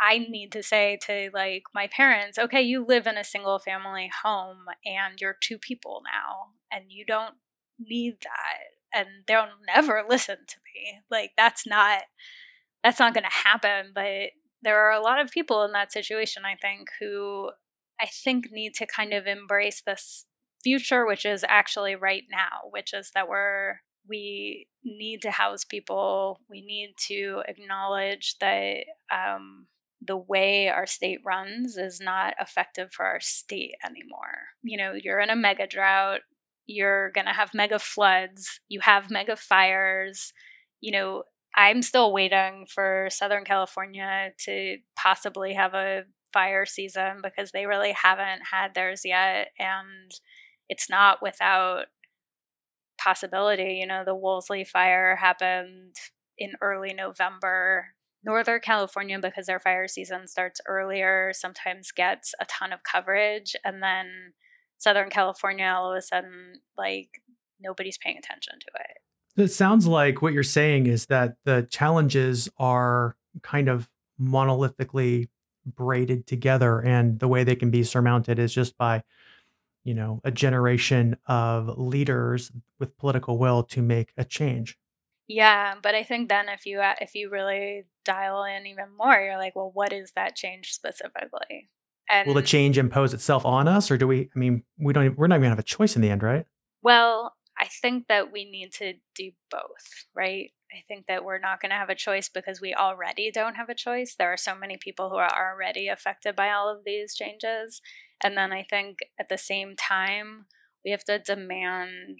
i 0.00 0.18
need 0.18 0.52
to 0.52 0.62
say 0.62 0.98
to 1.02 1.30
like 1.32 1.62
my 1.74 1.86
parents 1.86 2.38
okay 2.38 2.60
you 2.60 2.84
live 2.84 3.06
in 3.06 3.16
a 3.16 3.24
single 3.24 3.58
family 3.58 4.10
home 4.22 4.66
and 4.84 5.18
you're 5.20 5.36
two 5.40 5.56
people 5.56 6.02
now 6.04 6.52
and 6.70 6.84
you 6.90 7.04
don't 7.04 7.36
need 7.78 8.16
that 8.22 8.76
and 8.96 9.08
they'll 9.26 9.46
never 9.66 10.02
listen 10.08 10.38
to 10.48 10.56
me. 10.64 11.00
Like 11.10 11.32
that's 11.36 11.66
not 11.66 12.02
that's 12.84 13.00
not 13.00 13.14
going 13.14 13.24
to 13.24 13.48
happen 13.48 13.92
but 13.94 14.30
there 14.62 14.78
are 14.86 14.92
a 14.92 15.02
lot 15.02 15.20
of 15.20 15.30
people 15.30 15.62
in 15.64 15.72
that 15.72 15.92
situation, 15.92 16.44
I 16.44 16.56
think, 16.60 16.88
who 17.00 17.50
I 18.00 18.06
think 18.06 18.46
need 18.50 18.74
to 18.74 18.86
kind 18.86 19.12
of 19.12 19.26
embrace 19.26 19.82
this 19.84 20.26
future, 20.62 21.06
which 21.06 21.24
is 21.24 21.44
actually 21.48 21.94
right 21.94 22.24
now, 22.30 22.68
which 22.70 22.92
is 22.92 23.10
that 23.14 23.28
we're 23.28 23.80
we 24.08 24.66
need 24.84 25.22
to 25.22 25.30
house 25.30 25.64
people. 25.64 26.40
We 26.48 26.60
need 26.60 26.94
to 27.08 27.42
acknowledge 27.48 28.36
that 28.40 28.84
um, 29.12 29.66
the 30.00 30.16
way 30.16 30.68
our 30.68 30.86
state 30.86 31.20
runs 31.24 31.76
is 31.76 32.00
not 32.00 32.34
effective 32.40 32.92
for 32.92 33.04
our 33.04 33.20
state 33.20 33.74
anymore. 33.84 34.48
You 34.62 34.78
know, 34.78 34.92
you're 35.00 35.20
in 35.20 35.30
a 35.30 35.36
mega 35.36 35.66
drought. 35.66 36.20
You're 36.66 37.10
going 37.10 37.26
to 37.26 37.32
have 37.32 37.54
mega 37.54 37.78
floods. 37.78 38.60
You 38.68 38.80
have 38.80 39.10
mega 39.10 39.36
fires. 39.36 40.32
You 40.80 40.92
know, 40.92 41.22
I'm 41.56 41.82
still 41.82 42.12
waiting 42.12 42.66
for 42.68 43.08
Southern 43.10 43.44
California 43.44 44.32
to 44.44 44.76
possibly 44.94 45.54
have 45.54 45.72
a 45.74 46.02
fire 46.32 46.66
season 46.66 47.20
because 47.22 47.52
they 47.52 47.64
really 47.64 47.92
haven't 47.92 48.42
had 48.52 48.74
theirs 48.74 49.02
yet. 49.04 49.48
And 49.58 50.10
it's 50.68 50.90
not 50.90 51.22
without 51.22 51.86
possibility. 52.98 53.78
You 53.80 53.86
know, 53.86 54.04
the 54.04 54.14
Woolsey 54.14 54.64
fire 54.64 55.16
happened 55.16 55.96
in 56.36 56.52
early 56.60 56.92
November. 56.92 57.94
Northern 58.22 58.60
California, 58.60 59.18
because 59.20 59.46
their 59.46 59.60
fire 59.60 59.86
season 59.86 60.26
starts 60.26 60.60
earlier, 60.66 61.30
sometimes 61.32 61.92
gets 61.92 62.34
a 62.40 62.44
ton 62.44 62.72
of 62.72 62.82
coverage. 62.82 63.54
And 63.64 63.82
then 63.82 64.34
Southern 64.78 65.08
California, 65.10 65.72
all 65.74 65.92
of 65.92 65.96
a 65.96 66.02
sudden, 66.02 66.60
like 66.76 67.22
nobody's 67.60 67.98
paying 67.98 68.18
attention 68.18 68.54
to 68.60 68.66
it. 68.80 68.98
It 69.36 69.48
sounds 69.48 69.86
like 69.86 70.22
what 70.22 70.32
you're 70.32 70.42
saying 70.42 70.86
is 70.86 71.06
that 71.06 71.36
the 71.44 71.66
challenges 71.70 72.48
are 72.58 73.16
kind 73.42 73.68
of 73.68 73.88
monolithically 74.20 75.28
braided 75.66 76.26
together 76.26 76.80
and 76.80 77.18
the 77.18 77.28
way 77.28 77.44
they 77.44 77.56
can 77.56 77.70
be 77.70 77.82
surmounted 77.82 78.38
is 78.38 78.54
just 78.54 78.78
by 78.78 79.02
you 79.84 79.94
know 79.94 80.20
a 80.24 80.30
generation 80.30 81.16
of 81.26 81.78
leaders 81.78 82.50
with 82.78 82.96
political 82.98 83.36
will 83.38 83.62
to 83.62 83.82
make 83.82 84.12
a 84.16 84.24
change. 84.24 84.78
Yeah 85.28 85.74
but 85.82 85.94
i 85.94 86.02
think 86.04 86.28
then 86.28 86.48
if 86.48 86.66
you 86.66 86.80
uh, 86.80 86.94
if 87.00 87.14
you 87.14 87.30
really 87.30 87.84
dial 88.04 88.44
in 88.44 88.66
even 88.66 88.86
more 88.96 89.18
you're 89.18 89.36
like 89.36 89.56
well 89.56 89.70
what 89.74 89.92
is 89.92 90.12
that 90.12 90.36
change 90.36 90.72
specifically? 90.72 91.68
And 92.08 92.28
will 92.28 92.34
the 92.34 92.42
change 92.42 92.78
impose 92.78 93.12
itself 93.12 93.44
on 93.44 93.66
us 93.66 93.90
or 93.90 93.96
do 93.98 94.06
we 94.06 94.30
i 94.34 94.38
mean 94.38 94.62
we 94.78 94.92
don't 94.92 95.18
we're 95.18 95.26
not 95.26 95.36
going 95.36 95.46
to 95.46 95.50
have 95.50 95.58
a 95.58 95.64
choice 95.64 95.96
in 95.96 96.02
the 96.02 96.10
end 96.10 96.22
right? 96.22 96.46
Well 96.82 97.34
i 97.58 97.66
think 97.66 98.06
that 98.08 98.32
we 98.32 98.44
need 98.44 98.72
to 98.72 98.94
do 99.14 99.30
both 99.50 100.06
right 100.14 100.50
I 100.72 100.82
think 100.88 101.06
that 101.06 101.24
we're 101.24 101.38
not 101.38 101.60
going 101.60 101.70
to 101.70 101.76
have 101.76 101.90
a 101.90 101.94
choice 101.94 102.28
because 102.28 102.60
we 102.60 102.74
already 102.74 103.30
don't 103.30 103.54
have 103.54 103.68
a 103.68 103.74
choice. 103.74 104.14
There 104.14 104.32
are 104.32 104.36
so 104.36 104.54
many 104.54 104.76
people 104.76 105.10
who 105.10 105.16
are 105.16 105.30
already 105.32 105.88
affected 105.88 106.34
by 106.34 106.50
all 106.50 106.68
of 106.68 106.84
these 106.84 107.14
changes. 107.14 107.80
And 108.22 108.36
then 108.36 108.52
I 108.52 108.66
think 108.68 108.98
at 109.18 109.28
the 109.28 109.38
same 109.38 109.76
time, 109.76 110.46
we 110.84 110.90
have 110.90 111.04
to 111.04 111.18
demand 111.18 112.18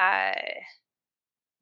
uh, 0.00 0.32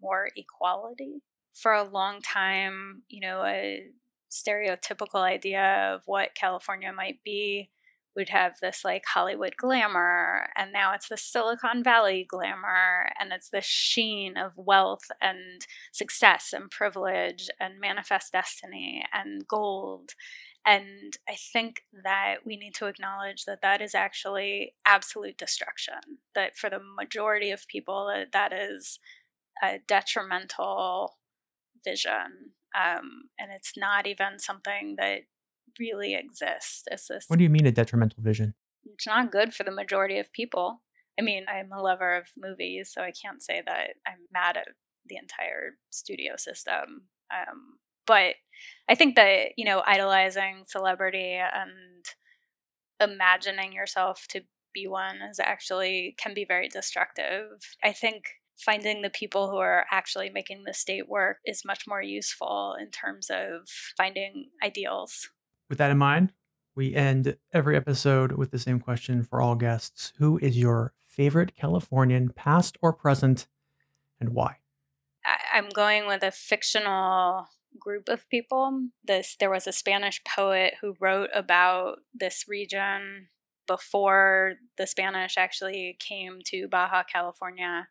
more 0.00 0.28
equality. 0.36 1.22
For 1.54 1.72
a 1.72 1.84
long 1.84 2.22
time, 2.22 3.02
you 3.08 3.20
know, 3.20 3.44
a 3.44 3.84
stereotypical 4.30 5.20
idea 5.20 5.92
of 5.94 6.02
what 6.06 6.34
California 6.34 6.92
might 6.92 7.22
be 7.24 7.70
would 8.14 8.28
have 8.28 8.58
this 8.60 8.84
like 8.84 9.04
Hollywood 9.06 9.56
glamour, 9.56 10.48
and 10.56 10.72
now 10.72 10.92
it's 10.92 11.08
the 11.08 11.16
Silicon 11.16 11.82
Valley 11.82 12.26
glamour, 12.28 13.10
and 13.18 13.32
it's 13.32 13.50
the 13.50 13.62
sheen 13.62 14.36
of 14.36 14.52
wealth 14.56 15.10
and 15.20 15.66
success 15.92 16.52
and 16.52 16.70
privilege 16.70 17.48
and 17.58 17.80
manifest 17.80 18.32
destiny 18.32 19.04
and 19.12 19.46
gold. 19.46 20.10
And 20.64 21.16
I 21.28 21.34
think 21.34 21.82
that 22.04 22.36
we 22.44 22.56
need 22.56 22.74
to 22.74 22.86
acknowledge 22.86 23.46
that 23.46 23.62
that 23.62 23.80
is 23.80 23.94
actually 23.94 24.74
absolute 24.86 25.36
destruction. 25.36 26.20
That 26.34 26.56
for 26.56 26.70
the 26.70 26.78
majority 26.78 27.50
of 27.50 27.66
people, 27.66 28.12
that, 28.14 28.32
that 28.32 28.52
is 28.52 29.00
a 29.62 29.80
detrimental 29.86 31.16
vision. 31.84 32.52
Um, 32.74 33.24
and 33.38 33.50
it's 33.54 33.76
not 33.76 34.06
even 34.06 34.38
something 34.38 34.94
that 34.98 35.22
really 35.78 36.14
exist. 36.14 36.88
It's 36.90 37.08
this. 37.08 37.24
What 37.28 37.38
do 37.38 37.44
you 37.44 37.50
mean 37.50 37.66
a 37.66 37.72
detrimental 37.72 38.22
vision? 38.22 38.54
It's 38.84 39.06
not 39.06 39.32
good 39.32 39.54
for 39.54 39.64
the 39.64 39.70
majority 39.70 40.18
of 40.18 40.32
people. 40.32 40.82
I 41.18 41.22
mean, 41.22 41.44
I'm 41.48 41.70
a 41.72 41.82
lover 41.82 42.16
of 42.16 42.26
movies, 42.36 42.90
so 42.92 43.02
I 43.02 43.12
can't 43.12 43.42
say 43.42 43.62
that 43.64 43.90
I'm 44.06 44.26
mad 44.32 44.56
at 44.56 44.68
the 45.06 45.16
entire 45.16 45.76
studio 45.90 46.36
system. 46.36 47.08
Um, 47.32 47.78
but 48.06 48.34
I 48.88 48.94
think 48.94 49.16
that 49.16 49.52
you 49.56 49.64
know, 49.64 49.82
idolizing 49.86 50.64
celebrity 50.66 51.34
and 51.36 52.04
imagining 53.00 53.72
yourself 53.72 54.26
to 54.30 54.42
be 54.72 54.86
one 54.86 55.16
is 55.30 55.38
actually 55.38 56.14
can 56.18 56.34
be 56.34 56.44
very 56.44 56.68
destructive. 56.68 57.48
I 57.82 57.92
think 57.92 58.24
finding 58.58 59.02
the 59.02 59.10
people 59.10 59.50
who 59.50 59.56
are 59.56 59.84
actually 59.90 60.30
making 60.30 60.62
the 60.64 60.74
state 60.74 61.08
work 61.08 61.38
is 61.44 61.64
much 61.64 61.84
more 61.86 62.02
useful 62.02 62.76
in 62.80 62.90
terms 62.90 63.28
of 63.30 63.68
finding 63.96 64.50
ideals 64.64 65.30
with 65.72 65.78
that 65.78 65.90
in 65.90 65.96
mind, 65.96 66.34
we 66.76 66.94
end 66.94 67.34
every 67.54 67.78
episode 67.78 68.32
with 68.32 68.50
the 68.50 68.58
same 68.58 68.78
question 68.78 69.22
for 69.22 69.40
all 69.40 69.54
guests 69.54 70.12
Who 70.18 70.36
is 70.36 70.58
your 70.58 70.92
favorite 71.02 71.56
Californian, 71.56 72.28
past 72.28 72.76
or 72.82 72.92
present, 72.92 73.46
and 74.20 74.34
why? 74.34 74.56
I'm 75.50 75.70
going 75.70 76.06
with 76.06 76.22
a 76.22 76.30
fictional 76.30 77.46
group 77.78 78.10
of 78.10 78.28
people. 78.28 78.88
This 79.02 79.34
there 79.40 79.48
was 79.48 79.66
a 79.66 79.72
Spanish 79.72 80.22
poet 80.24 80.74
who 80.82 80.94
wrote 81.00 81.30
about 81.32 82.00
this 82.12 82.44
region 82.46 83.28
before 83.66 84.56
the 84.76 84.86
Spanish 84.86 85.38
actually 85.38 85.96
came 85.98 86.40
to 86.48 86.68
Baja 86.68 87.02
California 87.10 87.88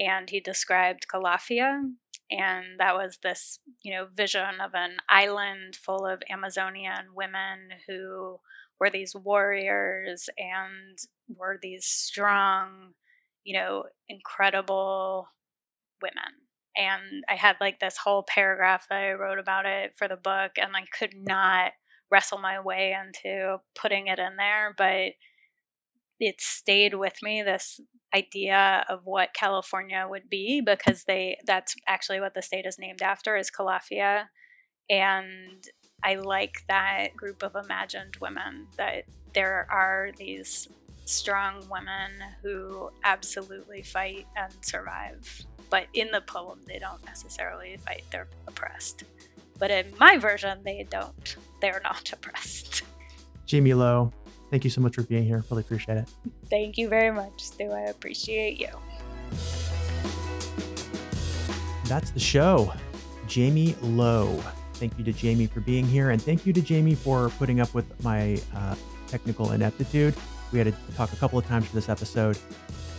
and 0.00 0.30
he 0.30 0.40
described 0.40 1.08
Calafia 1.12 1.90
and 2.30 2.78
that 2.78 2.94
was 2.94 3.18
this 3.22 3.58
you 3.82 3.92
know 3.92 4.06
vision 4.14 4.60
of 4.62 4.74
an 4.74 4.96
island 5.08 5.76
full 5.76 6.06
of 6.06 6.22
amazonian 6.30 7.14
women 7.14 7.70
who 7.86 8.38
were 8.78 8.90
these 8.90 9.14
warriors 9.14 10.28
and 10.38 10.98
were 11.36 11.58
these 11.60 11.86
strong 11.86 12.92
you 13.44 13.54
know 13.54 13.84
incredible 14.08 15.28
women. 16.02 16.32
And 16.76 17.24
i 17.28 17.34
had 17.34 17.56
like 17.60 17.80
this 17.80 17.96
whole 17.98 18.22
paragraph 18.22 18.86
that 18.88 18.96
i 19.02 19.12
wrote 19.12 19.38
about 19.38 19.66
it 19.66 19.94
for 19.96 20.06
the 20.06 20.16
book 20.16 20.52
and 20.56 20.76
i 20.76 20.84
could 20.96 21.14
not 21.14 21.72
wrestle 22.10 22.38
my 22.38 22.60
way 22.60 22.94
into 22.94 23.58
putting 23.74 24.06
it 24.06 24.18
in 24.18 24.36
there 24.36 24.74
but 24.78 25.12
it 26.20 26.40
stayed 26.40 26.94
with 26.94 27.14
me 27.22 27.42
this 27.42 27.80
idea 28.14 28.84
of 28.88 29.00
what 29.04 29.34
California 29.34 30.06
would 30.08 30.28
be 30.30 30.60
because 30.60 31.04
they 31.04 31.38
that's 31.46 31.74
actually 31.86 32.20
what 32.20 32.34
the 32.34 32.42
state 32.42 32.66
is 32.66 32.78
named 32.78 33.02
after 33.02 33.36
is 33.36 33.50
Calafia. 33.50 34.26
And 34.90 35.62
I 36.02 36.14
like 36.14 36.64
that 36.68 37.16
group 37.16 37.42
of 37.42 37.54
imagined 37.54 38.16
women 38.20 38.66
that 38.76 39.04
there 39.34 39.66
are 39.70 40.10
these 40.16 40.68
strong 41.04 41.66
women 41.70 42.12
who 42.42 42.90
absolutely 43.04 43.82
fight 43.82 44.26
and 44.36 44.52
survive. 44.62 45.42
But 45.70 45.86
in 45.92 46.10
the 46.10 46.22
poem 46.22 46.60
they 46.66 46.78
don't 46.78 47.04
necessarily 47.04 47.76
fight 47.84 48.04
they're 48.10 48.28
oppressed. 48.46 49.04
But 49.58 49.70
in 49.70 49.92
my 49.98 50.16
version 50.16 50.60
they 50.64 50.86
don't 50.88 51.36
they're 51.60 51.82
not 51.84 52.10
oppressed. 52.12 52.82
Jaime 53.50 53.74
Lowe 53.74 54.12
Thank 54.50 54.64
you 54.64 54.70
so 54.70 54.80
much 54.80 54.94
for 54.94 55.02
being 55.02 55.24
here. 55.24 55.44
Really 55.50 55.60
appreciate 55.60 55.98
it. 55.98 56.08
Thank 56.48 56.78
you 56.78 56.88
very 56.88 57.10
much, 57.10 57.42
Stu. 57.42 57.70
I 57.70 57.82
appreciate 57.82 58.58
you. 58.58 58.68
That's 61.84 62.10
the 62.10 62.20
show. 62.20 62.72
Jaime 63.32 63.74
Lowe. 63.82 64.42
Thank 64.74 64.98
you 64.98 65.04
to 65.04 65.12
Jaime 65.12 65.46
for 65.46 65.60
being 65.60 65.84
here, 65.84 66.10
and 66.10 66.22
thank 66.22 66.46
you 66.46 66.52
to 66.52 66.60
Jaime 66.62 66.94
for 66.94 67.30
putting 67.30 67.60
up 67.60 67.74
with 67.74 68.02
my 68.02 68.40
uh, 68.54 68.74
technical 69.06 69.52
ineptitude. 69.52 70.14
We 70.52 70.58
had 70.58 70.68
to 70.68 70.94
talk 70.94 71.12
a 71.12 71.16
couple 71.16 71.38
of 71.38 71.46
times 71.46 71.66
for 71.66 71.74
this 71.74 71.88
episode 71.88 72.38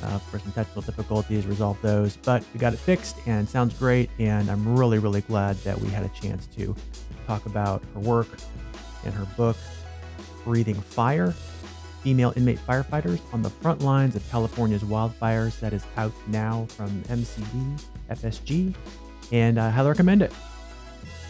uh, 0.03 0.19
for 0.19 0.39
some 0.39 0.51
technical 0.51 0.81
difficulties, 0.81 1.45
resolve 1.45 1.81
those, 1.81 2.17
but 2.17 2.43
we 2.53 2.59
got 2.59 2.73
it 2.73 2.79
fixed 2.79 3.17
and 3.25 3.47
sounds 3.47 3.73
great. 3.73 4.09
And 4.19 4.49
I'm 4.49 4.77
really, 4.77 4.99
really 4.99 5.21
glad 5.21 5.55
that 5.57 5.79
we 5.79 5.89
had 5.89 6.03
a 6.03 6.09
chance 6.09 6.47
to 6.57 6.75
talk 7.27 7.45
about 7.45 7.83
her 7.93 7.99
work 7.99 8.27
and 9.05 9.13
her 9.13 9.25
book 9.37 9.57
breathing 10.43 10.75
fire. 10.75 11.33
Female 12.03 12.31
inmate 12.37 12.59
firefighters 12.65 13.19
on 13.33 13.41
the 13.41 13.49
front 13.49 13.81
lines 13.81 14.15
of 14.15 14.31
California's 14.31 14.83
wildfires 14.83 15.59
that 15.59 15.73
is 15.73 15.83
out 15.97 16.13
now 16.27 16.65
from 16.69 16.89
MCD, 17.03 17.81
FSG, 18.09 18.73
and 19.31 19.59
I 19.59 19.69
highly 19.69 19.89
recommend 19.89 20.21
it. 20.21 20.31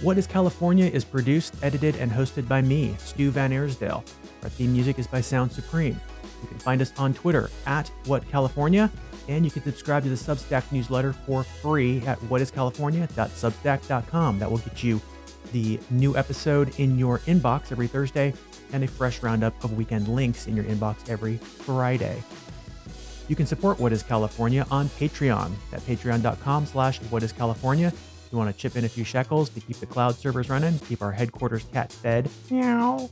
What 0.01 0.17
is 0.17 0.27
California 0.27 0.85
is 0.85 1.03
produced, 1.03 1.55
edited, 1.61 1.97
and 1.97 2.09
hosted 2.11 2.47
by 2.47 2.61
me, 2.61 2.95
Stu 2.99 3.31
VanAirsdale. 3.31 4.03
Our 4.43 4.49
theme 4.49 4.71
music 4.71 4.99
is 4.99 5.07
by 5.07 5.21
Sound 5.21 5.51
Supreme. 5.51 5.99
You 6.41 6.47
can 6.47 6.59
find 6.59 6.81
us 6.81 6.93
on 6.97 7.13
Twitter 7.13 7.49
at 7.65 7.89
What 8.05 8.25
California, 8.29 8.89
and 9.27 9.43
you 9.43 9.51
can 9.51 9.63
subscribe 9.63 10.03
to 10.03 10.09
the 10.09 10.15
Substack 10.15 10.71
newsletter 10.71 11.11
for 11.11 11.43
free 11.43 12.01
at 12.05 12.17
whatiscalifornia.substack.com. 12.21 14.39
That 14.39 14.49
will 14.49 14.59
get 14.59 14.81
you 14.83 15.01
the 15.51 15.77
new 15.89 16.15
episode 16.15 16.79
in 16.79 16.97
your 16.97 17.19
inbox 17.19 17.71
every 17.71 17.87
Thursday 17.87 18.33
and 18.73 18.83
a 18.83 18.87
fresh 18.87 19.21
roundup 19.23 19.63
of 19.63 19.77
weekend 19.77 20.07
links 20.07 20.47
in 20.47 20.55
your 20.55 20.65
inbox 20.65 21.09
every 21.09 21.37
Friday. 21.37 22.21
You 23.27 23.35
can 23.35 23.45
support 23.45 23.79
What 23.79 23.93
is 23.93 24.01
California 24.01 24.65
on 24.71 24.89
Patreon 24.89 25.51
at 25.71 25.81
patreon.com 25.81 26.65
slash 26.65 26.99
whatiscalifornia. 27.01 27.87
If 27.89 28.27
you 28.31 28.37
want 28.37 28.53
to 28.53 28.59
chip 28.59 28.75
in 28.75 28.85
a 28.85 28.89
few 28.89 29.03
shekels 29.03 29.49
to 29.49 29.59
keep 29.59 29.77
the 29.77 29.85
cloud 29.85 30.15
servers 30.15 30.49
running, 30.49 30.79
keep 30.79 31.01
our 31.01 31.11
headquarters 31.11 31.63
cat 31.71 31.91
fed. 31.91 32.29
Meow. 32.49 33.09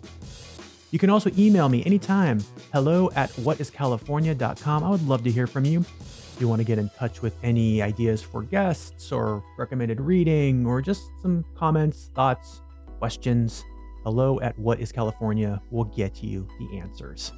You 0.92 1.00
can 1.00 1.10
also 1.10 1.30
email 1.38 1.70
me 1.70 1.84
anytime, 1.86 2.44
hello 2.72 3.12
at 3.16 3.30
whatiscalifornia.com. 3.32 4.84
I 4.84 4.90
would 4.90 5.08
love 5.08 5.24
to 5.24 5.32
hear 5.32 5.46
from 5.46 5.66
you. 5.66 5.82
If 5.82 6.38
you 6.40 6.48
want 6.48 6.60
to 6.62 6.66
get 6.66 6.80
in 6.80 6.90
touch 6.90 7.22
with 7.22 7.36
any 7.44 7.82
ideas 7.82 8.22
for 8.22 8.44
guests 8.44 9.12
or 9.12 9.44
recommended 9.58 10.00
reading 10.00 10.66
or 10.66 10.82
just 10.82 11.02
some 11.22 11.44
comments, 11.56 12.10
thoughts, 12.16 12.62
questions, 13.00 13.66
hello 14.08 14.40
at 14.40 14.58
What 14.58 14.80
is 14.80 14.94
California 14.94 15.62
will 15.70 15.84
get 15.84 16.24
you 16.24 16.48
the 16.60 16.78
answers. 16.78 17.34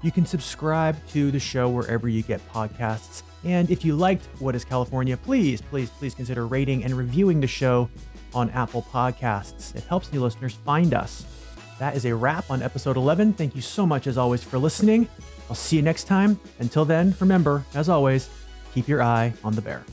You 0.00 0.12
can 0.12 0.24
subscribe 0.24 0.96
to 1.08 1.32
the 1.32 1.40
show 1.40 1.68
wherever 1.68 2.08
you 2.08 2.22
get 2.22 2.40
podcasts. 2.52 3.24
And 3.42 3.68
if 3.68 3.84
you 3.84 3.96
liked 3.96 4.28
What 4.38 4.54
is 4.54 4.64
California, 4.64 5.16
please, 5.16 5.60
please, 5.60 5.90
please 5.90 6.14
consider 6.14 6.46
rating 6.46 6.84
and 6.84 6.94
reviewing 6.94 7.40
the 7.40 7.48
show 7.48 7.90
on 8.32 8.48
Apple 8.50 8.86
Podcasts. 8.92 9.74
It 9.74 9.82
helps 9.82 10.12
new 10.12 10.22
listeners 10.22 10.54
find 10.64 10.94
us. 10.94 11.26
That 11.80 11.96
is 11.96 12.04
a 12.04 12.14
wrap 12.14 12.48
on 12.48 12.62
episode 12.62 12.96
11. 12.96 13.32
Thank 13.32 13.56
you 13.56 13.60
so 13.60 13.84
much, 13.84 14.06
as 14.06 14.16
always, 14.16 14.44
for 14.44 14.56
listening. 14.56 15.08
I'll 15.50 15.56
see 15.56 15.74
you 15.74 15.82
next 15.82 16.04
time. 16.04 16.38
Until 16.60 16.84
then, 16.84 17.16
remember, 17.18 17.64
as 17.74 17.88
always, 17.88 18.30
keep 18.72 18.86
your 18.86 19.02
eye 19.02 19.32
on 19.42 19.56
the 19.56 19.62
bear. 19.62 19.84